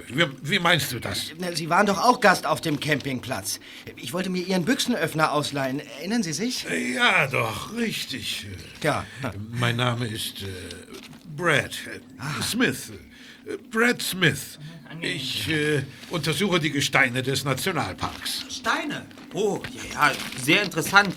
wie, 0.07 0.25
wie 0.41 0.59
meinst 0.59 0.91
du 0.93 0.99
das? 0.99 1.33
Sie 1.53 1.69
waren 1.69 1.85
doch 1.85 2.01
auch 2.01 2.21
Gast 2.21 2.45
auf 2.45 2.61
dem 2.61 2.79
Campingplatz. 2.79 3.59
Ich 3.97 4.13
wollte 4.13 4.29
mir 4.29 4.41
Ihren 4.41 4.63
Büchsenöffner 4.63 5.33
ausleihen. 5.33 5.81
Erinnern 5.99 6.23
Sie 6.23 6.31
sich? 6.31 6.65
Ja, 6.95 7.27
doch, 7.27 7.75
richtig. 7.75 8.47
Ja. 8.81 9.05
Mein 9.51 9.75
Name 9.75 10.07
ist 10.07 10.43
äh, 10.43 10.45
Brad 11.35 11.71
äh, 11.87 12.41
Smith. 12.41 12.93
Äh, 13.45 13.57
Brad 13.69 14.01
Smith. 14.01 14.57
Ich 15.01 15.49
äh, 15.49 15.83
untersuche 16.09 16.59
die 16.61 16.71
Gesteine 16.71 17.21
des 17.21 17.43
Nationalparks. 17.43 18.45
Steine. 18.49 19.05
Oh, 19.33 19.61
ja, 19.91 20.09
ja, 20.09 20.15
sehr 20.41 20.63
interessant. 20.63 21.13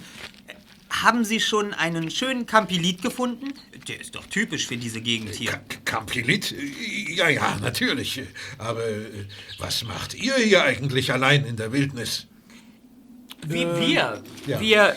Haben 0.90 1.24
Sie 1.24 1.40
schon 1.40 1.74
einen 1.74 2.11
schönen 2.11 2.46
Campilit 2.46 3.03
gefunden? 3.03 3.53
Der 3.88 4.01
ist 4.01 4.14
doch 4.14 4.27
typisch 4.27 4.66
für 4.66 4.77
diese 4.77 5.01
Gegend 5.01 5.35
hier. 5.35 5.61
Campilit? 5.85 6.55
Ja, 7.09 7.29
ja, 7.29 7.57
natürlich. 7.61 8.22
Aber 8.57 8.87
äh, 8.87 9.27
was 9.59 9.85
macht 9.85 10.14
ihr 10.14 10.37
hier 10.37 10.64
eigentlich 10.64 11.12
allein 11.12 11.44
in 11.44 11.57
der 11.57 11.72
Wildnis? 11.72 12.27
Wie 13.46 13.66
wir. 13.66 14.22
ja. 14.46 14.61
Wir, 14.61 14.96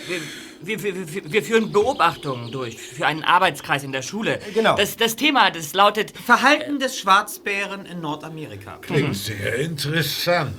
wir, 0.62 0.84
wir, 0.84 1.13
wir, 1.13 1.32
wir 1.32 1.43
führen 1.43 1.71
Beobachtungen 1.71 2.51
durch 2.51 2.77
für 2.77 3.06
einen 3.06 3.23
Arbeitskreis 3.23 3.84
in 3.84 3.91
der 3.91 4.01
Schule. 4.01 4.39
Genau. 4.54 4.75
Das, 4.75 4.95
das 4.97 5.15
Thema, 5.15 5.51
das 5.51 5.73
lautet 5.73 6.15
Verhalten 6.17 6.80
des 6.80 6.99
Schwarzbären 6.99 7.86
in 7.86 8.01
Nordamerika. 8.01 8.77
Klingt 8.77 9.15
sehr 9.15 9.56
interessant. 9.56 10.56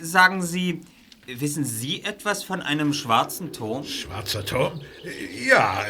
Sagen 0.00 0.42
Sie, 0.42 0.80
wissen 1.26 1.64
Sie 1.64 2.02
etwas 2.02 2.42
von 2.42 2.62
einem 2.62 2.92
schwarzen 2.92 3.52
Turm? 3.52 3.84
Schwarzer 3.84 4.44
Turm? 4.44 4.80
Ja, 5.46 5.84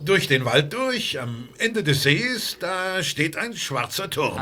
durch 0.00 0.28
den 0.28 0.44
Wald 0.44 0.72
durch, 0.72 1.20
am 1.20 1.48
Ende 1.58 1.82
des 1.82 2.02
Sees, 2.02 2.56
da 2.60 3.02
steht 3.02 3.36
ein 3.36 3.56
schwarzer 3.56 4.10
Turm. 4.10 4.40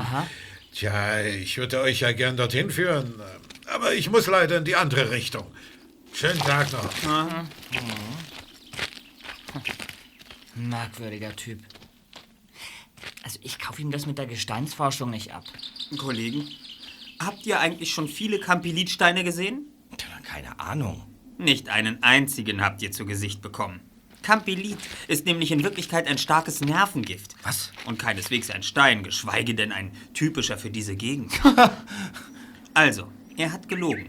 Tja, 0.75 1.23
ich 1.23 1.59
würde 1.59 1.81
euch 1.81 2.01
ja 2.01 2.13
gern 2.13 2.37
dorthin 2.37 2.71
führen, 2.71 3.15
aber 3.67 3.95
ich 3.95 4.11
muss 4.11 4.27
leider 4.27 4.59
in 4.59 4.65
die 4.65 4.77
andere 4.77 5.11
Richtung. 5.11 5.47
Schönen 6.13 6.39
Tag 6.41 6.73
noch. 6.73 6.91
merkwürdiger 10.55 11.35
Typ. 11.35 11.61
Also 13.23 13.39
ich 13.43 13.59
kaufe 13.59 13.81
ihm 13.81 13.91
das 13.91 14.07
mit 14.07 14.19
der 14.19 14.27
Gesteinsforschung 14.27 15.11
nicht 15.11 15.33
ab. 15.33 15.45
Kollegen, 15.97 16.49
habt 17.19 17.47
ihr 17.47 17.61
eigentlich 17.61 17.93
schon 17.93 18.09
viele 18.09 18.41
Campilitsteine 18.41 19.25
gesehen? 19.25 19.70
Keine 20.31 20.61
Ahnung. 20.61 21.03
Nicht 21.39 21.71
einen 21.71 22.05
einzigen 22.05 22.61
habt 22.61 22.83
ihr 22.83 22.93
zu 22.93 23.05
Gesicht 23.05 23.43
bekommen. 23.43 23.81
Campilit 24.23 24.79
ist 25.09 25.27
nämlich 25.27 25.51
in 25.51 25.65
Wirklichkeit 25.65 26.07
ein 26.07 26.19
starkes 26.19 26.61
Nervengift. 26.61 27.35
Was? 27.43 27.73
Und 27.87 27.99
keineswegs 27.99 28.49
ein 28.51 28.63
Stein, 28.63 29.03
geschweige 29.03 29.57
denn 29.57 29.73
ein 29.73 29.91
typischer 30.15 30.57
für 30.57 30.71
diese 30.71 30.95
Gegend. 30.95 31.33
also, 32.75 33.09
er 33.37 33.53
hat 33.53 33.69
gelogen. 33.69 34.09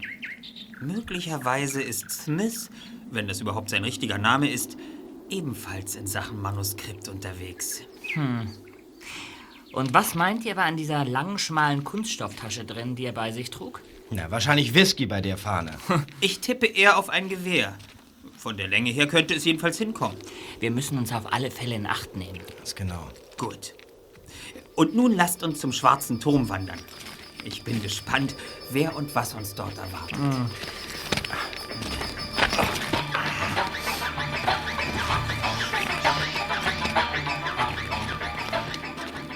Möglicherweise 0.80 1.82
ist 1.82 2.08
Smith, 2.10 2.70
wenn 3.10 3.26
das 3.26 3.40
überhaupt 3.40 3.70
sein 3.70 3.82
richtiger 3.82 4.18
Name 4.18 4.48
ist, 4.48 4.76
ebenfalls 5.28 5.96
in 5.96 6.06
Sachen 6.06 6.40
Manuskript 6.40 7.08
unterwegs. 7.08 7.82
Und 9.72 9.94
was 9.94 10.14
meint 10.14 10.44
ihr 10.44 10.54
war 10.54 10.66
an 10.66 10.76
dieser 10.76 11.04
langen, 11.04 11.38
schmalen 11.38 11.82
Kunststofftasche 11.82 12.64
drin, 12.64 12.94
die 12.94 13.06
er 13.06 13.12
bei 13.12 13.32
sich 13.32 13.50
trug? 13.50 13.80
Na, 14.14 14.30
wahrscheinlich 14.30 14.74
Whisky 14.74 15.06
bei 15.06 15.22
der 15.22 15.38
Fahne. 15.38 15.72
Ich 16.20 16.40
tippe 16.40 16.66
eher 16.66 16.98
auf 16.98 17.08
ein 17.08 17.28
Gewehr. 17.28 17.74
Von 18.36 18.56
der 18.56 18.68
Länge 18.68 18.90
her 18.90 19.06
könnte 19.06 19.34
es 19.34 19.44
jedenfalls 19.44 19.78
hinkommen. 19.78 20.16
Wir 20.60 20.70
müssen 20.70 20.98
uns 20.98 21.12
auf 21.12 21.32
alle 21.32 21.50
Fälle 21.50 21.76
in 21.76 21.86
Acht 21.86 22.14
nehmen. 22.16 22.40
Ganz 22.58 22.74
genau. 22.74 23.08
Gut. 23.38 23.74
Und 24.74 24.94
nun 24.94 25.14
lasst 25.14 25.42
uns 25.42 25.60
zum 25.60 25.72
schwarzen 25.72 26.20
Turm 26.20 26.48
wandern. 26.48 26.78
Ich 27.44 27.62
bin 27.62 27.82
gespannt, 27.82 28.34
wer 28.70 28.94
und 28.96 29.14
was 29.14 29.34
uns 29.34 29.54
dort 29.54 29.76
erwartet. 29.78 30.18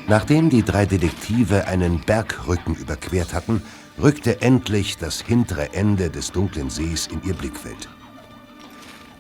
Nachdem 0.09 0.51
die 0.51 0.63
drei 0.63 0.87
Detektive 0.87 1.67
einen 1.67 2.01
Bergrücken 2.01 2.77
überquert 2.77 3.35
hatten, 3.35 3.63
rückte 4.01 4.43
endlich 4.43 4.99
das 4.99 5.21
hintere 5.21 5.73
Ende 5.73 6.11
des 6.11 6.33
dunklen 6.33 6.71
Sees 6.71 7.07
in 7.07 7.23
ihr 7.23 7.35
Blickfeld. 7.35 7.89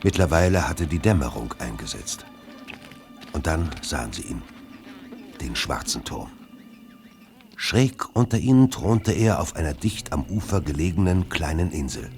Mittlerweile 0.02 0.68
hatte 0.68 0.86
die 0.86 0.98
Dämmerung 0.98 1.54
eingesetzt. 1.58 2.26
Und 3.32 3.46
dann 3.46 3.70
sahen 3.82 4.12
sie 4.12 4.22
ihn, 4.22 4.42
den 5.40 5.56
schwarzen 5.56 6.04
Turm. 6.04 6.30
Schräg 7.56 8.04
unter 8.14 8.38
ihnen 8.38 8.70
thronte 8.70 9.12
er 9.12 9.40
auf 9.40 9.56
einer 9.56 9.72
dicht 9.72 10.12
am 10.12 10.24
Ufer 10.26 10.60
gelegenen 10.60 11.28
kleinen 11.28 11.70
Insel. 11.70 12.10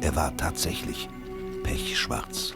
Er 0.00 0.16
war 0.16 0.36
tatsächlich 0.36 1.08
pechschwarz. 1.62 2.54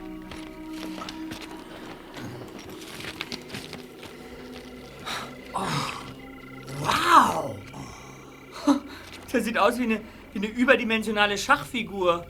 Das 9.37 9.45
sieht 9.45 9.59
aus 9.59 9.79
wie 9.79 9.83
eine, 9.83 10.01
wie 10.33 10.39
eine 10.39 10.47
überdimensionale 10.47 11.37
Schachfigur. 11.37 12.27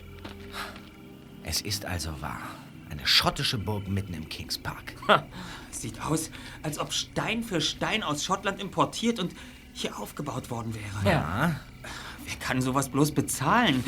Es 1.41 1.61
ist 1.61 1.85
also 1.85 2.21
wahr. 2.21 2.41
Eine 2.89 3.07
schottische 3.07 3.57
Burg 3.57 3.87
mitten 3.87 4.13
im 4.13 4.27
Kings 4.27 4.57
Park. 4.57 4.93
Sieht 5.71 6.03
aus, 6.03 6.31
als 6.63 6.79
ob 6.79 6.91
Stein 6.91 7.43
für 7.43 7.61
Stein 7.61 8.03
aus 8.03 8.25
Schottland 8.25 8.59
importiert 8.59 9.19
und 9.19 9.33
hier 9.71 9.97
aufgebaut 9.97 10.49
worden 10.49 10.75
wäre. 10.75 11.09
Ja. 11.09 11.55
Wer 12.25 12.35
kann 12.41 12.61
sowas 12.61 12.89
bloß 12.89 13.13
bezahlen? 13.13 13.81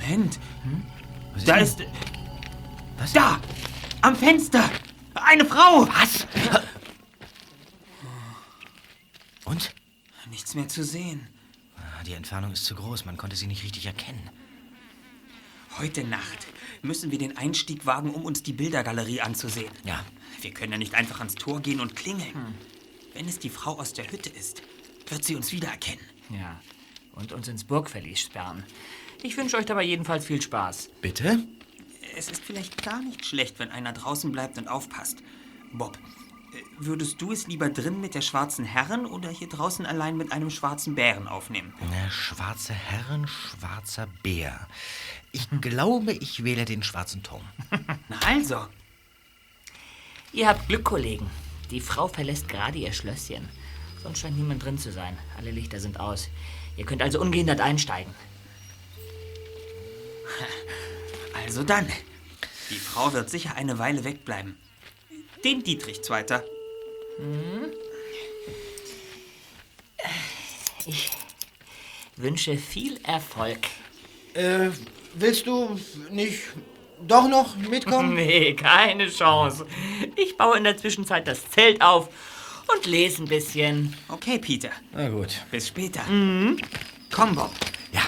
Moment. 0.00 0.38
Da 1.46 1.56
ist. 1.56 1.80
Was? 2.98 3.14
Da! 3.14 3.40
Am 4.02 4.14
Fenster! 4.14 4.64
Eine 5.14 5.46
Frau! 5.46 5.88
Was? 5.88 6.26
Nichts 10.54 10.76
mehr 10.76 10.84
zu 10.84 10.84
sehen. 10.84 11.26
Ah, 11.76 12.02
Die 12.04 12.12
Entfernung 12.12 12.52
ist 12.52 12.66
zu 12.66 12.74
groß, 12.74 13.06
man 13.06 13.16
konnte 13.16 13.36
sie 13.36 13.46
nicht 13.46 13.62
richtig 13.64 13.86
erkennen. 13.86 14.28
Heute 15.78 16.04
Nacht 16.04 16.46
müssen 16.82 17.10
wir 17.10 17.16
den 17.16 17.38
Einstieg 17.38 17.86
wagen, 17.86 18.10
um 18.10 18.26
uns 18.26 18.42
die 18.42 18.52
Bildergalerie 18.52 19.22
anzusehen. 19.22 19.72
Ja. 19.84 20.04
Wir 20.42 20.50
können 20.50 20.72
ja 20.72 20.78
nicht 20.78 20.94
einfach 20.94 21.20
ans 21.20 21.36
Tor 21.36 21.60
gehen 21.62 21.80
und 21.80 21.96
klingeln. 21.96 22.54
Wenn 23.14 23.26
es 23.28 23.38
die 23.38 23.48
Frau 23.48 23.78
aus 23.78 23.94
der 23.94 24.12
Hütte 24.12 24.28
ist, 24.28 24.60
wird 25.08 25.24
sie 25.24 25.36
uns 25.36 25.52
wiedererkennen. 25.52 26.04
Ja. 26.28 26.60
Und 27.14 27.32
uns 27.32 27.48
ins 27.48 27.64
Burgverlies 27.64 28.20
sperren. 28.20 28.62
Ich 29.22 29.38
wünsche 29.38 29.56
euch 29.56 29.64
dabei 29.66 29.84
jedenfalls 29.84 30.26
viel 30.26 30.42
Spaß. 30.42 30.90
Bitte? 31.00 31.46
Es 32.14 32.30
ist 32.30 32.42
vielleicht 32.44 32.82
gar 32.84 33.00
nicht 33.00 33.24
schlecht, 33.24 33.58
wenn 33.58 33.70
einer 33.70 33.94
draußen 33.94 34.30
bleibt 34.30 34.58
und 34.58 34.68
aufpasst. 34.68 35.22
Bob, 35.72 35.98
würdest 36.78 37.20
du 37.22 37.32
es 37.32 37.46
lieber 37.46 37.70
drin 37.70 38.00
mit 38.00 38.14
der 38.14 38.20
schwarzen 38.20 38.64
Herren 38.64 39.06
oder 39.06 39.30
hier 39.30 39.48
draußen 39.48 39.86
allein 39.86 40.16
mit 40.16 40.32
einem 40.32 40.50
schwarzen 40.50 40.94
Bären 40.94 41.28
aufnehmen? 41.28 41.72
Na, 41.80 42.10
schwarze 42.10 42.72
Herren, 42.72 43.26
schwarzer 43.28 44.08
Bär. 44.22 44.66
Ich 45.32 45.48
glaube, 45.60 46.12
ich 46.12 46.44
wähle 46.44 46.64
den 46.64 46.82
schwarzen 46.82 47.22
Turm. 47.22 47.42
Na 48.08 48.18
also, 48.26 48.66
Ihr 50.34 50.48
habt 50.48 50.66
Glück, 50.66 50.84
Kollegen. 50.84 51.28
Die 51.70 51.80
Frau 51.82 52.08
verlässt 52.08 52.48
gerade 52.48 52.78
ihr 52.78 52.94
Schlösschen. 52.94 53.50
Sonst 54.02 54.20
scheint 54.20 54.38
niemand 54.38 54.64
drin 54.64 54.78
zu 54.78 54.90
sein. 54.90 55.18
Alle 55.36 55.50
Lichter 55.50 55.78
sind 55.78 56.00
aus. 56.00 56.30
Ihr 56.78 56.86
könnt 56.86 57.02
also 57.02 57.20
ungehindert 57.20 57.60
einsteigen. 57.60 58.14
also 61.44 61.62
dann. 61.62 61.86
Die 62.70 62.78
Frau 62.78 63.12
wird 63.12 63.28
sicher 63.28 63.56
eine 63.56 63.78
Weile 63.78 64.04
wegbleiben. 64.04 64.56
Den 65.44 65.62
Dietrich 65.62 66.02
Zweiter. 66.02 66.44
Ich 70.86 71.10
wünsche 72.16 72.56
viel 72.56 72.98
Erfolg. 73.04 73.58
Äh, 74.34 74.70
willst 75.14 75.46
du 75.46 75.78
nicht 76.10 76.42
doch 77.06 77.28
noch 77.28 77.56
mitkommen? 77.56 78.14
Nee, 78.22 78.54
keine 78.54 79.08
Chance. 79.08 79.66
Ich 80.16 80.36
baue 80.36 80.58
in 80.58 80.64
der 80.64 80.76
Zwischenzeit 80.76 81.26
das 81.26 81.48
Zelt 81.50 81.82
auf 81.82 82.08
und 82.74 82.86
lese 82.86 83.22
ein 83.22 83.28
bisschen. 83.28 83.96
Okay, 84.08 84.38
Peter. 84.38 84.70
Na 84.92 85.08
gut. 85.08 85.44
Bis 85.50 85.68
später. 85.68 86.02
Komm, 87.10 87.34
Bob. 87.34 87.50
Ja. 87.92 88.02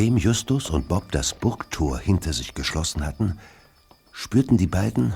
Nachdem 0.00 0.16
Justus 0.16 0.70
und 0.70 0.88
Bob 0.88 1.12
das 1.12 1.34
Burgtor 1.34 1.98
hinter 1.98 2.32
sich 2.32 2.54
geschlossen 2.54 3.04
hatten, 3.04 3.38
spürten 4.12 4.56
die 4.56 4.66
beiden 4.66 5.14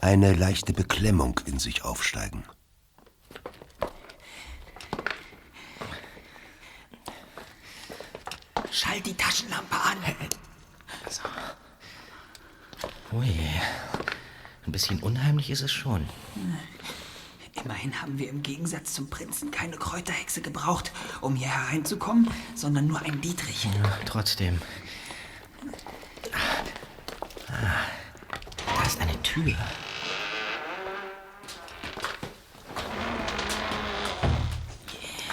eine 0.00 0.32
leichte 0.32 0.72
Beklemmung 0.72 1.38
in 1.44 1.58
sich 1.58 1.84
aufsteigen. 1.84 2.42
Schalt 8.70 9.04
die 9.04 9.12
Taschenlampe 9.12 9.76
an. 9.76 9.98
So. 11.10 11.22
Ui, 13.18 13.38
ein 14.64 14.72
bisschen 14.72 15.02
unheimlich 15.02 15.50
ist 15.50 15.60
es 15.60 15.72
schon. 15.72 16.08
Immerhin 17.66 18.00
haben 18.00 18.16
wir 18.16 18.28
im 18.28 18.44
Gegensatz 18.44 18.94
zum 18.94 19.10
Prinzen 19.10 19.50
keine 19.50 19.76
Kräuterhexe 19.76 20.40
gebraucht, 20.40 20.92
um 21.20 21.34
hier 21.34 21.48
hereinzukommen, 21.48 22.30
sondern 22.54 22.86
nur 22.86 23.02
einen 23.02 23.20
Dietrich. 23.20 23.64
Ja, 23.64 23.98
trotzdem. 24.04 24.62
Da 27.50 28.82
ist 28.86 29.00
eine 29.00 29.20
Tür. 29.22 29.56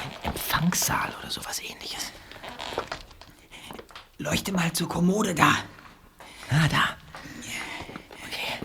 Ein 0.01 0.31
Empfangssaal 0.31 1.13
oder 1.19 1.29
sowas 1.29 1.59
ähnliches. 1.59 2.11
Leuchte 4.17 4.51
mal 4.51 4.73
zur 4.73 4.89
Kommode 4.89 5.35
da. 5.35 5.53
Ah, 6.49 6.67
da. 6.67 6.97
Okay. 8.25 8.57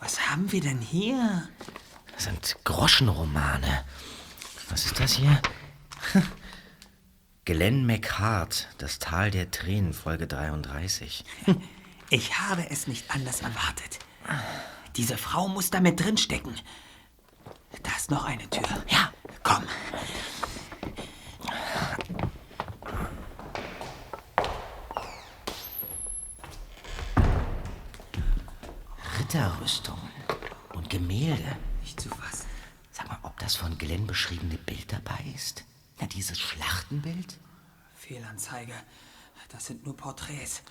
Was 0.00 0.30
haben 0.30 0.47
wir 0.62 0.70
denn 0.70 0.80
hier? 0.80 1.48
Das 2.14 2.24
sind 2.24 2.56
Groschenromane. 2.64 3.84
Was 4.70 4.86
ist 4.86 4.98
das 4.98 5.12
hier? 5.12 5.40
Glenn 7.44 7.86
McHart, 7.86 8.68
das 8.78 8.98
Tal 8.98 9.30
der 9.30 9.52
Tränen, 9.52 9.92
Folge 9.92 10.26
33. 10.26 11.24
Ich 12.10 12.38
habe 12.38 12.70
es 12.70 12.86
nicht 12.86 13.10
anders 13.10 13.42
erwartet. 13.42 13.98
Diese 14.96 15.18
Frau 15.18 15.46
muss 15.46 15.68
da 15.68 15.78
mit 15.78 16.00
drin 16.00 16.16
stecken. 16.16 16.54
Da 17.82 17.90
ist 17.98 18.10
noch 18.10 18.24
eine 18.24 18.48
Tür. 18.48 18.82
Ja. 18.88 19.12
Komm. 19.42 19.62
Ritterrüstung 29.18 29.98
und 30.78 30.88
Gemälde. 30.88 31.56
Nicht 31.82 32.00
zu 32.00 32.08
fassen. 32.08 32.46
Sag 32.92 33.08
mal, 33.08 33.18
ob 33.22 33.38
das 33.40 33.56
von 33.56 33.76
Glenn 33.78 34.06
beschriebene 34.06 34.56
Bild 34.56 34.92
dabei 34.92 35.18
ist? 35.34 35.64
Na, 36.00 36.06
dieses 36.06 36.38
Schlachtenbild? 36.38 37.36
Fehlanzeige. 37.94 38.72
Das 39.50 39.64
sind 39.66 39.84
nur 39.86 39.96
Porträts. 39.96 40.62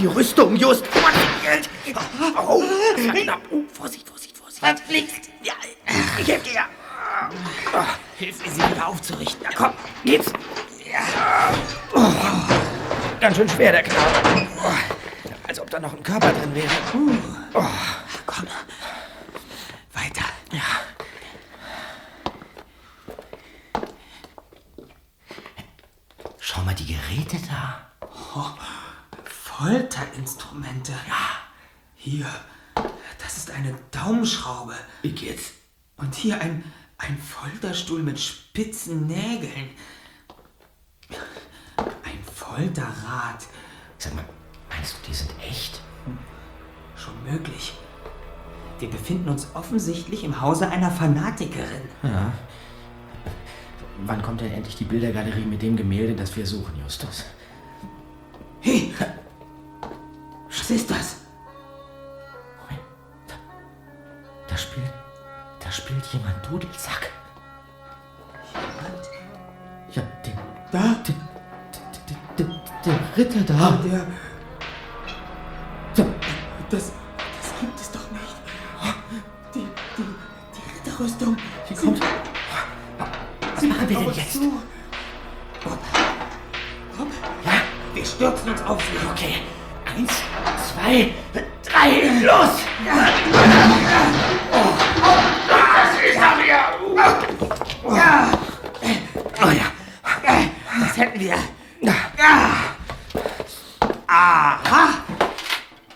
Die 0.00 0.06
Rüstung, 0.06 0.56
just. 0.56 0.84
Geld. 1.42 1.68
Oh, 2.38 2.62
knapp. 2.96 3.42
Oh, 3.50 3.62
Vorsicht, 3.70 4.08
Vorsicht, 4.08 4.36
Vorsicht. 4.36 4.60
Verflixt. 4.60 5.30
Ja, 5.42 5.52
ich 6.18 6.26
helfe 6.26 6.48
dir. 6.48 6.64
Hilf 8.16 8.44
mir, 8.44 8.50
sie 8.50 8.70
wieder 8.70 8.86
aufzurichten. 8.86 9.42
Na 9.42 9.50
komm, 9.54 9.72
Geht's? 10.04 10.32
Oh, 11.94 12.12
ganz 13.20 13.36
schön 13.36 13.48
schwer, 13.48 13.72
der 13.72 13.82
Knabe. 13.82 14.48
Oh, 14.64 14.72
als 15.48 15.60
ob 15.60 15.68
da 15.68 15.80
noch 15.80 15.92
ein 15.92 16.02
Körper 16.02 16.32
drin 16.32 16.54
wäre. 16.54 16.70
komm. 18.26 18.46
Weiter. 19.92 20.24
Ja. 20.52 20.62
Schau 26.38 26.62
mal 26.62 26.74
die 26.74 26.86
Geräte 26.86 27.36
da. 27.48 27.90
Folterinstrumente. 29.24 30.92
Ja. 31.08 31.40
Hier. 32.10 32.26
Das 33.22 33.36
ist 33.36 33.52
eine 33.52 33.72
Daumenschraube. 33.92 34.74
Wie 35.02 35.12
geht's? 35.12 35.52
Und 35.96 36.12
hier 36.16 36.40
ein, 36.40 36.64
ein 36.98 37.16
Folterstuhl 37.16 38.02
mit 38.02 38.18
spitzen 38.18 39.06
Nägeln. 39.06 39.70
Ein 41.76 42.18
Folterrad. 42.34 43.46
Sag 43.98 44.16
mal, 44.16 44.24
meinst 44.68 44.94
du, 44.94 45.06
die 45.06 45.14
sind 45.14 45.30
echt? 45.40 45.80
Schon 46.96 47.14
möglich. 47.22 47.74
Wir 48.80 48.90
befinden 48.90 49.28
uns 49.28 49.46
offensichtlich 49.54 50.24
im 50.24 50.40
Hause 50.40 50.68
einer 50.68 50.90
Fanatikerin. 50.90 51.82
Ja. 52.02 52.32
Wann 54.04 54.20
kommt 54.20 54.40
denn 54.40 54.52
endlich 54.52 54.74
die 54.74 54.84
Bildergalerie 54.84 55.44
mit 55.44 55.62
dem 55.62 55.76
Gemälde, 55.76 56.16
das 56.16 56.34
wir 56.34 56.44
suchen, 56.44 56.74
Justus? 56.82 57.24
Hey! 58.62 58.92
Was 60.48 60.70
ist 60.70 60.90
das? 60.90 61.19
Da 64.50 64.56
spielt. 64.56 64.90
Da 65.62 65.70
spielt 65.70 66.04
jemand 66.06 66.34
Dudelsack. 66.50 67.10
Ja, 69.92 70.02
den. 70.24 70.38
Da? 70.72 70.78
Den, 71.06 71.16
den, 72.08 72.16
den, 72.38 72.60
den 72.84 72.98
Ritter 73.16 73.40
da. 73.42 73.78
Der. 73.84 74.06
Das. 76.70 76.92
Das 77.40 77.60
gibt 77.60 77.80
es 77.80 77.90
doch 77.90 78.10
nicht. 78.10 78.36
Die. 79.54 79.66
Die. 79.96 80.04
Die 80.54 80.88
Ritterrüstung. 80.90 81.36
Hier 81.66 81.76
kommt. 81.76 82.00
Was 83.54 83.62
machen 83.64 83.88
wir 83.88 83.98
denn 83.98 84.12
jetzt? 84.12 84.32
zu. 84.32 84.52
Bob. 85.64 85.78
Bob. 86.96 87.08
Ja, 87.44 87.52
Wir 87.94 88.04
stürzen 88.04 88.50
uns 88.50 88.62
auf 88.62 88.80
sie. 88.82 89.06
okay. 89.10 89.42
Eins, 89.96 90.12
zwei, 90.72 91.12
drei, 91.64 92.22
los! 92.22 92.60
Oh 99.42 99.50
ja. 99.50 99.64
Das 100.80 100.96
hätten 100.96 101.20
wir. 101.20 101.34
Ja. 101.80 101.94
Aha! 104.06 104.88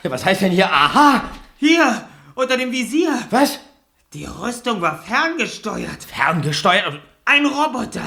Ja. 0.04 0.10
Was 0.10 0.24
heißt 0.24 0.42
denn 0.42 0.52
hier 0.52 0.70
Aha? 0.70 1.30
Hier, 1.58 2.08
unter 2.34 2.56
dem 2.56 2.70
Visier. 2.70 3.18
Was? 3.30 3.58
Die 4.12 4.26
Rüstung 4.26 4.80
war 4.80 5.02
ferngesteuert. 5.02 6.04
Ferngesteuert? 6.04 7.00
Ein 7.24 7.46
Roboter. 7.46 8.04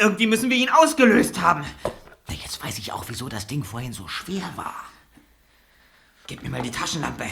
Irgendwie 0.00 0.26
müssen 0.26 0.50
wir 0.50 0.56
ihn 0.56 0.68
ausgelöst 0.68 1.40
haben. 1.40 1.64
Na, 2.28 2.34
jetzt 2.34 2.62
weiß 2.62 2.78
ich 2.78 2.92
auch, 2.92 3.04
wieso 3.08 3.28
das 3.28 3.46
Ding 3.46 3.64
vorhin 3.64 3.92
so 3.92 4.08
schwer 4.08 4.42
war. 4.56 4.74
Gib 6.26 6.42
mir 6.42 6.50
mal 6.50 6.62
die 6.62 6.70
Taschenlampe. 6.70 7.26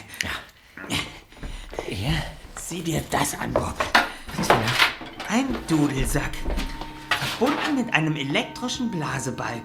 Ja? 1.88 2.12
Sieh 2.56 2.82
dir 2.82 3.02
das 3.10 3.38
an, 3.38 3.52
Bob. 3.52 3.74
Was 4.28 4.40
ist 4.40 4.50
denn 4.50 4.58
da? 4.60 5.34
Ein 5.34 5.56
Dudelsack. 5.66 6.32
Verbunden 7.38 7.74
mit 7.76 7.92
einem 7.92 8.16
elektrischen 8.16 8.90
Blasebalg. 8.90 9.62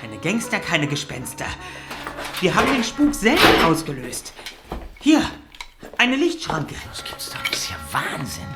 Keine 0.00 0.18
Gangster, 0.18 0.60
keine 0.60 0.86
Gespenster. 0.86 1.46
Wir 2.40 2.54
haben 2.54 2.72
den 2.72 2.84
Spuk 2.84 3.14
selten 3.14 3.64
ausgelöst. 3.64 4.32
Hier, 4.98 5.22
eine 5.98 6.16
Lichtschranke. 6.16 6.74
Das 6.88 7.04
gibt's 7.04 7.30
doch. 7.30 7.42
Das 7.42 7.58
ist 7.58 7.70
ja 7.70 7.76
Wahnsinn. 7.90 8.46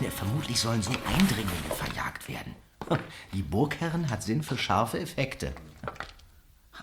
Ja, 0.00 0.10
vermutlich 0.10 0.58
sollen 0.60 0.82
so 0.82 0.90
Eindringlinge 0.90 1.74
verjagt 1.76 2.28
werden. 2.28 2.54
Die 3.32 3.42
Burgherrin 3.42 4.10
hat 4.10 4.22
Sinn 4.22 4.42
für 4.42 4.58
scharfe 4.58 5.00
Effekte. 5.00 5.54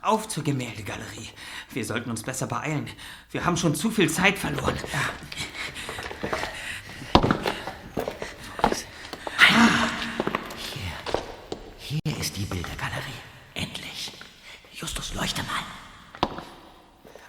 Auf 0.01 0.27
zur 0.27 0.43
Gemäldegalerie. 0.43 1.29
Wir 1.71 1.85
sollten 1.85 2.09
uns 2.09 2.23
besser 2.23 2.47
beeilen. 2.47 2.89
Wir 3.29 3.45
haben 3.45 3.57
schon 3.57 3.75
zu 3.75 3.91
viel 3.91 4.09
Zeit 4.09 4.37
verloren. 4.37 4.77
Hier. 10.57 10.91
Hier 11.77 12.17
ist 12.19 12.35
die 12.37 12.45
Bildergalerie. 12.45 13.21
Endlich. 13.53 14.11
Justus, 14.73 15.13
leuchte 15.13 15.43
mal. 15.43 15.80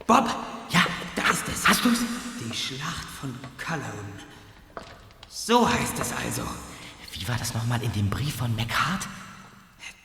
Bob, 0.06 0.28
Ja, 0.70 0.84
da 1.16 1.30
ist 1.30 1.48
es. 1.48 1.66
Hast 1.68 1.84
du's? 1.84 1.98
Die 2.40 2.54
Schlacht 2.56 3.06
von 3.20 3.34
Culloden. 3.58 4.12
So 5.28 5.68
heißt 5.68 5.98
es 6.00 6.12
also. 6.12 6.42
Wie 7.12 7.28
war 7.28 7.36
das 7.36 7.54
nochmal 7.54 7.82
in 7.82 7.92
dem 7.92 8.08
Brief 8.10 8.36
von 8.36 8.54
McHart? 8.56 9.06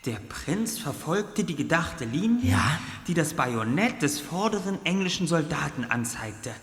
Der 0.05 0.17
Prinz 0.17 0.77
verfolgte 0.79 1.43
die 1.43 1.55
gedachte 1.55 2.05
Linie, 2.05 2.51
Ja? 2.51 2.79
die 3.07 3.13
das 3.13 3.33
Bajonett 3.33 4.01
des 4.01 4.19
vorderen 4.19 4.83
englischen 4.85 5.27
Soldaten 5.27 5.83
anzeigte. 5.85 6.53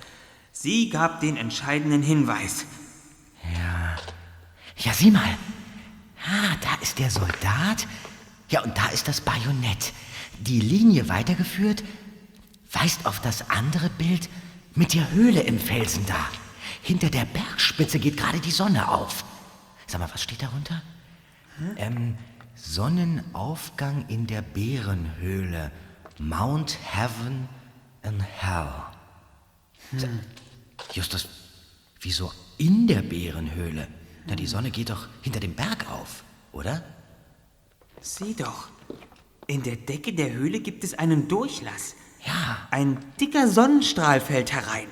Sie 0.53 0.89
gab 0.89 1.21
den 1.21 1.37
entscheidenden 1.37 2.03
Hinweis. 2.03 2.65
Ja. 3.55 3.97
Ja, 4.77 4.93
sieh 4.93 5.11
mal. 5.11 5.37
Ah, 6.27 6.57
da 6.63 6.75
ist 6.81 6.99
der 6.99 7.11
Soldat. 7.11 7.87
Ja, 8.49 8.63
und 8.63 8.77
da 8.79 8.87
ist 8.89 9.09
das 9.09 9.21
Bajonett. 9.21 9.93
Die 10.41 10.61
Linie 10.61 11.09
weitergeführt 11.09 11.85
weist 12.75 13.07
auf 13.07 13.21
das 13.21 13.51
andere 13.51 13.91
Bild 13.91 14.29
mit 14.75 14.95
der 14.95 15.11
Höhle 15.13 15.41
im 15.43 15.59
Felsen 15.59 16.05
da. 16.07 16.29
Hinter 16.83 17.11
der 17.11 17.25
Bergspitze 17.25 17.99
geht 17.99 18.17
gerade 18.17 18.41
die 18.41 18.51
Sonne 18.51 18.89
auf. 18.89 19.25
Sag 19.87 20.01
mal, 20.01 20.11
was 20.13 20.23
steht 20.23 20.43
darunter? 20.43 20.83
Ähm, 21.77 22.17
Sonnenaufgang 22.57 24.07
in 24.09 24.27
der 24.27 24.43
Bärenhöhle. 24.43 25.71
Mount 26.19 26.79
Heaven 26.93 27.49
and 28.03 28.23
Hell. 28.23 28.73
Hm. 29.91 30.21
Justus, 30.93 31.29
wieso 32.01 32.33
in 32.59 32.87
der 32.87 33.03
Bärenhöhle? 33.03 33.89
Na, 34.27 34.35
die 34.35 34.47
Sonne 34.47 34.71
geht 34.71 34.91
doch 34.91 35.09
hinter 35.23 35.41
dem 35.41 35.55
Berg 35.55 35.91
auf, 35.91 36.25
oder? 36.53 36.83
Sieh 38.01 38.35
doch. 38.35 38.69
In 39.47 39.63
der 39.63 39.77
Decke 39.77 40.13
der 40.13 40.33
Höhle 40.33 40.61
gibt 40.61 40.85
es 40.85 40.95
einen 40.95 41.29
Durchlass. 41.29 41.97
Ja. 42.27 42.59
Ein 42.71 42.99
dicker 43.21 43.49
Sonnenstrahl 43.49 44.21
fällt 44.21 44.53
herein. 44.53 44.89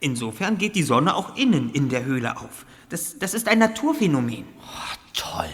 Insofern 0.00 0.58
geht 0.58 0.74
die 0.74 0.82
Sonne 0.82 1.14
auch 1.14 1.36
innen 1.36 1.70
in 1.70 1.88
der 1.88 2.04
Höhle 2.04 2.36
auf. 2.36 2.66
Das, 2.88 3.18
das 3.18 3.34
ist 3.34 3.48
ein 3.48 3.58
Naturphänomen. 3.60 4.44
Oh, 4.58 4.96
toll. 5.14 5.48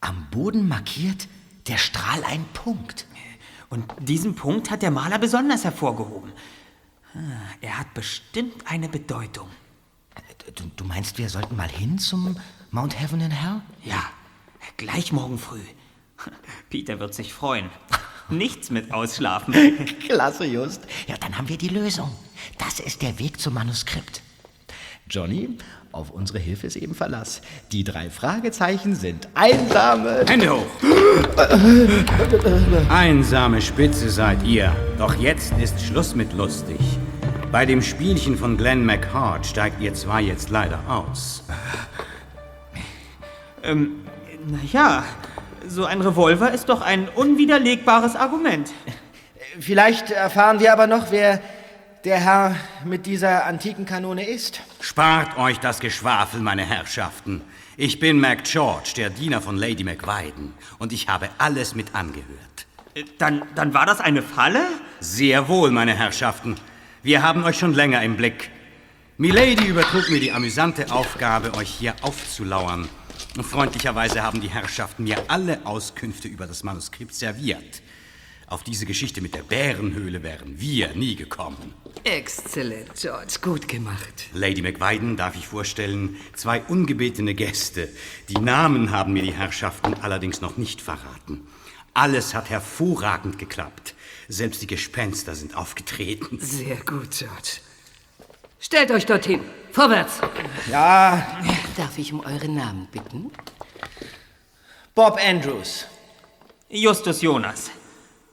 Am 0.00 0.26
Boden 0.30 0.68
markiert 0.68 1.28
der 1.66 1.76
Strahl 1.78 2.22
einen 2.24 2.46
Punkt. 2.54 3.06
Und 3.68 3.84
diesen 3.98 4.34
Punkt 4.34 4.70
hat 4.70 4.82
der 4.82 4.90
Maler 4.90 5.18
besonders 5.18 5.64
hervorgehoben. 5.64 6.32
Ah, 7.14 7.18
Er 7.60 7.78
hat 7.78 7.92
bestimmt 7.94 8.64
eine 8.66 8.88
Bedeutung. 8.88 9.48
Du, 10.54 10.64
du 10.76 10.84
meinst, 10.84 11.18
wir 11.18 11.28
sollten 11.28 11.56
mal 11.56 11.68
hin 11.68 11.98
zum 11.98 12.36
Mount 12.70 12.98
Heaven 13.00 13.22
and 13.22 13.32
Hell? 13.34 13.60
Ja, 13.84 14.02
gleich 14.76 15.12
morgen 15.12 15.38
früh. 15.38 15.60
Peter 16.70 17.00
wird 17.00 17.14
sich 17.14 17.32
freuen. 17.32 17.70
Nichts 18.32 18.70
mit 18.70 18.92
ausschlafen. 18.92 19.54
Klasse, 20.06 20.44
Just. 20.44 20.82
Ja, 21.06 21.16
dann 21.20 21.36
haben 21.36 21.48
wir 21.48 21.58
die 21.58 21.68
Lösung. 21.68 22.10
Das 22.58 22.80
ist 22.80 23.02
der 23.02 23.18
Weg 23.18 23.38
zum 23.38 23.54
Manuskript. 23.54 24.22
Johnny, 25.08 25.58
auf 25.92 26.10
unsere 26.10 26.38
Hilfe 26.38 26.66
ist 26.66 26.76
eben 26.76 26.94
Verlass. 26.94 27.42
Die 27.70 27.84
drei 27.84 28.08
Fragezeichen 28.08 28.94
sind 28.94 29.28
einsame... 29.34 30.24
Hände 30.26 30.50
hoch! 30.50 30.66
Einsame 32.88 33.60
Spitze 33.60 34.08
seid 34.08 34.42
ihr. 34.44 34.74
Doch 34.96 35.14
jetzt 35.16 35.52
ist 35.58 35.80
Schluss 35.82 36.14
mit 36.14 36.32
lustig. 36.32 36.80
Bei 37.50 37.66
dem 37.66 37.82
Spielchen 37.82 38.38
von 38.38 38.56
Glenn 38.56 38.86
McHart 38.86 39.44
steigt 39.44 39.82
ihr 39.82 39.92
zwei 39.92 40.22
jetzt 40.22 40.48
leider 40.48 40.80
aus. 40.88 41.44
Ähm, 43.62 44.06
naja, 44.46 45.04
so 45.68 45.84
ein 45.84 46.00
Revolver 46.00 46.52
ist 46.52 46.68
doch 46.68 46.80
ein 46.80 47.08
unwiderlegbares 47.08 48.16
Argument. 48.16 48.70
Vielleicht 49.60 50.10
erfahren 50.10 50.60
wir 50.60 50.72
aber 50.72 50.86
noch, 50.86 51.10
wer 51.10 51.40
der 52.04 52.18
Herr 52.18 52.56
mit 52.84 53.06
dieser 53.06 53.46
antiken 53.46 53.86
Kanone 53.86 54.28
ist. 54.28 54.60
Spart 54.80 55.38
euch 55.38 55.60
das 55.60 55.78
Geschwafel, 55.78 56.40
meine 56.40 56.64
Herrschaften. 56.64 57.42
Ich 57.76 58.00
bin 58.00 58.20
Mac 58.20 58.44
George, 58.44 58.92
der 58.96 59.10
Diener 59.10 59.40
von 59.40 59.56
Lady 59.56 59.84
McWiden, 59.84 60.52
und 60.78 60.92
ich 60.92 61.08
habe 61.08 61.28
alles 61.38 61.74
mit 61.74 61.94
angehört. 61.94 62.26
Äh, 62.94 63.04
Dann, 63.18 63.42
dann 63.54 63.72
war 63.72 63.86
das 63.86 64.00
eine 64.00 64.22
Falle? 64.22 64.62
Sehr 65.00 65.48
wohl, 65.48 65.70
meine 65.70 65.94
Herrschaften. 65.94 66.56
Wir 67.02 67.22
haben 67.22 67.44
euch 67.44 67.58
schon 67.58 67.74
länger 67.74 68.02
im 68.02 68.16
Blick. 68.16 68.50
Milady 69.16 69.66
übertrug 69.66 70.10
mir 70.10 70.20
die 70.20 70.32
amüsante 70.32 70.90
Aufgabe, 70.90 71.54
euch 71.54 71.68
hier 71.68 71.94
aufzulauern. 72.02 72.88
Und 73.36 73.44
freundlicherweise 73.44 74.22
haben 74.22 74.40
die 74.40 74.50
Herrschaften 74.50 75.04
mir 75.04 75.30
alle 75.30 75.64
Auskünfte 75.64 76.28
über 76.28 76.46
das 76.46 76.64
Manuskript 76.64 77.14
serviert. 77.14 77.82
Auf 78.46 78.62
diese 78.62 78.84
Geschichte 78.84 79.22
mit 79.22 79.34
der 79.34 79.42
Bärenhöhle 79.42 80.22
wären 80.22 80.60
wir 80.60 80.94
nie 80.94 81.16
gekommen. 81.16 81.72
Exzellent, 82.04 82.90
George. 83.00 83.36
Gut 83.40 83.66
gemacht. 83.66 84.26
Lady 84.34 84.60
McWiden 84.60 85.16
darf 85.16 85.34
ich 85.36 85.46
vorstellen, 85.46 86.16
zwei 86.36 86.60
ungebetene 86.60 87.32
Gäste. 87.32 87.88
Die 88.28 88.38
Namen 88.38 88.90
haben 88.90 89.14
mir 89.14 89.22
die 89.22 89.32
Herrschaften 89.32 89.94
allerdings 89.94 90.42
noch 90.42 90.58
nicht 90.58 90.82
verraten. 90.82 91.46
Alles 91.94 92.34
hat 92.34 92.50
hervorragend 92.50 93.38
geklappt. 93.38 93.94
Selbst 94.28 94.60
die 94.60 94.66
Gespenster 94.66 95.34
sind 95.34 95.56
aufgetreten. 95.56 96.38
Sehr 96.38 96.76
gut, 96.76 97.10
George. 97.18 97.60
Stellt 98.64 98.92
euch 98.92 99.06
dorthin. 99.06 99.40
Vorwärts. 99.72 100.20
Ja, 100.70 101.40
Darf 101.76 101.98
ich 101.98 102.12
um 102.12 102.20
euren 102.20 102.54
Namen 102.54 102.86
bitten? 102.92 103.32
Bob 104.94 105.18
Andrews. 105.20 105.86
Justus 106.70 107.22
Jonas. 107.22 107.72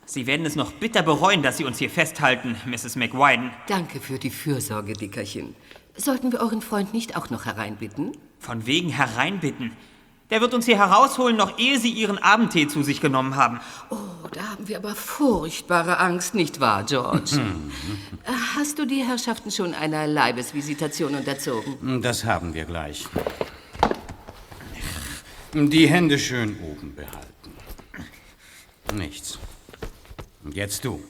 Sie 0.05 0.27
werden 0.27 0.45
es 0.45 0.55
noch 0.55 0.71
bitter 0.73 1.01
bereuen, 1.01 1.41
dass 1.41 1.57
Sie 1.57 1.63
uns 1.65 1.79
hier 1.79 1.89
festhalten, 1.89 2.55
Mrs. 2.67 2.95
McWiden. 2.95 3.49
Danke 3.67 3.99
für 3.99 4.19
die 4.19 4.29
Fürsorge, 4.29 4.93
Dickerchen. 4.93 5.55
Sollten 5.95 6.31
wir 6.31 6.41
euren 6.41 6.61
Freund 6.61 6.93
nicht 6.93 7.17
auch 7.17 7.31
noch 7.31 7.45
hereinbitten? 7.47 8.15
Von 8.37 8.67
wegen 8.67 8.89
hereinbitten. 8.89 9.75
Der 10.29 10.41
wird 10.41 10.53
uns 10.53 10.65
hier 10.65 10.77
herausholen, 10.77 11.35
noch 11.35 11.57
ehe 11.57 11.79
Sie 11.79 11.89
Ihren 11.91 12.19
Abendtee 12.19 12.67
zu 12.67 12.83
sich 12.83 13.01
genommen 13.01 13.35
haben. 13.35 13.59
Oh, 13.89 13.97
da 14.31 14.41
haben 14.51 14.67
wir 14.67 14.77
aber 14.77 14.93
furchtbare 14.95 15.97
Angst, 15.97 16.35
nicht 16.35 16.59
wahr, 16.59 16.83
George? 16.83 17.41
Äh, 18.25 18.31
Hast 18.55 18.77
du 18.77 18.85
die 18.85 19.03
Herrschaften 19.03 19.49
schon 19.51 19.73
einer 19.73 20.05
Leibesvisitation 20.05 21.15
unterzogen? 21.15 22.01
Das 22.03 22.25
haben 22.25 22.53
wir 22.53 22.65
gleich. 22.65 23.07
Die 25.53 25.87
Hände 25.89 26.19
schön 26.19 26.59
oben 26.59 26.93
behalten. 26.93 27.55
Nichts. 28.95 29.39
Und 30.43 30.55
jetzt 30.55 30.85
du. 30.85 31.01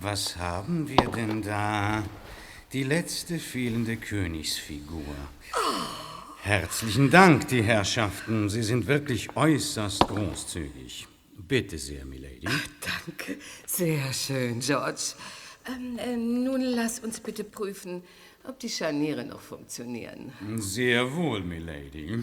Was 0.00 0.36
haben 0.36 0.88
wir 0.88 1.10
denn 1.10 1.42
da? 1.42 2.04
Die 2.72 2.84
letzte 2.84 3.40
fehlende 3.40 3.96
Königsfigur. 3.96 5.02
Herzlichen 6.40 7.10
Dank, 7.10 7.48
die 7.48 7.62
Herrschaften. 7.62 8.48
Sie 8.48 8.62
sind 8.62 8.86
wirklich 8.86 9.36
äußerst 9.36 10.06
großzügig. 10.06 11.08
Bitte 11.36 11.78
sehr, 11.78 12.04
Milady. 12.04 12.46
Danke. 12.80 13.38
Sehr 13.66 14.12
schön, 14.12 14.60
George. 14.60 15.14
Ähm, 15.66 15.98
äh, 15.98 16.16
nun 16.16 16.60
lass 16.60 17.00
uns 17.00 17.18
bitte 17.18 17.42
prüfen, 17.42 18.04
ob 18.44 18.60
die 18.60 18.68
Scharniere 18.68 19.24
noch 19.24 19.40
funktionieren. 19.40 20.32
Sehr 20.58 21.12
wohl, 21.12 21.40
Milady. 21.40 22.22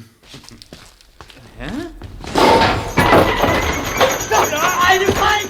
Eine 4.88 5.06
Feig! 5.08 5.50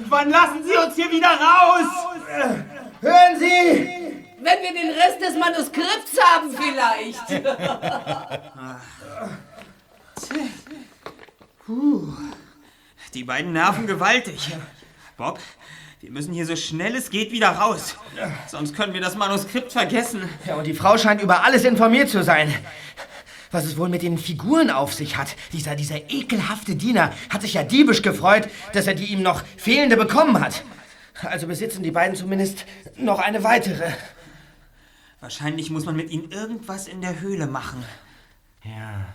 Wann 0.07 0.29
lassen 0.29 0.63
Sie 0.63 0.77
uns 0.77 0.95
hier 0.95 1.11
wieder 1.11 1.29
raus? 1.29 1.87
Hören 3.01 3.39
Sie! 3.39 4.25
Wenn 4.39 4.61
wir 4.61 4.73
den 4.73 4.91
Rest 4.91 5.21
des 5.21 5.35
Manuskripts 5.37 6.19
haben, 6.21 6.51
vielleicht. 6.51 7.43
Die 13.13 13.23
beiden 13.23 13.53
nerven 13.53 13.87
gewaltig. 13.87 14.55
Bob, 15.17 15.39
wir 16.01 16.11
müssen 16.11 16.33
hier 16.33 16.45
so 16.45 16.55
schnell 16.55 16.95
es 16.95 17.09
geht 17.09 17.31
wieder 17.31 17.49
raus. 17.49 17.95
Sonst 18.47 18.75
können 18.75 18.93
wir 18.93 19.01
das 19.01 19.15
Manuskript 19.15 19.71
vergessen. 19.71 20.29
Ja, 20.45 20.55
und 20.55 20.67
die 20.67 20.73
Frau 20.73 20.97
scheint 20.97 21.21
über 21.21 21.43
alles 21.43 21.63
informiert 21.63 22.09
zu 22.09 22.23
sein. 22.23 22.53
Was 23.51 23.65
es 23.65 23.77
wohl 23.77 23.89
mit 23.89 24.01
den 24.01 24.17
Figuren 24.17 24.69
auf 24.69 24.93
sich 24.93 25.17
hat. 25.17 25.35
Dieser, 25.53 25.75
dieser 25.75 26.09
ekelhafte 26.09 26.75
Diener 26.75 27.13
hat 27.29 27.41
sich 27.41 27.53
ja 27.53 27.63
diebisch 27.63 28.01
gefreut, 28.01 28.49
dass 28.73 28.85
er 28.85 28.93
die 28.93 29.05
ihm 29.05 29.23
noch 29.23 29.43
fehlende 29.57 29.97
bekommen 29.97 30.39
hat. 30.41 30.63
Also 31.21 31.47
besitzen 31.47 31.81
die 31.81 31.91
beiden 31.91 32.15
zumindest 32.15 32.65
noch 32.97 33.19
eine 33.19 33.43
weitere. 33.43 33.91
Wahrscheinlich 35.21 35.71
muss 35.71 35.85
man 35.85 35.95
mit 35.95 36.11
ihnen 36.11 36.29
irgendwas 36.31 36.87
in 36.87 37.01
der 37.01 37.21
Höhle 37.21 37.47
machen. 37.47 37.83
Ja. 38.63 39.05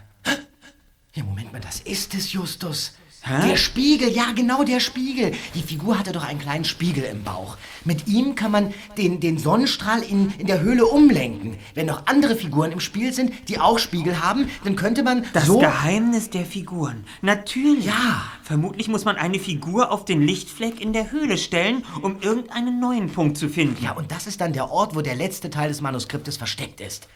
Ja, 1.20 1.26
Moment 1.26 1.52
mal, 1.52 1.60
das 1.60 1.80
ist 1.80 2.14
es, 2.14 2.32
Justus. 2.32 2.94
Der 3.28 3.58
Spiegel, 3.58 4.08
ja 4.08 4.32
genau 4.34 4.64
der 4.64 4.80
Spiegel. 4.80 5.32
Die 5.54 5.60
Figur 5.60 5.98
hatte 5.98 6.12
doch 6.12 6.24
einen 6.24 6.38
kleinen 6.38 6.64
Spiegel 6.64 7.04
im 7.04 7.22
Bauch. 7.22 7.58
Mit 7.84 8.08
ihm 8.08 8.34
kann 8.34 8.50
man 8.50 8.72
den, 8.96 9.20
den 9.20 9.36
Sonnenstrahl 9.36 10.02
in, 10.02 10.32
in 10.38 10.46
der 10.46 10.62
Höhle 10.62 10.86
umlenken. 10.86 11.58
Wenn 11.74 11.84
noch 11.84 12.06
andere 12.06 12.36
Figuren 12.36 12.72
im 12.72 12.80
Spiel 12.80 13.12
sind, 13.12 13.50
die 13.50 13.60
auch 13.60 13.78
Spiegel 13.78 14.24
haben, 14.24 14.48
dann 14.64 14.76
könnte 14.76 15.02
man 15.02 15.26
Das 15.34 15.44
so... 15.44 15.58
Geheimnis 15.58 16.30
der 16.30 16.46
Figuren. 16.46 17.04
Natürlich. 17.20 17.84
Ja. 17.84 18.22
Vermutlich 18.42 18.88
muss 18.88 19.04
man 19.04 19.16
eine 19.16 19.38
Figur 19.38 19.92
auf 19.92 20.06
den 20.06 20.22
Lichtfleck 20.22 20.80
in 20.80 20.94
der 20.94 21.10
Höhle 21.12 21.36
stellen, 21.36 21.84
um 22.00 22.22
irgendeinen 22.22 22.80
neuen 22.80 23.12
Punkt 23.12 23.36
zu 23.36 23.50
finden. 23.50 23.84
Ja, 23.84 23.92
und 23.92 24.10
das 24.10 24.26
ist 24.26 24.40
dann 24.40 24.54
der 24.54 24.70
Ort, 24.70 24.96
wo 24.96 25.02
der 25.02 25.16
letzte 25.16 25.50
Teil 25.50 25.68
des 25.68 25.82
Manuskriptes 25.82 26.38
versteckt 26.38 26.80
ist. 26.80 27.06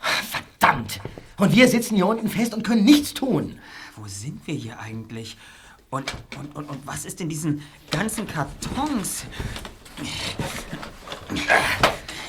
Verdammt. 0.00 1.00
Und 1.36 1.54
wir 1.54 1.68
sitzen 1.68 1.96
hier 1.96 2.06
unten 2.06 2.28
fest 2.28 2.54
und 2.54 2.62
können 2.62 2.84
nichts 2.84 3.14
tun. 3.14 3.58
Wo 3.96 4.06
sind 4.06 4.46
wir 4.46 4.54
hier 4.54 4.78
eigentlich? 4.78 5.36
Und, 5.90 6.14
und, 6.38 6.54
und, 6.54 6.70
und 6.70 6.86
was 6.86 7.04
ist 7.04 7.20
in 7.20 7.28
diesen 7.28 7.62
ganzen 7.90 8.26
Kartons? 8.26 9.24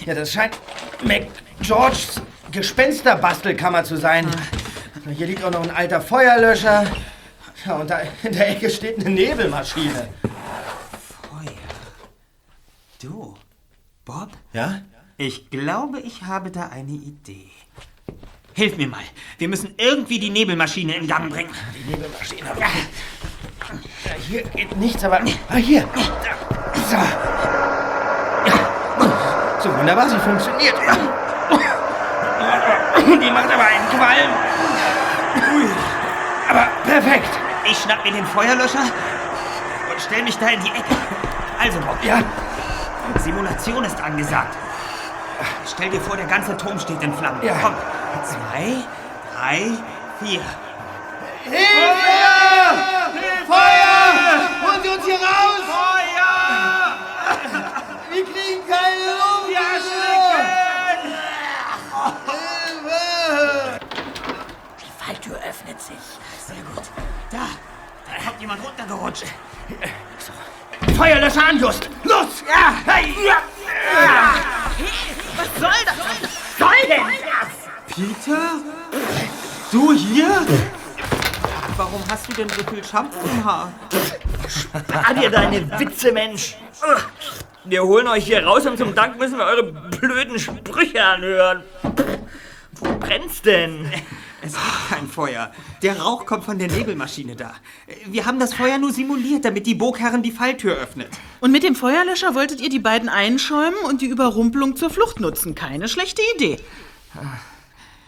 Ja, 0.05 0.15
das 0.15 0.31
scheint 0.31 0.59
McGeorges 1.03 2.21
Gespensterbastelkammer 2.51 3.83
zu 3.83 3.97
sein. 3.97 4.27
Hier 5.15 5.27
liegt 5.27 5.43
auch 5.43 5.51
noch 5.51 5.63
ein 5.63 5.71
alter 5.71 6.01
Feuerlöscher. 6.01 6.85
Ja, 7.65 7.75
und 7.75 7.89
da 7.89 8.01
in 8.23 8.33
der 8.33 8.49
Ecke 8.49 8.69
steht 8.69 8.99
eine 8.99 9.09
Nebelmaschine. 9.09 10.09
Feuer. 11.29 11.51
Du, 13.01 13.35
Bob? 14.03 14.29
Ja? 14.53 14.81
Ich 15.23 15.51
glaube, 15.51 15.99
ich 15.99 16.23
habe 16.23 16.49
da 16.49 16.69
eine 16.73 16.93
Idee. 16.93 17.51
Hilf 18.53 18.75
mir 18.77 18.87
mal. 18.87 19.03
Wir 19.37 19.49
müssen 19.49 19.75
irgendwie 19.77 20.17
die 20.17 20.31
Nebelmaschine 20.31 20.95
in 20.95 21.05
Gang 21.05 21.29
bringen. 21.29 21.51
Die 21.75 21.91
Nebelmaschine. 21.91 22.49
Ja. 22.59 22.65
Ja, 24.03 24.15
hier 24.27 24.41
geht 24.41 24.75
nichts, 24.77 25.03
aber. 25.03 25.19
Ah, 25.49 25.57
hier. 25.57 25.87
So. 26.89 26.97
So 29.59 29.77
wunderbar, 29.77 30.09
sie 30.09 30.17
funktioniert. 30.17 30.73
Die 33.05 33.29
macht 33.29 33.51
aber 33.53 33.63
einen 33.63 33.89
Qualm. 33.89 34.31
Ui. 35.55 35.69
Aber 36.49 36.67
perfekt. 36.83 37.39
Ich 37.69 37.77
schnapp 37.77 38.03
mir 38.03 38.11
den 38.13 38.25
Feuerlöscher 38.25 38.85
und 39.91 40.01
stell 40.01 40.23
mich 40.23 40.39
da 40.39 40.47
in 40.47 40.61
die 40.61 40.69
Ecke. 40.69 40.95
Also, 41.59 41.79
Bob. 41.79 42.03
Ja. 42.03 42.23
Simulation 43.19 43.83
ist 43.83 44.01
angesagt. 44.01 44.57
Stell 45.65 45.89
dir 45.89 46.01
vor, 46.01 46.15
der 46.17 46.25
ganze 46.25 46.55
Turm 46.57 46.79
steht 46.79 47.01
in 47.01 47.13
Flammen. 47.13 47.41
Ja. 47.43 47.53
Komm. 47.61 47.75
Zwei, 48.23 48.83
drei, 49.33 49.77
vier. 50.19 50.41
Hilfe! 51.43 51.57
Feuer! 53.47 54.49
Holen 54.63 54.83
Sie 54.83 54.89
uns 54.89 55.05
hier 55.05 55.15
raus! 55.15 55.63
Feuer! 55.65 56.97
Wir 58.11 58.23
kriegen 58.23 58.61
keine 58.67 59.05
Luft! 59.17 59.47
Wir 59.47 59.59
Hilfe! 62.71 63.79
Die 64.79 64.91
Falltür 65.03 65.37
öffnet 65.37 65.81
sich. 65.81 65.97
Sehr 66.45 66.63
gut. 66.75 66.83
Da, 67.31 67.47
da 68.05 68.13
kommt 68.23 68.39
jemand 68.39 68.63
runtergerutscht. 68.63 69.25
Feuerlöscher 70.95 71.47
an, 71.47 71.59
Just. 71.59 71.89
Los! 72.03 72.43
Ja! 72.47 72.73
Hey! 72.85 73.15
Ja! 73.25 73.37
Ja! 74.03 74.33
Was 75.37 75.47
soll 75.59 75.85
das? 75.85 75.97
Was 75.97 76.57
soll 76.57 76.87
denn 76.87 77.05
das? 77.23 77.95
Peter? 77.95 78.41
Du 79.71 79.93
hier? 79.93 80.45
Warum 81.77 82.01
hast 82.09 82.27
du 82.29 82.33
denn 82.33 82.49
so 82.49 82.63
viel 82.69 82.83
Shampoo 82.83 83.19
im 83.23 83.43
Haar? 83.43 83.71
Spar 84.47 85.13
dir 85.13 85.29
deine 85.29 85.79
Witze, 85.79 86.11
Mensch. 86.11 86.57
Wir 87.63 87.83
holen 87.83 88.07
euch 88.07 88.25
hier 88.25 88.45
raus 88.45 88.65
und 88.65 88.77
zum 88.77 88.93
Dank 88.93 89.17
müssen 89.17 89.37
wir 89.37 89.45
eure 89.45 89.63
blöden 89.63 90.37
Sprüche 90.39 91.03
anhören. 91.03 91.63
Wo 92.73 92.95
brennt's 92.95 93.41
denn? 93.41 93.91
Es 94.41 94.53
gibt 94.53 94.89
kein 94.89 95.07
Feuer. 95.07 95.51
Der 95.83 95.99
Rauch 95.99 96.25
kommt 96.25 96.43
von 96.43 96.57
der 96.57 96.67
Nebelmaschine 96.67 97.35
da. 97.35 97.53
Wir 98.07 98.25
haben 98.25 98.39
das 98.39 98.53
Feuer 98.53 98.77
nur 98.77 98.91
simuliert, 98.91 99.45
damit 99.45 99.67
die 99.67 99.75
Burgherrin 99.75 100.23
die 100.23 100.31
Falltür 100.31 100.75
öffnet. 100.75 101.09
Und 101.41 101.51
mit 101.51 101.63
dem 101.63 101.75
Feuerlöscher 101.75 102.33
wolltet 102.33 102.59
ihr 102.59 102.69
die 102.69 102.79
beiden 102.79 103.07
einschäumen 103.07 103.79
und 103.85 104.01
die 104.01 104.07
Überrumpelung 104.07 104.75
zur 104.75 104.89
Flucht 104.89 105.19
nutzen. 105.19 105.53
Keine 105.53 105.87
schlechte 105.87 106.21
Idee. 106.35 106.57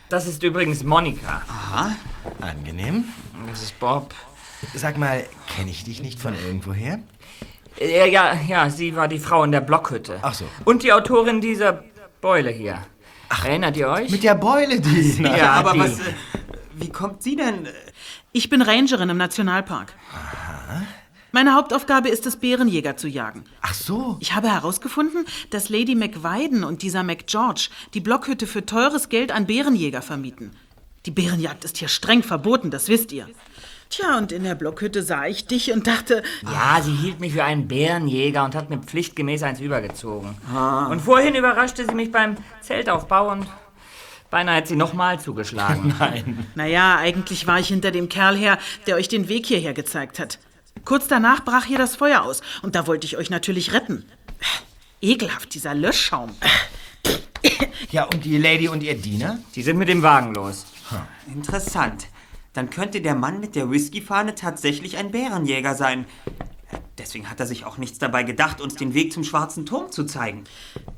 Das 0.10 0.28
ist 0.28 0.42
übrigens 0.44 0.84
Monika. 0.84 1.42
Aha. 1.48 1.96
Angenehm. 2.42 3.06
Das 3.50 3.62
ist 3.62 3.80
Bob. 3.80 4.14
Sag 4.74 4.98
mal, 4.98 5.26
kenne 5.56 5.70
ich 5.70 5.84
dich 5.84 6.02
nicht 6.02 6.20
von 6.20 6.34
irgendwoher? 6.34 7.00
Ja, 7.80 8.06
ja, 8.06 8.34
ja, 8.48 8.70
sie 8.70 8.96
war 8.96 9.08
die 9.08 9.20
Frau 9.20 9.44
in 9.44 9.52
der 9.52 9.62
Blockhütte. 9.62 10.20
Ach 10.22 10.34
so. 10.34 10.46
Und 10.64 10.84
die 10.84 10.94
Autorin 10.94 11.42
dieser 11.42 11.84
Beule 12.22 12.50
hier. 12.52 12.86
Ach, 13.30 13.46
Erinnert 13.46 13.78
ihr 13.78 13.88
euch? 13.90 14.10
Mit 14.12 14.24
der 14.24 14.36
Beule, 14.36 14.80
die. 14.80 15.18
Ja, 15.24 15.38
Ja, 15.38 15.52
aber 15.54 15.74
die. 15.74 15.80
was. 15.80 16.00
äh, 16.00 16.14
Wie 16.76 16.90
kommt 16.90 17.24
sie 17.24 17.36
denn? 17.36 17.68
Ich 18.32 18.50
bin 18.50 18.62
Rangerin 18.62 19.10
im 19.10 19.18
Nationalpark. 19.18 19.94
Meine 21.32 21.56
Hauptaufgabe 21.56 22.10
ist 22.10 22.28
es, 22.28 22.36
Bärenjäger 22.38 22.96
zu 22.96 23.08
jagen. 23.08 23.44
Ach 23.62 23.74
so. 23.74 24.18
Ich 24.20 24.36
habe 24.36 24.52
herausgefunden, 24.52 25.26
dass 25.50 25.70
Lady 25.70 25.96
McWiden 25.96 26.64
und 26.64 26.84
dieser 26.84 27.02
McGeorge 27.04 27.70
die 27.96 28.02
Blockhütte 28.02 28.46
für 28.46 28.66
teures 28.66 29.10
Geld 29.10 29.32
an 29.32 29.48
Bärenjäger 29.48 30.04
vermieten. 30.04 30.52
Die 31.08 31.12
Bärenjagd 31.12 31.66
ist 31.66 31.78
hier 31.78 31.88
streng 31.88 32.22
verboten, 32.22 32.70
das 32.70 32.88
wisst 32.88 33.12
ihr. 33.12 33.28
Tja, 33.94 34.18
und 34.18 34.32
in 34.32 34.44
der 34.44 34.56
Blockhütte 34.56 35.04
sah 35.04 35.28
ich 35.28 35.46
dich 35.46 35.72
und 35.72 35.86
dachte, 35.86 36.24
Ja, 36.42 36.82
sie 36.82 36.96
hielt 36.96 37.20
mich 37.20 37.34
für 37.34 37.44
einen 37.44 37.68
Bärenjäger 37.68 38.44
und 38.44 38.56
hat 38.56 38.72
mir 38.72 38.80
pflichtgemäß 38.80 39.44
eins 39.44 39.60
übergezogen. 39.60 40.36
Und 40.90 41.00
vorhin 41.00 41.36
überraschte 41.36 41.86
sie 41.86 41.94
mich 41.94 42.12
beim 42.12 42.38
Zeltaufbau 42.62 43.32
und 43.32 43.46
beinahe 44.32 44.58
hat 44.58 44.68
sie 44.68 44.76
nochmal 44.76 45.20
zugeschlagen. 45.20 45.94
Nein. 46.00 46.48
naja, 46.56 46.98
eigentlich 46.98 47.46
war 47.46 47.60
ich 47.60 47.68
hinter 47.68 47.92
dem 47.92 48.10
Kerl 48.10 48.36
her, 48.36 48.58
der 48.88 48.96
euch 48.96 49.10
den 49.10 49.30
Weg 49.30 49.46
hierher 49.46 49.76
gezeigt 49.76 50.18
hat. 50.18 50.40
Kurz 50.86 51.08
danach 51.08 51.46
brach 51.46 51.66
hier 51.66 51.78
das 51.78 51.96
Feuer 51.96 52.24
aus 52.24 52.42
und 52.64 52.74
da 52.74 52.88
wollte 52.88 53.06
ich 53.06 53.18
euch 53.18 53.30
natürlich 53.30 53.74
retten. 53.74 54.06
Ekelhaft, 55.02 55.54
dieser 55.54 55.76
Löschschaum. 55.76 56.32
Ja, 57.92 58.06
und 58.06 58.26
die 58.26 58.40
Lady 58.40 58.70
und 58.70 58.82
ihr 58.82 58.96
Diener? 58.96 59.38
Die 59.54 59.62
sind 59.62 59.78
mit 59.78 59.88
dem 59.88 60.02
Wagen 60.02 60.34
los. 60.34 60.66
Interessant. 61.32 62.08
Dann 62.54 62.70
könnte 62.70 63.02
der 63.02 63.16
Mann 63.16 63.40
mit 63.40 63.56
der 63.56 63.70
Whiskyfahne 63.70 64.36
tatsächlich 64.36 64.98
ein 64.98 65.12
Bärenjäger 65.12 65.76
sein. 65.76 66.06
Deswegen 66.98 67.30
hat 67.30 67.40
er 67.40 67.48
sich 67.48 67.66
auch 67.66 67.78
nichts 67.78 67.98
dabei 67.98 68.24
gedacht, 68.24 68.62
uns 68.62 68.76
den 68.76 68.94
Weg 68.94 69.12
zum 69.12 69.24
Schwarzen 69.24 69.66
Turm 69.66 69.92
zu 69.92 70.06
zeigen. 70.06 70.44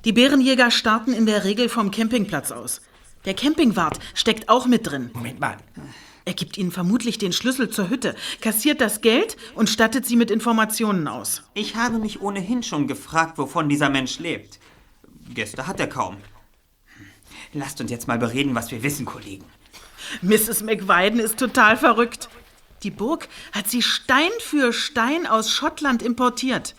Die 0.04 0.12
Bärenjäger 0.12 0.70
starten 0.70 1.14
in 1.14 1.26
der 1.26 1.46
Regel 1.46 1.70
vom 1.70 1.92
Campingplatz 1.92 2.52
aus. 2.52 2.82
Der 3.24 3.34
Campingwart 3.34 4.00
steckt 4.14 4.50
auch 4.50 4.68
mit 4.68 4.88
drin. 4.88 5.10
Moment 5.14 5.40
mal. 5.40 5.58
Er 6.26 6.34
gibt 6.34 6.58
ihnen 6.58 6.72
vermutlich 6.72 7.18
den 7.18 7.34
Schlüssel 7.34 7.70
zur 7.70 7.90
Hütte, 7.90 8.16
kassiert 8.42 8.82
das 8.82 9.02
Geld 9.02 9.38
und 9.54 9.70
stattet 9.70 10.06
sie 10.06 10.16
mit 10.16 10.32
Informationen 10.32 11.08
aus. 11.08 11.44
Ich 11.54 11.76
habe 11.76 12.00
mich 12.00 12.20
ohnehin 12.22 12.64
schon 12.64 12.88
gefragt, 12.88 13.38
wovon 13.38 13.70
dieser 13.70 13.90
Mensch 13.90 14.20
lebt. 14.20 14.60
Gäste 15.34 15.68
hat 15.68 15.80
er 15.80 15.88
kaum. 15.88 16.18
Lasst 17.54 17.80
uns 17.80 17.92
jetzt 17.92 18.08
mal 18.08 18.18
bereden, 18.18 18.56
was 18.56 18.72
wir 18.72 18.84
wissen, 18.84 19.06
Kollegen. 19.06 19.46
Mrs. 20.22 20.64
McWiden 20.64 21.20
ist 21.20 21.38
total 21.38 21.78
verrückt. 21.78 22.30
Die 22.84 22.92
Burg 22.92 23.28
hat 23.52 23.70
sie 23.70 23.82
Stein 23.82 24.32
für 24.40 24.74
Stein 24.74 25.26
aus 25.26 25.52
Schottland 25.52 26.04
importiert. 26.04 26.76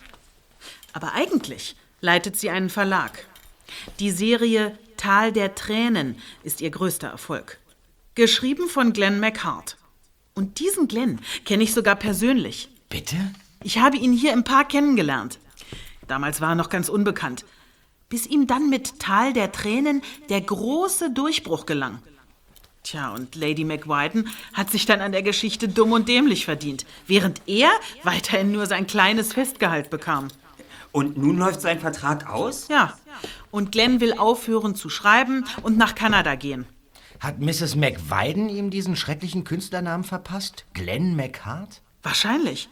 Aber 0.93 1.13
eigentlich 1.13 1.75
leitet 2.01 2.37
sie 2.37 2.49
einen 2.49 2.69
Verlag. 2.69 3.25
Die 3.99 4.11
Serie 4.11 4.77
Tal 4.97 5.31
der 5.31 5.55
Tränen 5.55 6.17
ist 6.43 6.61
ihr 6.61 6.71
größter 6.71 7.07
Erfolg. 7.07 7.59
Geschrieben 8.15 8.67
von 8.67 8.93
Glenn 8.93 9.19
McHart. 9.19 9.77
Und 10.33 10.59
diesen 10.59 10.87
Glenn 10.87 11.19
kenne 11.45 11.63
ich 11.63 11.73
sogar 11.73 11.95
persönlich. 11.95 12.69
Bitte? 12.89 13.15
Ich 13.63 13.79
habe 13.79 13.97
ihn 13.97 14.13
hier 14.13 14.33
im 14.33 14.43
Park 14.43 14.69
kennengelernt. 14.69 15.39
Damals 16.07 16.41
war 16.41 16.49
er 16.49 16.55
noch 16.55 16.69
ganz 16.69 16.89
unbekannt. 16.89 17.45
Bis 18.09 18.25
ihm 18.25 18.47
dann 18.47 18.69
mit 18.69 18.99
Tal 18.99 19.33
der 19.33 19.51
Tränen 19.51 20.01
der 20.29 20.41
große 20.41 21.11
Durchbruch 21.11 21.65
gelang. 21.65 22.01
Tja, 22.89 23.13
und 23.13 23.35
Lady 23.35 23.65
McWiden 23.65 24.29
hat 24.53 24.69
sich 24.69 24.85
dann 24.85 25.01
an 25.01 25.11
der 25.11 25.21
Geschichte 25.21 25.67
dumm 25.67 25.91
und 25.91 26.07
dämlich 26.07 26.45
verdient, 26.45 26.85
während 27.05 27.41
er 27.45 27.69
weiterhin 28.03 28.53
nur 28.53 28.65
sein 28.65 28.87
kleines 28.87 29.33
Festgehalt 29.33 29.89
bekam. 29.89 30.29
Und 30.93 31.17
nun 31.17 31.37
läuft 31.37 31.59
sein 31.59 31.81
Vertrag 31.81 32.29
aus? 32.29 32.69
Ja, 32.69 32.97
und 33.51 33.73
Glenn 33.73 33.99
will 33.99 34.13
aufhören 34.13 34.73
zu 34.73 34.87
schreiben 34.87 35.43
und 35.63 35.77
nach 35.77 35.95
Kanada 35.95 36.35
gehen. 36.35 36.65
Hat 37.19 37.41
Mrs. 37.41 37.75
McWiden 37.75 38.47
ihm 38.47 38.69
diesen 38.69 38.95
schrecklichen 38.95 39.43
Künstlernamen 39.43 40.05
verpasst? 40.05 40.63
Glenn 40.73 41.17
McHart? 41.17 41.81
Wahrscheinlich. 42.03 42.69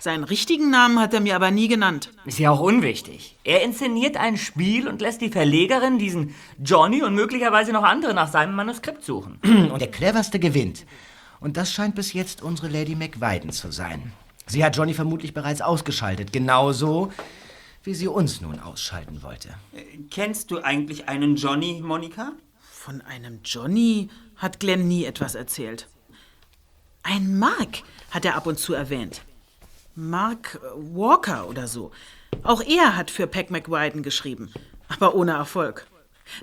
Seinen 0.00 0.24
richtigen 0.24 0.70
Namen 0.70 1.00
hat 1.00 1.12
er 1.12 1.20
mir 1.20 1.34
aber 1.34 1.50
nie 1.50 1.66
genannt. 1.66 2.10
Ist 2.24 2.38
ja 2.38 2.52
auch 2.52 2.60
unwichtig. 2.60 3.36
Er 3.42 3.62
inszeniert 3.62 4.16
ein 4.16 4.36
Spiel 4.36 4.86
und 4.86 5.00
lässt 5.00 5.20
die 5.20 5.30
Verlegerin 5.30 5.98
diesen 5.98 6.34
Johnny 6.62 7.02
und 7.02 7.14
möglicherweise 7.14 7.72
noch 7.72 7.82
andere 7.82 8.14
nach 8.14 8.30
seinem 8.30 8.54
Manuskript 8.54 9.04
suchen. 9.04 9.40
Und 9.72 9.80
der 9.80 9.90
cleverste 9.90 10.38
gewinnt. 10.38 10.86
Und 11.40 11.56
das 11.56 11.72
scheint 11.72 11.94
bis 11.94 12.12
jetzt 12.12 12.42
unsere 12.42 12.68
Lady 12.68 12.94
McWiden 12.94 13.50
zu 13.50 13.72
sein. 13.72 14.12
Sie 14.46 14.64
hat 14.64 14.76
Johnny 14.76 14.94
vermutlich 14.94 15.34
bereits 15.34 15.60
ausgeschaltet, 15.60 16.32
genauso 16.32 17.12
wie 17.82 17.94
sie 17.94 18.08
uns 18.08 18.40
nun 18.40 18.60
ausschalten 18.60 19.22
wollte. 19.22 19.50
Kennst 20.10 20.50
du 20.50 20.62
eigentlich 20.62 21.08
einen 21.08 21.36
Johnny, 21.36 21.80
Monika? 21.82 22.32
Von 22.70 23.00
einem 23.02 23.40
Johnny 23.44 24.08
hat 24.36 24.60
Glenn 24.60 24.88
nie 24.88 25.04
etwas 25.04 25.34
erzählt. 25.34 25.88
Ein 27.02 27.38
Mark 27.38 27.82
hat 28.10 28.24
er 28.24 28.36
ab 28.36 28.46
und 28.46 28.58
zu 28.58 28.74
erwähnt. 28.74 29.22
Mark 29.98 30.60
Walker 30.76 31.48
oder 31.48 31.66
so. 31.66 31.90
Auch 32.44 32.62
er 32.62 32.96
hat 32.96 33.10
für 33.10 33.26
Peck 33.26 33.50
McWiden 33.50 34.04
geschrieben, 34.04 34.52
aber 34.88 35.16
ohne 35.16 35.32
Erfolg. 35.32 35.88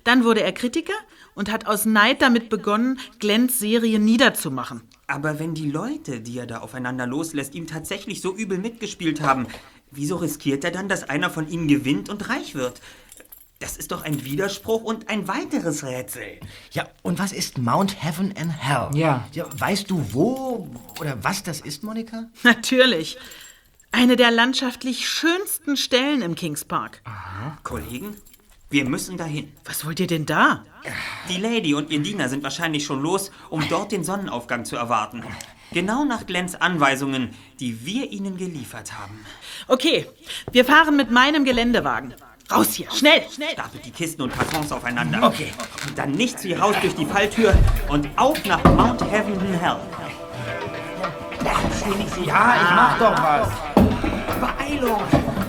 Dann 0.04 0.26
wurde 0.26 0.44
er 0.44 0.52
Kritiker 0.52 0.94
und 1.36 1.50
hat 1.50 1.66
aus 1.66 1.86
Neid 1.86 2.22
damit 2.22 2.50
begonnen, 2.50 3.00
Glens 3.20 3.58
Serie 3.58 3.98
niederzumachen. 3.98 4.82
Aber 5.08 5.40
wenn 5.40 5.54
die 5.54 5.72
Leute, 5.72 6.20
die 6.20 6.38
er 6.38 6.48
da 6.48 6.60
aufeinander 6.60 7.08
loslässt, 7.08 7.56
ihm 7.56 7.66
tatsächlich 7.66 8.20
so 8.22 8.36
übel 8.36 8.58
mitgespielt 8.58 9.22
haben, 9.22 9.48
wieso 9.90 10.18
riskiert 10.18 10.66
er 10.66 10.72
dann, 10.72 10.90
dass 10.90 11.08
einer 11.08 11.30
von 11.30 11.48
ihnen 11.48 11.70
gewinnt 11.70 12.10
und 12.10 12.28
reich 12.28 12.56
wird? 12.56 12.82
Das 13.60 13.78
ist 13.78 13.94
doch 13.94 14.04
ein 14.04 14.26
Widerspruch 14.26 14.84
und 14.84 15.08
ein 15.08 15.30
weiteres 15.30 15.86
Rätsel. 15.86 16.42
Ja, 16.72 16.90
und 17.04 17.20
was 17.20 17.32
ist 17.32 17.58
Mount 17.58 18.04
Heaven 18.04 18.34
and 18.38 18.52
Hell? 18.52 18.90
Ja. 19.00 19.26
ja 19.32 19.46
weißt 19.58 19.90
du, 19.90 20.04
wo 20.12 20.68
oder 21.00 21.24
was 21.24 21.42
das 21.42 21.62
ist, 21.62 21.84
Monika? 21.84 22.26
Natürlich. 22.44 23.18
Eine 23.98 24.18
der 24.18 24.30
landschaftlich 24.30 25.08
schönsten 25.08 25.78
Stellen 25.78 26.22
im 26.22 26.36
Kings 26.36 26.66
Park. 26.66 27.02
Aha. 27.06 27.58
Kollegen, 27.64 28.18
wir 28.70 28.84
müssen 28.84 29.16
dahin. 29.16 29.54
Was 29.64 29.86
wollt 29.86 30.02
ihr 30.02 30.08
denn 30.08 30.26
da? 30.26 30.66
Die 31.30 31.38
Lady 31.38 31.74
und 31.74 31.90
ihr 31.90 32.00
Diener 32.00 32.28
sind 32.28 32.44
wahrscheinlich 32.44 32.84
schon 32.84 33.02
los, 33.02 33.32
um 33.50 33.64
dort 33.70 33.94
den 33.94 34.04
Sonnenaufgang 34.04 34.66
zu 34.66 34.76
erwarten. 34.76 35.24
Genau 35.72 36.04
nach 36.04 36.26
Glens 36.26 36.56
Anweisungen, 36.56 37.30
die 37.62 37.86
wir 37.86 38.12
ihnen 38.12 38.36
geliefert 38.36 39.00
haben. 39.00 39.18
Okay, 39.70 40.06
wir 40.52 40.66
fahren 40.66 40.98
mit 40.98 41.10
meinem 41.10 41.46
Geländewagen. 41.46 42.16
Raus 42.52 42.74
hier, 42.74 42.92
schnell! 42.92 43.24
Stapelt 43.32 43.86
die 43.86 43.92
Kisten 43.92 44.24
und 44.24 44.34
Kartons 44.34 44.74
aufeinander. 44.74 45.26
Okay. 45.26 45.54
Und 45.88 45.98
dann 45.98 46.12
nichts 46.12 46.44
wie 46.44 46.54
raus 46.54 46.76
durch 46.82 46.96
die 46.96 47.06
Falltür 47.06 47.58
und 47.88 48.10
auf 48.18 48.44
nach 48.44 48.62
Mount 48.66 49.10
Heaven 49.10 49.40
and 49.40 49.62
Hell. 49.62 49.80
Ja, 52.26 52.56
ich 52.62 52.76
mach 52.76 53.00
doch 53.00 53.24
was. 53.24 53.75
Beeilung! 54.40 55.04
Die 55.12 55.45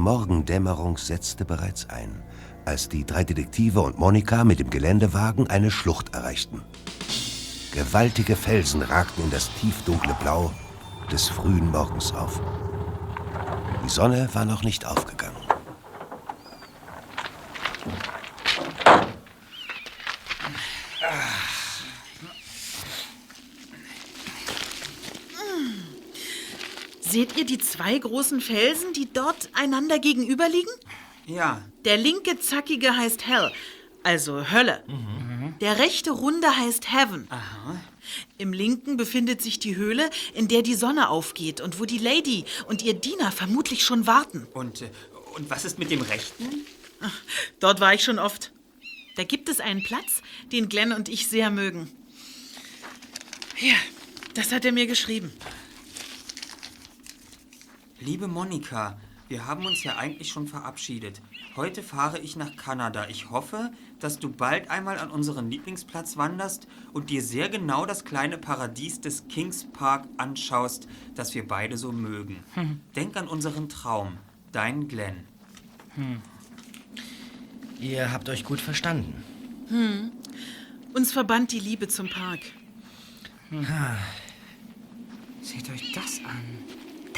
Morgendämmerung 0.00 0.96
setzte 0.96 1.44
bereits 1.44 1.88
ein, 1.90 2.22
als 2.64 2.88
die 2.88 3.04
drei 3.04 3.24
Detektive 3.24 3.80
und 3.80 3.98
Monika 3.98 4.44
mit 4.44 4.58
dem 4.58 4.70
Geländewagen 4.70 5.48
eine 5.48 5.70
Schlucht 5.70 6.14
erreichten. 6.14 6.62
Gewaltige 7.72 8.34
Felsen 8.34 8.82
ragten 8.82 9.24
in 9.24 9.30
das 9.30 9.50
tiefdunkle 9.60 10.16
Blau 10.20 10.52
des 11.12 11.28
frühen 11.28 11.70
Morgens 11.70 12.12
auf. 12.12 12.40
Die 13.84 13.88
Sonne 13.88 14.28
war 14.32 14.44
noch 14.44 14.62
nicht 14.62 14.86
aufgegangen. 14.86 15.09
Seht 27.10 27.36
ihr 27.36 27.44
die 27.44 27.58
zwei 27.58 27.98
großen 27.98 28.40
Felsen, 28.40 28.92
die 28.92 29.12
dort 29.12 29.50
einander 29.52 29.98
gegenüberliegen? 29.98 30.72
Ja. 31.26 31.60
Der 31.84 31.96
linke 31.96 32.38
zackige 32.38 32.96
heißt 32.96 33.26
Hell, 33.26 33.50
also 34.04 34.52
Hölle. 34.52 34.84
Der 35.60 35.80
rechte 35.80 36.12
runde 36.12 36.56
heißt 36.56 36.92
Heaven. 36.92 37.26
Im 38.38 38.52
linken 38.52 38.96
befindet 38.96 39.42
sich 39.42 39.58
die 39.58 39.74
Höhle, 39.74 40.08
in 40.34 40.46
der 40.46 40.62
die 40.62 40.76
Sonne 40.76 41.08
aufgeht 41.08 41.60
und 41.60 41.80
wo 41.80 41.84
die 41.84 41.98
Lady 41.98 42.44
und 42.68 42.82
ihr 42.82 42.94
Diener 42.94 43.32
vermutlich 43.32 43.84
schon 43.84 44.06
warten. 44.06 44.46
Und, 44.54 44.82
äh, 44.82 44.90
und 45.34 45.50
was 45.50 45.64
ist 45.64 45.80
mit 45.80 45.90
dem 45.90 46.02
Rechten? 46.02 46.64
Dort 47.58 47.80
war 47.80 47.92
ich 47.92 48.04
schon 48.04 48.20
oft. 48.20 48.52
Da 49.16 49.24
gibt 49.24 49.48
es 49.48 49.58
einen 49.58 49.82
Platz, 49.82 50.22
den 50.52 50.68
Glenn 50.68 50.92
und 50.92 51.08
ich 51.08 51.26
sehr 51.26 51.50
mögen. 51.50 51.90
Ja, 53.58 53.74
das 54.34 54.52
hat 54.52 54.64
er 54.64 54.70
mir 54.70 54.86
geschrieben. 54.86 55.32
Liebe 58.02 58.28
Monika, 58.28 58.96
wir 59.28 59.46
haben 59.46 59.66
uns 59.66 59.84
ja 59.84 59.96
eigentlich 59.96 60.30
schon 60.30 60.48
verabschiedet. 60.48 61.20
Heute 61.54 61.82
fahre 61.82 62.18
ich 62.18 62.34
nach 62.34 62.56
Kanada. 62.56 63.06
Ich 63.10 63.28
hoffe, 63.28 63.72
dass 63.98 64.18
du 64.18 64.30
bald 64.30 64.70
einmal 64.70 64.98
an 64.98 65.10
unseren 65.10 65.50
Lieblingsplatz 65.50 66.16
wanderst 66.16 66.66
und 66.94 67.10
dir 67.10 67.20
sehr 67.20 67.50
genau 67.50 67.84
das 67.84 68.06
kleine 68.06 68.38
Paradies 68.38 69.02
des 69.02 69.28
Kings 69.28 69.66
Park 69.70 70.08
anschaust, 70.16 70.88
das 71.14 71.34
wir 71.34 71.46
beide 71.46 71.76
so 71.76 71.92
mögen. 71.92 72.42
Hm. 72.54 72.80
Denk 72.96 73.18
an 73.18 73.28
unseren 73.28 73.68
Traum. 73.68 74.16
Dein 74.50 74.88
Glenn. 74.88 75.26
Hm. 75.94 76.22
Ihr 77.78 78.12
habt 78.12 78.30
euch 78.30 78.44
gut 78.44 78.60
verstanden. 78.60 79.22
Hm. 79.68 80.10
Uns 80.94 81.12
verband 81.12 81.52
die 81.52 81.60
Liebe 81.60 81.86
zum 81.86 82.08
Park. 82.08 82.40
Seht 85.42 85.68
euch 85.68 85.92
das 85.92 86.20
an. 86.24 86.59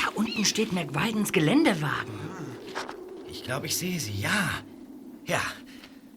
Da 0.03 0.09
unten 0.15 0.45
steht 0.45 0.73
McWidens 0.73 1.33
Geländewagen. 1.33 2.13
Ich 3.31 3.45
glaube, 3.45 3.67
ich 3.67 3.77
sehe 3.77 4.01
sie, 4.01 4.21
ja. 4.21 4.51
Ja, 5.27 5.41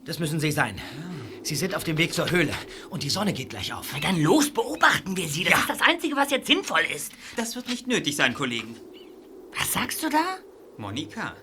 das 0.06 0.20
müssen 0.20 0.40
sie 0.40 0.52
sein. 0.52 0.82
Sie 1.44 1.56
sind 1.56 1.76
auf 1.76 1.84
dem 1.84 1.98
Weg 2.00 2.14
zur 2.14 2.32
Höhle 2.32 2.54
und 2.90 3.04
die 3.04 3.10
Sonne 3.12 3.32
geht 3.34 3.52
gleich 3.52 3.74
auf. 3.74 3.90
Na 3.94 4.00
dann 4.00 4.20
los, 4.20 4.50
beobachten 4.50 5.16
wir 5.16 5.28
sie. 5.28 5.44
Das 5.44 5.60
ist 5.60 5.70
das 5.70 5.82
Einzige, 5.82 6.16
was 6.16 6.32
jetzt 6.32 6.48
sinnvoll 6.48 6.82
ist. 6.96 7.12
Das 7.36 7.56
wird 7.56 7.68
nicht 7.68 7.86
nötig 7.86 8.16
sein, 8.16 8.34
Kollegen. 8.34 8.76
Was 9.56 9.74
sagst 9.74 10.02
du 10.02 10.10
da? 10.10 10.38
Monika, 10.78 11.36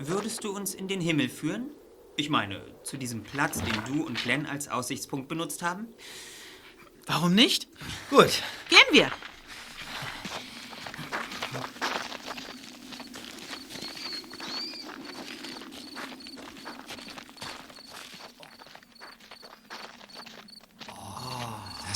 würdest 0.00 0.42
du 0.42 0.50
uns 0.50 0.74
in 0.74 0.88
den 0.88 1.00
Himmel 1.00 1.28
führen? 1.28 1.70
Ich 2.16 2.30
meine, 2.30 2.62
zu 2.82 2.96
diesem 2.96 3.22
Platz, 3.22 3.62
den 3.62 3.94
du 3.94 4.04
und 4.04 4.20
Glenn 4.20 4.46
als 4.46 4.68
Aussichtspunkt 4.68 5.28
benutzt 5.28 5.62
haben? 5.62 5.86
Warum 7.06 7.34
nicht? 7.34 7.68
Gut. 8.10 8.42
Gehen 8.68 8.78
wir. 8.90 9.12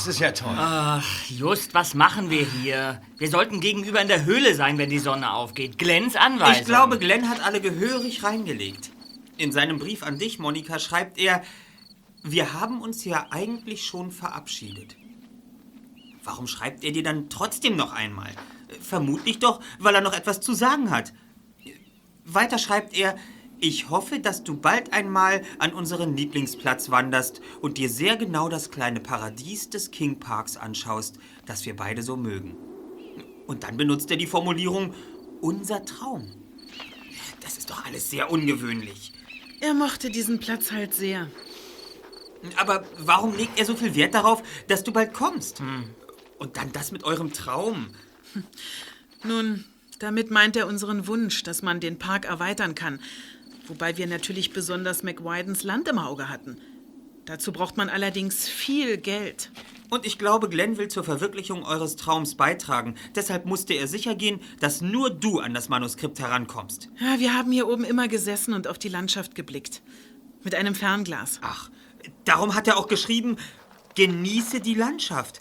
ist 0.11 0.19
ja 0.19 0.31
toll. 0.31 0.55
Ach, 0.55 1.29
Just, 1.29 1.73
was 1.73 1.93
machen 1.93 2.29
wir 2.29 2.45
hier? 2.45 3.01
Wir 3.17 3.29
sollten 3.29 3.59
gegenüber 3.59 4.01
in 4.01 4.07
der 4.07 4.25
Höhle 4.25 4.55
sein, 4.55 4.77
wenn 4.77 4.89
die 4.89 4.99
Sonne 4.99 5.33
aufgeht. 5.33 5.77
Glens 5.77 6.15
Anweisung. 6.15 6.61
Ich 6.61 6.65
glaube, 6.65 6.99
Glenn 6.99 7.29
hat 7.29 7.43
alle 7.43 7.61
gehörig 7.61 8.23
reingelegt. 8.23 8.91
In 9.37 9.51
seinem 9.51 9.79
Brief 9.79 10.03
an 10.03 10.19
dich, 10.19 10.39
Monika, 10.39 10.79
schreibt 10.79 11.17
er, 11.17 11.41
wir 12.23 12.53
haben 12.53 12.81
uns 12.81 13.03
ja 13.05 13.27
eigentlich 13.31 13.85
schon 13.85 14.11
verabschiedet. 14.11 14.95
Warum 16.23 16.47
schreibt 16.47 16.83
er 16.83 16.91
dir 16.91 17.03
dann 17.03 17.29
trotzdem 17.29 17.75
noch 17.75 17.93
einmal? 17.93 18.29
Vermutlich 18.81 19.39
doch, 19.39 19.59
weil 19.79 19.95
er 19.95 20.01
noch 20.01 20.13
etwas 20.13 20.41
zu 20.41 20.53
sagen 20.53 20.91
hat. 20.91 21.13
Weiter 22.25 22.59
schreibt 22.59 22.95
er, 22.95 23.15
ich 23.61 23.89
hoffe, 23.89 24.19
dass 24.19 24.43
du 24.43 24.57
bald 24.57 24.91
einmal 24.91 25.43
an 25.59 25.73
unseren 25.73 26.17
Lieblingsplatz 26.17 26.89
wanderst 26.89 27.41
und 27.61 27.77
dir 27.77 27.89
sehr 27.89 28.17
genau 28.17 28.49
das 28.49 28.71
kleine 28.71 28.99
Paradies 28.99 29.69
des 29.69 29.91
King 29.91 30.19
Parks 30.19 30.57
anschaust, 30.57 31.19
das 31.45 31.65
wir 31.65 31.75
beide 31.75 32.01
so 32.01 32.17
mögen. 32.17 32.57
Und 33.45 33.63
dann 33.63 33.77
benutzt 33.77 34.09
er 34.09 34.17
die 34.17 34.27
Formulierung 34.27 34.95
unser 35.41 35.85
Traum. 35.85 36.27
Das 37.41 37.59
ist 37.59 37.69
doch 37.69 37.85
alles 37.85 38.09
sehr 38.09 38.31
ungewöhnlich. 38.31 39.13
Er 39.59 39.75
mochte 39.75 40.09
diesen 40.09 40.39
Platz 40.39 40.71
halt 40.71 40.95
sehr. 40.95 41.29
Aber 42.57 42.83
warum 42.97 43.37
legt 43.37 43.59
er 43.59 43.65
so 43.65 43.75
viel 43.75 43.93
Wert 43.93 44.15
darauf, 44.15 44.41
dass 44.67 44.83
du 44.83 44.91
bald 44.91 45.13
kommst? 45.13 45.61
Und 46.39 46.57
dann 46.57 46.71
das 46.71 46.91
mit 46.91 47.03
eurem 47.03 47.31
Traum. 47.31 47.89
Nun, 49.23 49.65
damit 49.99 50.31
meint 50.31 50.55
er 50.55 50.65
unseren 50.65 51.05
Wunsch, 51.05 51.43
dass 51.43 51.61
man 51.61 51.79
den 51.79 51.99
Park 51.99 52.25
erweitern 52.25 52.73
kann. 52.73 52.99
Wobei 53.71 53.95
wir 53.95 54.05
natürlich 54.05 54.51
besonders 54.51 55.01
McWidens 55.01 55.63
Land 55.63 55.87
im 55.87 55.97
Auge 55.97 56.27
hatten. 56.27 56.59
Dazu 57.23 57.53
braucht 57.53 57.77
man 57.77 57.87
allerdings 57.87 58.49
viel 58.49 58.97
Geld. 58.97 59.49
Und 59.89 60.05
ich 60.05 60.19
glaube, 60.19 60.49
Glenn 60.49 60.77
will 60.77 60.89
zur 60.89 61.05
Verwirklichung 61.05 61.63
eures 61.63 61.95
Traums 61.95 62.35
beitragen. 62.35 62.95
Deshalb 63.15 63.45
musste 63.45 63.73
er 63.73 63.87
sicher 63.87 64.13
gehen, 64.13 64.41
dass 64.59 64.81
nur 64.81 65.09
du 65.09 65.39
an 65.39 65.53
das 65.53 65.69
Manuskript 65.69 66.19
herankommst. 66.19 66.89
Ja, 66.99 67.21
wir 67.21 67.33
haben 67.33 67.53
hier 67.53 67.69
oben 67.69 67.85
immer 67.85 68.09
gesessen 68.09 68.53
und 68.53 68.67
auf 68.67 68.77
die 68.77 68.89
Landschaft 68.89 69.35
geblickt. 69.35 69.81
Mit 70.43 70.53
einem 70.53 70.75
Fernglas. 70.75 71.39
Ach, 71.41 71.69
darum 72.25 72.55
hat 72.55 72.67
er 72.67 72.75
auch 72.77 72.87
geschrieben, 72.89 73.37
Genieße 73.95 74.59
die 74.59 74.73
Landschaft. 74.73 75.39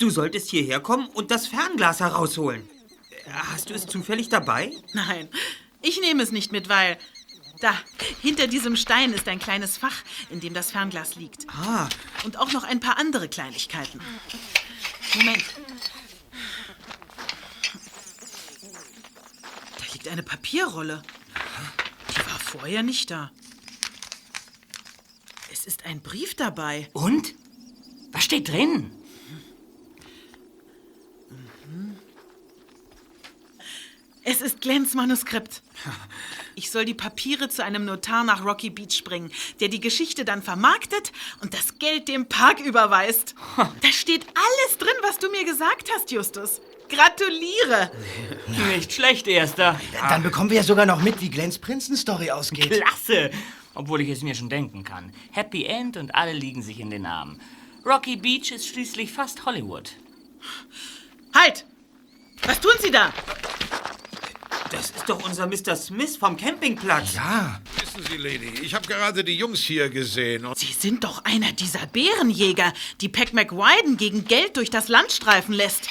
Du 0.00 0.10
solltest 0.10 0.50
hierher 0.50 0.80
kommen 0.80 1.06
und 1.14 1.30
das 1.30 1.46
Fernglas 1.46 2.00
herausholen. 2.00 2.68
Hast 3.30 3.70
du 3.70 3.74
es 3.74 3.86
zufällig 3.86 4.30
dabei? 4.30 4.72
Nein, 4.94 5.28
ich 5.80 6.00
nehme 6.00 6.24
es 6.24 6.32
nicht 6.32 6.50
mit, 6.50 6.68
weil 6.68 6.98
da, 7.60 7.74
hinter 8.22 8.46
diesem 8.46 8.76
Stein 8.76 9.12
ist 9.12 9.26
ein 9.28 9.38
kleines 9.38 9.76
Fach, 9.76 10.02
in 10.30 10.40
dem 10.40 10.54
das 10.54 10.70
Fernglas 10.70 11.16
liegt. 11.16 11.48
Ah. 11.48 11.88
Und 12.24 12.36
auch 12.36 12.52
noch 12.52 12.64
ein 12.64 12.80
paar 12.80 12.98
andere 12.98 13.28
Kleinigkeiten. 13.28 14.00
Moment. 15.14 15.44
Da 19.78 19.92
liegt 19.92 20.08
eine 20.08 20.22
Papierrolle. 20.22 21.02
Die 22.12 22.30
war 22.30 22.38
vorher 22.38 22.82
nicht 22.82 23.10
da. 23.10 23.30
Es 25.52 25.66
ist 25.66 25.84
ein 25.84 26.00
Brief 26.00 26.34
dabei. 26.34 26.88
Und? 26.92 27.34
Was 28.12 28.24
steht 28.24 28.48
drin? 28.48 28.90
Es 34.22 34.40
ist 34.42 34.60
Glens 34.60 34.94
Manuskript. 34.94 35.62
Ich 36.58 36.72
soll 36.72 36.84
die 36.84 36.92
Papiere 36.92 37.48
zu 37.48 37.64
einem 37.64 37.84
Notar 37.84 38.24
nach 38.24 38.44
Rocky 38.44 38.68
Beach 38.68 39.04
bringen, 39.04 39.30
der 39.60 39.68
die 39.68 39.78
Geschichte 39.78 40.24
dann 40.24 40.42
vermarktet 40.42 41.12
und 41.40 41.54
das 41.54 41.78
Geld 41.78 42.08
dem 42.08 42.26
Park 42.26 42.58
überweist. 42.58 43.36
Da 43.56 43.92
steht 43.92 44.26
alles 44.26 44.78
drin, 44.78 44.96
was 45.02 45.18
du 45.18 45.30
mir 45.30 45.44
gesagt 45.44 45.88
hast, 45.94 46.10
Justus. 46.10 46.60
Gratuliere! 46.88 47.92
Nicht 48.74 48.92
schlecht, 48.92 49.28
Erster. 49.28 49.80
Dann 50.08 50.24
bekommen 50.24 50.50
wir 50.50 50.56
ja 50.56 50.62
sogar 50.64 50.84
noch 50.84 51.00
mit, 51.00 51.20
wie 51.20 51.30
Glens 51.30 51.60
Prinzen-Story 51.60 52.32
ausgeht. 52.32 52.72
Klasse! 52.72 53.30
Obwohl 53.74 54.00
ich 54.00 54.08
es 54.08 54.22
mir 54.22 54.34
schon 54.34 54.48
denken 54.48 54.82
kann. 54.82 55.12
Happy 55.30 55.64
End 55.64 55.96
und 55.96 56.16
alle 56.16 56.32
liegen 56.32 56.62
sich 56.62 56.80
in 56.80 56.90
den 56.90 57.06
Armen. 57.06 57.40
Rocky 57.86 58.16
Beach 58.16 58.50
ist 58.50 58.66
schließlich 58.66 59.12
fast 59.12 59.46
Hollywood. 59.46 59.92
Halt! 61.32 61.64
Was 62.42 62.60
tun 62.60 62.72
Sie 62.80 62.90
da? 62.90 63.12
Das 64.70 64.90
ist 64.90 65.08
doch 65.08 65.24
unser 65.24 65.46
Mr. 65.46 65.76
Smith 65.76 66.16
vom 66.16 66.36
Campingplatz. 66.36 67.14
Ja. 67.14 67.60
Wissen 67.80 68.06
Sie, 68.10 68.16
Lady, 68.18 68.52
ich 68.62 68.74
habe 68.74 68.86
gerade 68.86 69.24
die 69.24 69.36
Jungs 69.36 69.60
hier 69.60 69.88
gesehen 69.88 70.44
und... 70.44 70.58
Sie 70.58 70.72
sind 70.72 71.04
doch 71.04 71.24
einer 71.24 71.52
dieser 71.52 71.86
Bärenjäger, 71.86 72.72
die 73.00 73.08
Peck 73.08 73.32
McWiden 73.32 73.96
gegen 73.96 74.26
Geld 74.26 74.56
durch 74.56 74.68
das 74.70 74.88
Land 74.88 75.12
streifen 75.12 75.54
lässt. 75.54 75.88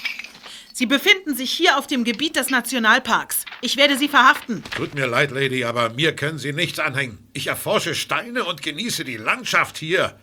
Sie 0.74 0.86
befinden 0.86 1.36
sich 1.36 1.52
hier 1.52 1.80
auf 1.80 1.88
dem 1.88 2.04
Gebiet 2.04 2.36
des 2.36 2.52
Nationalparks. 2.52 3.46
Ich 3.62 3.78
werde 3.78 3.98
Sie 3.98 4.08
verhaften. 4.08 4.64
Tut 4.76 4.94
mir 4.94 5.08
leid, 5.08 5.32
Lady, 5.32 5.64
aber 5.64 5.90
mir 5.90 6.16
können 6.16 6.38
Sie 6.38 6.54
nichts 6.54 6.78
anhängen. 6.78 7.18
Ich 7.34 7.48
erforsche 7.48 7.96
Steine 7.96 8.46
und 8.46 8.62
genieße 8.62 9.04
die 9.04 9.18
Landschaft 9.18 9.78
hier. 9.78 10.20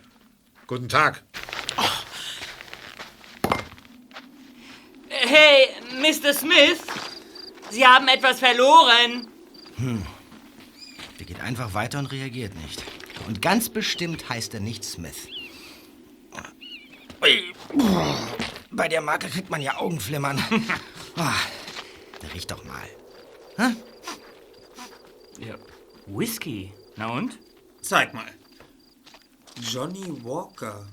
Guten 0.65 0.87
Tag. 0.87 1.23
Hey, 5.09 5.67
Mr. 5.99 6.33
Smith! 6.33 6.79
Sie 7.75 7.85
haben 7.85 8.07
etwas 8.07 8.39
verloren. 8.39 9.27
Hm. 9.75 10.05
Der 11.19 11.25
geht 11.25 11.41
einfach 11.41 11.73
weiter 11.73 11.99
und 11.99 12.05
reagiert 12.05 12.55
nicht. 12.55 12.81
Und 13.27 13.41
ganz 13.41 13.67
bestimmt 13.67 14.29
heißt 14.29 14.53
er 14.53 14.61
nicht 14.61 14.85
Smith. 14.85 15.27
Bei 18.71 18.87
der 18.87 19.01
Marke 19.01 19.27
kriegt 19.27 19.49
man 19.49 19.61
ja 19.61 19.75
Augenflimmern. 19.75 20.41
Der 22.21 22.33
riecht 22.33 22.49
doch 22.49 22.63
mal. 22.63 22.87
Hä? 23.57 23.75
Ja. 25.45 25.55
Whisky. 26.05 26.71
Na 26.95 27.07
und? 27.07 27.37
Zeig 27.81 28.13
mal. 28.13 28.31
Johnny 29.59 30.23
Walker. 30.23 30.85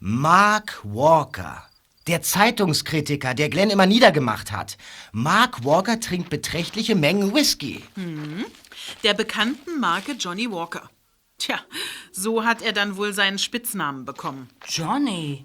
Mark 0.00 0.80
Walker. 0.84 1.68
Der 2.06 2.22
Zeitungskritiker, 2.22 3.34
der 3.34 3.48
Glenn 3.48 3.70
immer 3.70 3.86
niedergemacht 3.86 4.50
hat. 4.50 4.76
Mark 5.12 5.64
Walker 5.64 6.00
trinkt 6.00 6.30
beträchtliche 6.30 6.94
Mengen 6.94 7.34
Whisky. 7.34 7.82
Hm. 7.94 8.44
Der 9.04 9.14
bekannten 9.14 9.78
Marke 9.78 10.12
Johnny 10.12 10.50
Walker. 10.50 10.90
Tja, 11.38 11.60
so 12.10 12.44
hat 12.44 12.62
er 12.62 12.72
dann 12.72 12.96
wohl 12.96 13.12
seinen 13.12 13.38
Spitznamen 13.38 14.04
bekommen. 14.04 14.48
Johnny. 14.68 15.44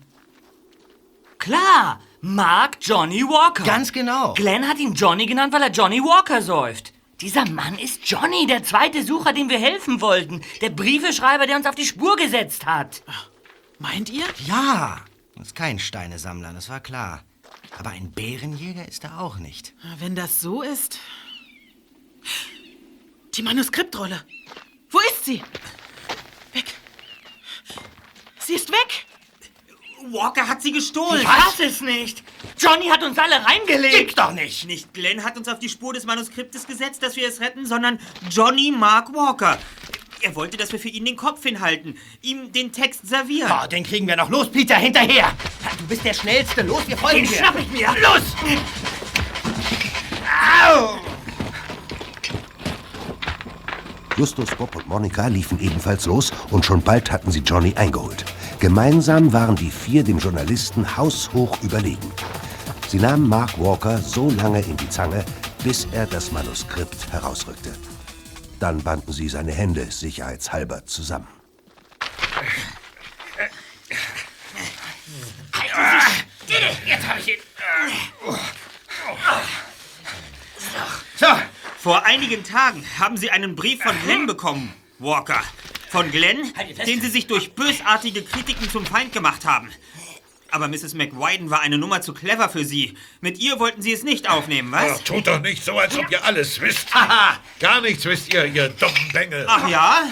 Klar, 1.37 2.01
Mark 2.21 2.77
Johnny 2.81 3.21
Walker. 3.21 3.63
Ganz 3.63 3.93
genau. 3.93 4.33
Glenn 4.33 4.67
hat 4.67 4.79
ihn 4.79 4.93
Johnny 4.93 5.25
genannt, 5.27 5.53
weil 5.53 5.61
er 5.61 5.71
Johnny 5.71 6.01
Walker 6.01 6.41
säuft. 6.41 6.93
Dieser 7.21 7.49
Mann 7.49 7.79
ist 7.79 8.07
Johnny, 8.09 8.45
der 8.47 8.63
zweite 8.63 9.03
Sucher, 9.03 9.33
dem 9.33 9.49
wir 9.49 9.59
helfen 9.59 10.01
wollten. 10.01 10.41
Der 10.61 10.69
Briefeschreiber, 10.69 11.47
der 11.47 11.57
uns 11.57 11.65
auf 11.65 11.75
die 11.75 11.85
Spur 11.85 12.15
gesetzt 12.15 12.65
hat. 12.65 13.01
Meint 13.79 14.09
ihr? 14.09 14.25
Ja. 14.45 15.01
Ist 15.41 15.55
kein 15.55 15.79
Steinesammler, 15.79 16.53
das 16.53 16.69
war 16.69 16.79
klar. 16.79 17.23
Aber 17.77 17.91
ein 17.91 18.11
Bärenjäger 18.11 18.87
ist 18.87 19.03
er 19.03 19.19
auch 19.19 19.37
nicht. 19.37 19.73
Wenn 19.99 20.15
das 20.15 20.41
so 20.41 20.61
ist. 20.61 20.99
Die 23.35 23.43
Manuskriptrolle. 23.43 24.23
Wo 24.89 24.99
ist 24.99 25.25
sie? 25.25 25.43
Weg. 26.53 26.73
Sie 28.39 28.55
ist 28.55 28.71
weg. 28.71 29.05
Walker 30.11 30.47
hat 30.47 30.61
sie 30.61 30.71
gestohlen. 30.71 31.21
Ich 31.21 31.27
fass 31.27 31.59
es 31.59 31.81
nicht. 31.81 32.23
Johnny 32.57 32.87
hat 32.87 33.03
uns 33.03 33.17
alle 33.17 33.43
reingelegt. 33.45 33.97
Gibt's 33.97 34.15
doch 34.15 34.31
nicht. 34.31 34.65
Nicht 34.65 34.93
Glenn 34.93 35.23
hat 35.23 35.37
uns 35.37 35.47
auf 35.47 35.59
die 35.59 35.69
Spur 35.69 35.93
des 35.93 36.05
Manuskriptes 36.05 36.65
gesetzt, 36.65 37.03
dass 37.03 37.15
wir 37.15 37.27
es 37.27 37.39
retten, 37.41 37.65
sondern 37.65 37.99
Johnny 38.29 38.71
Mark 38.71 39.13
Walker. 39.13 39.57
Er 40.21 40.35
wollte, 40.35 40.57
dass 40.57 40.71
wir 40.71 40.79
für 40.79 40.89
ihn 40.89 41.05
den 41.05 41.15
Kopf 41.15 41.43
hinhalten, 41.43 41.95
ihm 42.21 42.51
den 42.51 42.71
Text 42.71 43.07
servieren. 43.07 43.51
Oh, 43.63 43.67
den 43.67 43.83
kriegen 43.83 44.07
wir 44.07 44.15
noch. 44.15 44.29
Los, 44.29 44.49
Peter, 44.49 44.75
hinterher. 44.75 45.31
Du 45.77 45.85
bist 45.87 46.03
der 46.03 46.13
Schnellste. 46.13 46.63
Los, 46.63 46.87
wir 46.87 46.97
folgen 46.97 47.19
Den 47.19 47.27
dir. 47.29 47.37
schnapp 47.37 47.59
ich 47.59 47.71
mir. 47.71 47.87
Los! 48.01 48.23
Au! 50.65 50.97
Justus, 54.17 54.49
Bob 54.57 54.75
und 54.75 54.87
Monika 54.87 55.27
liefen 55.27 55.59
ebenfalls 55.59 56.07
los 56.07 56.31
und 56.49 56.65
schon 56.65 56.81
bald 56.81 57.11
hatten 57.11 57.31
sie 57.31 57.41
Johnny 57.41 57.73
eingeholt. 57.75 58.25
Gemeinsam 58.59 59.31
waren 59.31 59.55
die 59.55 59.69
vier 59.69 60.03
dem 60.03 60.17
Journalisten 60.17 60.97
haushoch 60.97 61.61
überlegen. 61.61 62.11
Sie 62.87 62.97
nahmen 62.97 63.29
Mark 63.29 63.59
Walker 63.59 63.99
so 63.99 64.31
lange 64.31 64.61
in 64.61 64.75
die 64.77 64.89
Zange, 64.89 65.23
bis 65.63 65.87
er 65.91 66.07
das 66.07 66.31
Manuskript 66.31 67.11
herausrückte. 67.11 67.71
Dann 68.59 68.81
banden 68.83 69.13
sie 69.13 69.29
seine 69.29 69.51
Hände 69.51 69.91
sicherheitshalber 69.91 70.85
zusammen. 70.85 71.27
Jetzt 76.85 77.07
hab 77.07 77.19
ich 77.19 77.27
ihn. 77.27 77.35
So. 81.15 81.27
Vor 81.77 82.05
einigen 82.05 82.43
Tagen 82.43 82.83
haben 82.99 83.17
sie 83.17 83.29
einen 83.29 83.55
Brief 83.55 83.81
von 83.81 83.95
Glenn 84.03 84.25
bekommen, 84.25 84.73
Walker. 84.99 85.41
Von 85.89 86.11
Glenn, 86.11 86.51
Halt 86.57 86.85
den 86.85 87.01
sie 87.01 87.09
sich 87.09 87.27
durch 87.27 87.53
bösartige 87.53 88.23
Kritiken 88.23 88.69
zum 88.69 88.85
Feind 88.85 89.13
gemacht 89.13 89.45
haben. 89.45 89.69
Aber 90.51 90.67
Mrs. 90.67 90.93
McWiden 90.93 91.49
war 91.49 91.61
eine 91.61 91.77
Nummer 91.77 92.01
zu 92.01 92.13
clever 92.13 92.49
für 92.49 92.63
sie. 92.63 92.97
Mit 93.21 93.39
ihr 93.39 93.59
wollten 93.59 93.81
sie 93.81 93.93
es 93.93 94.03
nicht 94.03 94.29
aufnehmen, 94.29 94.71
was? 94.71 94.99
Ach, 94.99 95.03
tut 95.03 95.27
doch 95.27 95.41
nicht 95.41 95.63
so, 95.63 95.77
als 95.77 95.97
ob 95.97 96.09
ihr 96.09 96.23
alles 96.23 96.59
wisst. 96.61 96.87
Gar 97.59 97.81
nichts 97.81 98.05
wisst 98.05 98.33
ihr, 98.33 98.45
ihr 98.45 98.69
dummen 98.69 99.11
Bengel. 99.13 99.45
Ach 99.47 99.67
ja? 99.67 100.03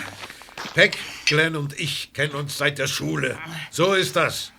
Peck, 0.73 0.97
Glenn 1.25 1.55
und 1.55 1.79
ich 1.79 2.13
kennen 2.13 2.33
uns 2.33 2.57
seit 2.57 2.77
der 2.77 2.87
Schule. 2.87 3.37
So 3.71 3.93
ist 3.93 4.15
das. 4.15 4.51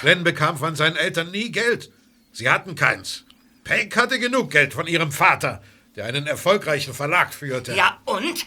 Glenn 0.00 0.24
bekam 0.24 0.56
von 0.56 0.76
seinen 0.76 0.96
Eltern 0.96 1.30
nie 1.30 1.50
Geld. 1.50 1.90
Sie 2.32 2.48
hatten 2.48 2.74
keins. 2.74 3.24
Peck 3.64 3.96
hatte 3.96 4.18
genug 4.18 4.50
Geld 4.50 4.74
von 4.74 4.86
ihrem 4.86 5.10
Vater, 5.12 5.62
der 5.96 6.06
einen 6.06 6.26
erfolgreichen 6.26 6.94
Verlag 6.94 7.34
führte. 7.34 7.74
Ja, 7.74 7.98
und? 8.04 8.46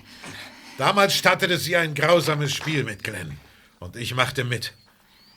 Damals 0.77 1.15
startete 1.15 1.57
sie 1.57 1.75
ein 1.75 1.93
grausames 1.93 2.53
Spiel 2.53 2.83
mit 2.83 3.03
Glenn. 3.03 3.37
Und 3.79 3.95
ich 3.95 4.15
machte 4.15 4.43
mit. 4.43 4.73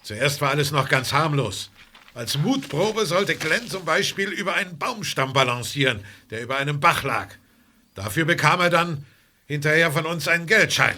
Zuerst 0.04 0.42
war 0.42 0.50
alles 0.50 0.70
noch 0.70 0.88
ganz 0.88 1.12
harmlos. 1.12 1.70
Als 2.12 2.36
Mutprobe 2.38 3.06
sollte 3.06 3.34
Glenn 3.34 3.68
zum 3.68 3.84
Beispiel 3.86 4.28
über 4.28 4.54
einen 4.54 4.78
Baumstamm 4.78 5.32
balancieren, 5.32 6.04
der 6.30 6.42
über 6.42 6.58
einem 6.58 6.78
Bach 6.78 7.02
lag. 7.02 7.28
Dafür 7.94 8.26
bekam 8.26 8.60
er 8.60 8.70
dann 8.70 9.06
hinterher 9.46 9.90
von 9.90 10.04
uns 10.04 10.28
einen 10.28 10.46
Geldschein. 10.46 10.94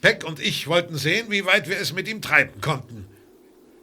Peck 0.00 0.24
und 0.24 0.38
ich 0.38 0.68
wollten 0.68 0.96
sehen, 0.96 1.26
wie 1.28 1.44
weit 1.44 1.68
wir 1.68 1.78
es 1.78 1.92
mit 1.92 2.08
ihm 2.08 2.22
treiben 2.22 2.60
konnten. 2.60 3.06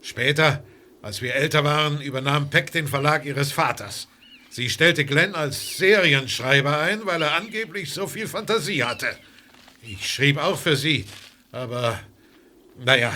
Später, 0.01 0.63
als 1.01 1.21
wir 1.21 1.35
älter 1.35 1.65
waren, 1.65 1.99
übernahm 1.99 2.49
Peck 2.49 2.71
den 2.71 2.87
Verlag 2.87 3.25
ihres 3.25 3.51
Vaters. 3.51 4.07
Sie 4.49 4.69
stellte 4.69 5.03
Glenn 5.03 5.35
als 5.35 5.77
Serienschreiber 5.77 6.79
ein, 6.79 7.05
weil 7.05 7.21
er 7.21 7.35
angeblich 7.35 7.93
so 7.93 8.07
viel 8.07 8.27
Fantasie 8.27 8.83
hatte. 8.83 9.09
Ich 9.81 10.09
schrieb 10.09 10.37
auch 10.37 10.57
für 10.57 10.77
sie, 10.77 11.05
aber 11.51 11.99
naja, 12.83 13.13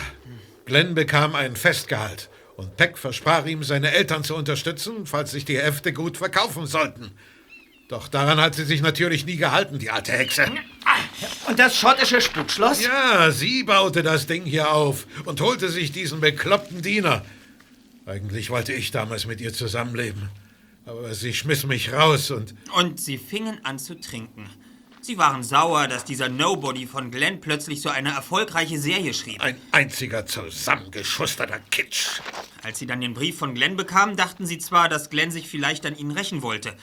Glenn 0.71 0.95
bekam 0.95 1.35
ein 1.35 1.57
Festgehalt 1.57 2.29
und 2.55 2.77
Peck 2.77 2.97
versprach 2.97 3.45
ihm, 3.45 3.61
seine 3.61 3.91
Eltern 3.91 4.23
zu 4.23 4.37
unterstützen, 4.37 5.05
falls 5.05 5.31
sich 5.31 5.43
die 5.43 5.57
Hefte 5.57 5.91
gut 5.91 6.15
verkaufen 6.15 6.65
sollten. 6.65 7.11
Doch 7.89 8.07
daran 8.07 8.39
hat 8.39 8.55
sie 8.55 8.63
sich 8.63 8.81
natürlich 8.81 9.25
nie 9.25 9.35
gehalten, 9.35 9.79
die 9.79 9.89
alte 9.89 10.13
Hexe. 10.13 10.45
Und 11.49 11.59
das 11.59 11.75
schottische 11.75 12.21
Spukschloss? 12.21 12.85
Ja, 12.85 13.31
sie 13.31 13.63
baute 13.63 14.01
das 14.01 14.27
Ding 14.27 14.45
hier 14.45 14.71
auf 14.71 15.07
und 15.25 15.41
holte 15.41 15.67
sich 15.67 15.91
diesen 15.91 16.21
bekloppten 16.21 16.81
Diener. 16.81 17.25
Eigentlich 18.05 18.49
wollte 18.49 18.71
ich 18.71 18.91
damals 18.91 19.25
mit 19.27 19.41
ihr 19.41 19.51
zusammenleben. 19.51 20.29
Aber 20.85 21.13
sie 21.13 21.33
schmiss 21.33 21.65
mich 21.65 21.91
raus 21.91 22.31
und. 22.31 22.55
Und 22.77 22.97
sie 22.97 23.17
fingen 23.17 23.59
an 23.65 23.77
zu 23.77 23.99
trinken. 23.99 24.49
Sie 25.03 25.17
waren 25.17 25.41
sauer, 25.43 25.87
dass 25.87 26.05
dieser 26.05 26.29
Nobody 26.29 26.85
von 26.85 27.09
Glenn 27.09 27.41
plötzlich 27.41 27.81
so 27.81 27.89
eine 27.89 28.09
erfolgreiche 28.09 28.77
Serie 28.77 29.15
schrieb. 29.15 29.41
Ein 29.41 29.57
einziger 29.71 30.27
zusammengeschusterter 30.27 31.59
Kitsch. 31.71 32.21
Als 32.61 32.77
sie 32.77 32.85
dann 32.85 33.01
den 33.01 33.15
Brief 33.15 33.35
von 33.35 33.55
Glenn 33.55 33.75
bekamen, 33.75 34.15
dachten 34.15 34.45
sie 34.45 34.59
zwar, 34.59 34.89
dass 34.89 35.09
Glenn 35.09 35.31
sich 35.31 35.47
vielleicht 35.47 35.87
an 35.87 35.97
ihnen 35.97 36.11
rächen 36.11 36.43
wollte. 36.43 36.75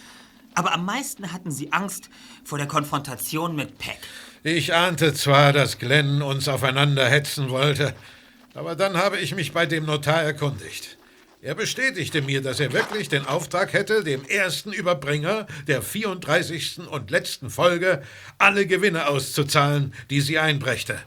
Aber 0.57 0.75
am 0.75 0.85
meisten 0.85 1.33
hatten 1.33 1.53
sie 1.53 1.73
Angst 1.73 2.11
vor 2.43 2.59
der 2.59 2.66
Konfrontation 2.66 3.55
mit 3.55 3.79
Peck. 3.79 4.01
Ich 4.43 4.75
ahnte 4.75 5.14
zwar, 5.14 5.53
dass 5.53 5.79
Glenn 5.79 6.21
uns 6.21 6.49
aufeinander 6.49 7.09
hetzen 7.09 7.51
wollte, 7.51 7.95
aber 8.53 8.75
dann 8.75 8.97
habe 8.97 9.19
ich 9.21 9.37
mich 9.37 9.53
bei 9.53 9.66
dem 9.66 9.87
Notar 9.87 10.23
erkundigt. 10.25 10.98
Er 11.41 11.55
bestätigte 11.55 12.20
mir, 12.20 12.43
dass 12.43 12.59
er 12.59 12.72
wirklich 12.72 13.09
den 13.09 13.24
Auftrag 13.24 13.72
hätte, 13.72 14.03
dem 14.03 14.24
ersten 14.24 14.72
Überbringer 14.72 15.47
der 15.68 15.82
34. 15.82 16.80
und 16.91 17.12
letzten 17.12 17.49
Folge 17.49 18.03
alle 18.39 18.66
Gewinne 18.66 19.07
auszuzahlen, 19.07 19.95
die 20.11 20.20
sie 20.20 20.41
einbrächte. 20.41 20.99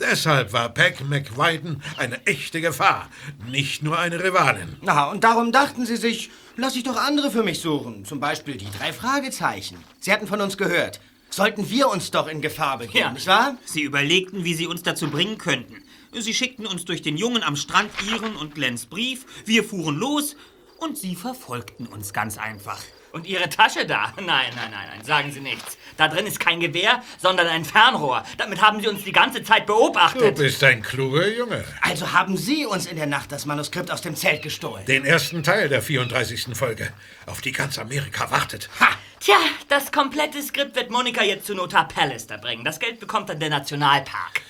Deshalb 0.00 0.52
war 0.52 0.70
Peck 0.70 1.08
McWiden 1.08 1.84
eine 1.98 2.26
echte 2.26 2.60
Gefahr, 2.60 3.08
nicht 3.46 3.84
nur 3.84 3.96
eine 3.96 4.24
Rivalin. 4.24 4.76
Na, 4.82 5.08
und 5.08 5.22
darum 5.22 5.52
dachten 5.52 5.86
sie 5.86 5.96
sich, 5.96 6.30
lass 6.56 6.74
ich 6.74 6.82
doch 6.82 6.96
andere 6.96 7.30
für 7.30 7.44
mich 7.44 7.60
suchen. 7.60 8.04
Zum 8.04 8.18
Beispiel 8.18 8.56
die 8.56 8.70
drei 8.76 8.92
Fragezeichen. 8.92 9.76
Sie 10.00 10.12
hatten 10.12 10.26
von 10.26 10.40
uns 10.40 10.56
gehört. 10.56 11.00
Sollten 11.28 11.70
wir 11.70 11.90
uns 11.90 12.10
doch 12.10 12.26
in 12.26 12.40
Gefahr 12.40 12.78
begeben, 12.78 13.12
nicht 13.12 13.28
wahr? 13.28 13.56
Sie 13.64 13.82
überlegten, 13.82 14.42
wie 14.42 14.54
sie 14.54 14.66
uns 14.66 14.82
dazu 14.82 15.08
bringen 15.08 15.38
könnten. 15.38 15.76
Sie 16.12 16.34
schickten 16.34 16.66
uns 16.66 16.84
durch 16.84 17.02
den 17.02 17.16
Jungen 17.16 17.42
am 17.42 17.56
Strand 17.56 17.90
ihren 18.10 18.36
und 18.36 18.54
Glenns 18.54 18.86
Brief, 18.86 19.24
wir 19.46 19.62
fuhren 19.64 19.96
los 19.96 20.36
und 20.78 20.98
sie 20.98 21.14
verfolgten 21.14 21.86
uns 21.86 22.12
ganz 22.12 22.36
einfach. 22.36 22.80
Und 23.12 23.26
Ihre 23.26 23.48
Tasche 23.48 23.86
da? 23.86 24.12
Nein, 24.16 24.26
nein, 24.54 24.70
nein, 24.70 24.88
nein, 24.88 25.04
sagen 25.04 25.32
Sie 25.32 25.40
nichts. 25.40 25.76
Da 25.96 26.06
drin 26.06 26.26
ist 26.26 26.38
kein 26.38 26.60
Gewehr, 26.60 27.02
sondern 27.18 27.48
ein 27.48 27.64
Fernrohr. 27.64 28.24
Damit 28.38 28.62
haben 28.62 28.80
Sie 28.80 28.86
uns 28.86 29.02
die 29.02 29.10
ganze 29.10 29.42
Zeit 29.42 29.62
Du 29.68 29.74
beobachtet. 29.74 30.36
bist 30.36 30.62
ein 30.62 30.80
kluger 30.80 31.26
Junge. 31.26 31.64
Also 31.80 32.12
haben 32.12 32.36
Sie 32.36 32.66
uns 32.66 32.86
in 32.86 32.96
der 32.96 33.06
Nacht 33.06 33.32
das 33.32 33.46
Manuskript 33.46 33.90
aus 33.90 34.00
dem 34.00 34.14
Zelt 34.14 34.42
gestohlen. 34.42 34.84
Den 34.86 35.04
ersten 35.04 35.42
Teil 35.42 35.68
der 35.68 35.82
34. 35.82 36.56
Folge, 36.56 36.92
auf 37.26 37.40
die 37.40 37.50
ganz 37.50 37.78
Amerika 37.78 38.30
wartet. 38.30 38.70
Tja, 39.18 39.36
das 39.68 39.90
komplette 39.90 40.40
Skript 40.40 40.76
wird 40.76 40.90
Monika 40.90 41.24
jetzt 41.24 41.46
zu 41.46 41.54
Notar 41.56 41.88
Pallister 41.88 42.38
bringen. 42.38 42.64
Das 42.64 42.78
Geld 42.78 43.00
bekommt 43.00 43.28
dann 43.28 43.40
der 43.40 43.50
Nationalpark. 43.50 44.42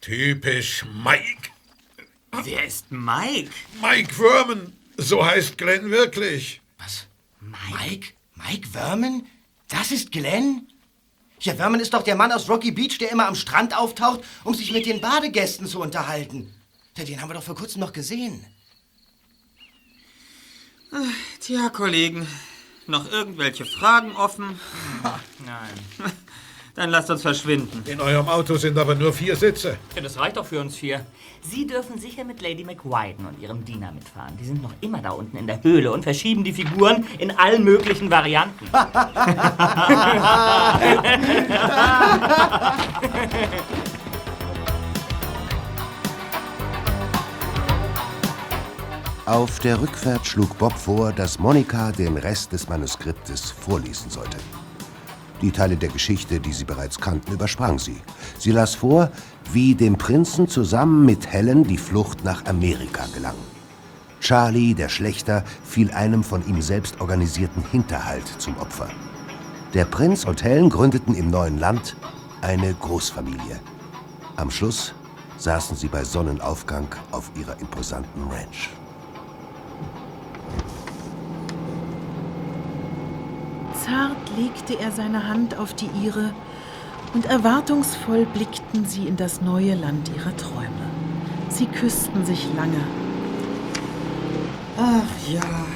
Typisch 0.00 0.84
Mike. 1.04 1.50
Wer 2.44 2.64
ist 2.64 2.90
Mike? 2.90 3.50
Mike 3.80 4.14
Verman. 4.14 4.72
So 4.96 5.24
heißt 5.24 5.58
Glenn 5.58 5.90
wirklich. 5.90 6.60
Was? 6.78 7.06
Mike? 7.40 8.14
Mike 8.34 8.68
Verman? 8.68 9.26
Das 9.68 9.90
ist 9.90 10.12
Glenn? 10.12 10.68
Ja, 11.40 11.54
Verman 11.54 11.80
ist 11.80 11.92
doch 11.92 12.02
der 12.02 12.16
Mann 12.16 12.32
aus 12.32 12.48
Rocky 12.48 12.70
Beach, 12.70 12.98
der 12.98 13.10
immer 13.10 13.26
am 13.26 13.34
Strand 13.34 13.76
auftaucht, 13.76 14.20
um 14.44 14.54
sich 14.54 14.72
mit 14.72 14.86
den 14.86 15.00
Badegästen 15.00 15.66
zu 15.66 15.80
unterhalten. 15.80 16.52
Ja, 16.96 17.04
den 17.04 17.20
haben 17.20 17.28
wir 17.28 17.34
doch 17.34 17.42
vor 17.42 17.56
kurzem 17.56 17.80
noch 17.80 17.92
gesehen. 17.92 18.44
Tja, 21.40 21.68
Kollegen, 21.68 22.26
noch 22.86 23.10
irgendwelche 23.10 23.66
Fragen 23.66 24.12
offen? 24.16 24.58
Nein. 25.44 25.74
Dann 26.76 26.90
lasst 26.90 27.08
uns 27.10 27.22
verschwinden. 27.22 27.82
In 27.86 28.00
eurem 28.02 28.28
Auto 28.28 28.56
sind 28.56 28.76
aber 28.76 28.94
nur 28.94 29.10
vier 29.10 29.34
Sitze. 29.34 29.78
Ja, 29.94 30.02
das 30.02 30.18
reicht 30.18 30.36
doch 30.36 30.44
für 30.44 30.60
uns 30.60 30.76
vier. 30.76 31.06
Sie 31.40 31.66
dürfen 31.66 31.98
sicher 31.98 32.22
mit 32.22 32.42
Lady 32.42 32.64
McWiden 32.64 33.24
und 33.26 33.40
ihrem 33.40 33.64
Diener 33.64 33.92
mitfahren. 33.92 34.36
Die 34.38 34.44
sind 34.44 34.62
noch 34.62 34.74
immer 34.82 35.00
da 35.00 35.12
unten 35.12 35.38
in 35.38 35.46
der 35.46 35.62
Höhle 35.62 35.90
und 35.90 36.02
verschieben 36.02 36.44
die 36.44 36.52
Figuren 36.52 37.06
in 37.18 37.30
allen 37.30 37.64
möglichen 37.64 38.10
Varianten. 38.10 38.66
Auf 49.24 49.58
der 49.60 49.80
Rückfahrt 49.80 50.26
schlug 50.26 50.58
Bob 50.58 50.74
vor, 50.74 51.10
dass 51.12 51.38
Monika 51.38 51.90
den 51.90 52.18
Rest 52.18 52.52
des 52.52 52.68
Manuskriptes 52.68 53.50
vorlesen 53.50 54.10
sollte. 54.10 54.36
Die 55.42 55.50
Teile 55.50 55.76
der 55.76 55.90
Geschichte, 55.90 56.40
die 56.40 56.52
sie 56.52 56.64
bereits 56.64 56.98
kannten, 56.98 57.32
übersprang 57.32 57.78
sie. 57.78 58.00
Sie 58.38 58.52
las 58.52 58.74
vor, 58.74 59.10
wie 59.52 59.74
dem 59.74 59.96
Prinzen 59.96 60.48
zusammen 60.48 61.04
mit 61.04 61.26
Helen 61.26 61.64
die 61.64 61.78
Flucht 61.78 62.24
nach 62.24 62.46
Amerika 62.46 63.06
gelang. 63.14 63.34
Charlie, 64.20 64.74
der 64.74 64.88
Schlechter, 64.88 65.44
fiel 65.62 65.90
einem 65.90 66.24
von 66.24 66.46
ihm 66.48 66.62
selbst 66.62 67.00
organisierten 67.00 67.62
Hinterhalt 67.70 68.26
zum 68.38 68.56
Opfer. 68.58 68.88
Der 69.74 69.84
Prinz 69.84 70.24
und 70.24 70.42
Helen 70.42 70.70
gründeten 70.70 71.14
im 71.14 71.30
neuen 71.30 71.58
Land 71.58 71.96
eine 72.40 72.72
Großfamilie. 72.74 73.60
Am 74.36 74.50
Schluss 74.50 74.94
saßen 75.38 75.76
sie 75.76 75.88
bei 75.88 76.02
Sonnenaufgang 76.02 76.88
auf 77.10 77.30
ihrer 77.38 77.60
imposanten 77.60 78.22
Ranch. 78.28 78.70
Zart 83.86 84.36
legte 84.36 84.80
er 84.80 84.90
seine 84.90 85.28
Hand 85.28 85.56
auf 85.56 85.72
die 85.72 85.88
ihre 86.02 86.34
und 87.14 87.26
erwartungsvoll 87.26 88.26
blickten 88.26 88.84
sie 88.84 89.06
in 89.06 89.16
das 89.16 89.40
neue 89.40 89.76
Land 89.76 90.10
ihrer 90.16 90.36
Träume. 90.36 90.90
Sie 91.50 91.66
küssten 91.66 92.26
sich 92.26 92.48
lange. 92.56 92.80
Ach 94.76 95.28
ja, 95.32 95.66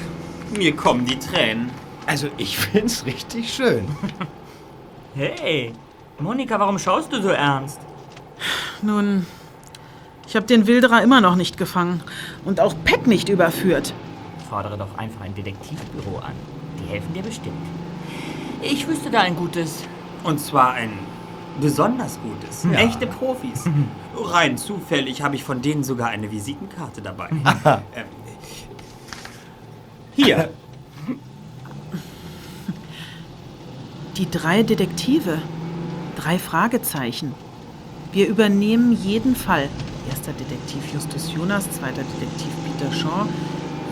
mir 0.57 0.75
kommen 0.75 1.05
die 1.05 1.17
Tränen. 1.17 1.69
Also 2.05 2.27
ich 2.37 2.57
find's 2.57 3.05
richtig 3.05 3.53
schön. 3.53 3.87
Hey, 5.13 5.73
Monika, 6.19 6.57
warum 6.57 6.79
schaust 6.79 7.11
du 7.11 7.21
so 7.21 7.27
ernst? 7.27 7.81
Nun, 8.81 9.25
ich 10.25 10.37
habe 10.37 10.45
den 10.45 10.67
Wilderer 10.67 11.03
immer 11.03 11.19
noch 11.19 11.35
nicht 11.35 11.57
gefangen 11.57 12.01
und 12.45 12.61
auch 12.61 12.73
Peck 12.85 13.07
nicht 13.07 13.27
überführt. 13.27 13.93
Fordere 14.49 14.77
doch 14.77 14.97
einfach 14.97 15.19
ein 15.19 15.35
Detektivbüro 15.35 16.19
an. 16.19 16.31
Die 16.79 16.89
helfen 16.89 17.13
dir 17.13 17.23
bestimmt. 17.23 17.80
Ich 18.61 18.87
wüsste 18.87 19.09
da 19.09 19.21
ein 19.21 19.35
gutes. 19.35 19.83
Und 20.23 20.39
zwar 20.39 20.73
ein 20.73 20.91
besonders 21.59 22.19
gutes. 22.21 22.63
Ja. 22.63 22.79
Echte 22.79 23.07
Profis. 23.07 23.65
Rein 24.15 24.57
zufällig 24.57 25.21
habe 25.21 25.35
ich 25.35 25.43
von 25.43 25.61
denen 25.61 25.83
sogar 25.83 26.09
eine 26.09 26.31
Visitenkarte 26.31 27.01
dabei. 27.01 27.29
ähm, 27.95 28.05
hier. 30.15 30.49
Die 34.17 34.29
drei 34.29 34.63
Detektive. 34.63 35.39
Drei 36.15 36.37
Fragezeichen. 36.37 37.33
Wir 38.11 38.27
übernehmen 38.27 38.91
jeden 38.91 39.35
Fall. 39.35 39.69
Erster 40.09 40.33
Detektiv 40.33 40.93
Justus 40.93 41.33
Jonas, 41.33 41.71
zweiter 41.71 42.03
Detektiv 42.03 42.49
Peter 42.65 42.93
Shaw, 42.93 43.27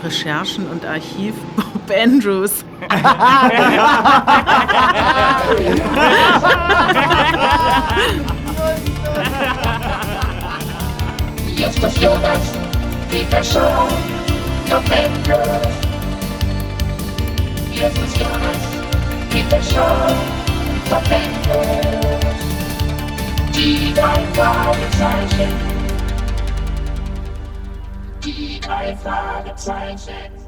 Recherchen 0.04 0.68
und 0.68 0.84
Archiv 0.84 1.34
Bob 1.90 1.98
Andrews. 1.98 2.62
Justus 11.56 11.98
Jonas, 12.00 12.56
Peter 13.10 13.42
Shaw, 13.42 13.88
Bob 14.68 14.90
Andrews. 14.92 15.66
Justus 17.72 18.18
Jonas, 18.18 18.62
Peter 19.30 19.62
Shaw, 19.62 20.14
Bob 20.90 21.10
Andrews. 21.10 22.40
Die 23.52 23.92
drei 23.94 24.24
Fragezeichen. 24.34 25.52
Die 28.22 28.60
drei 28.60 28.96
Fragezeichen. 28.96 30.39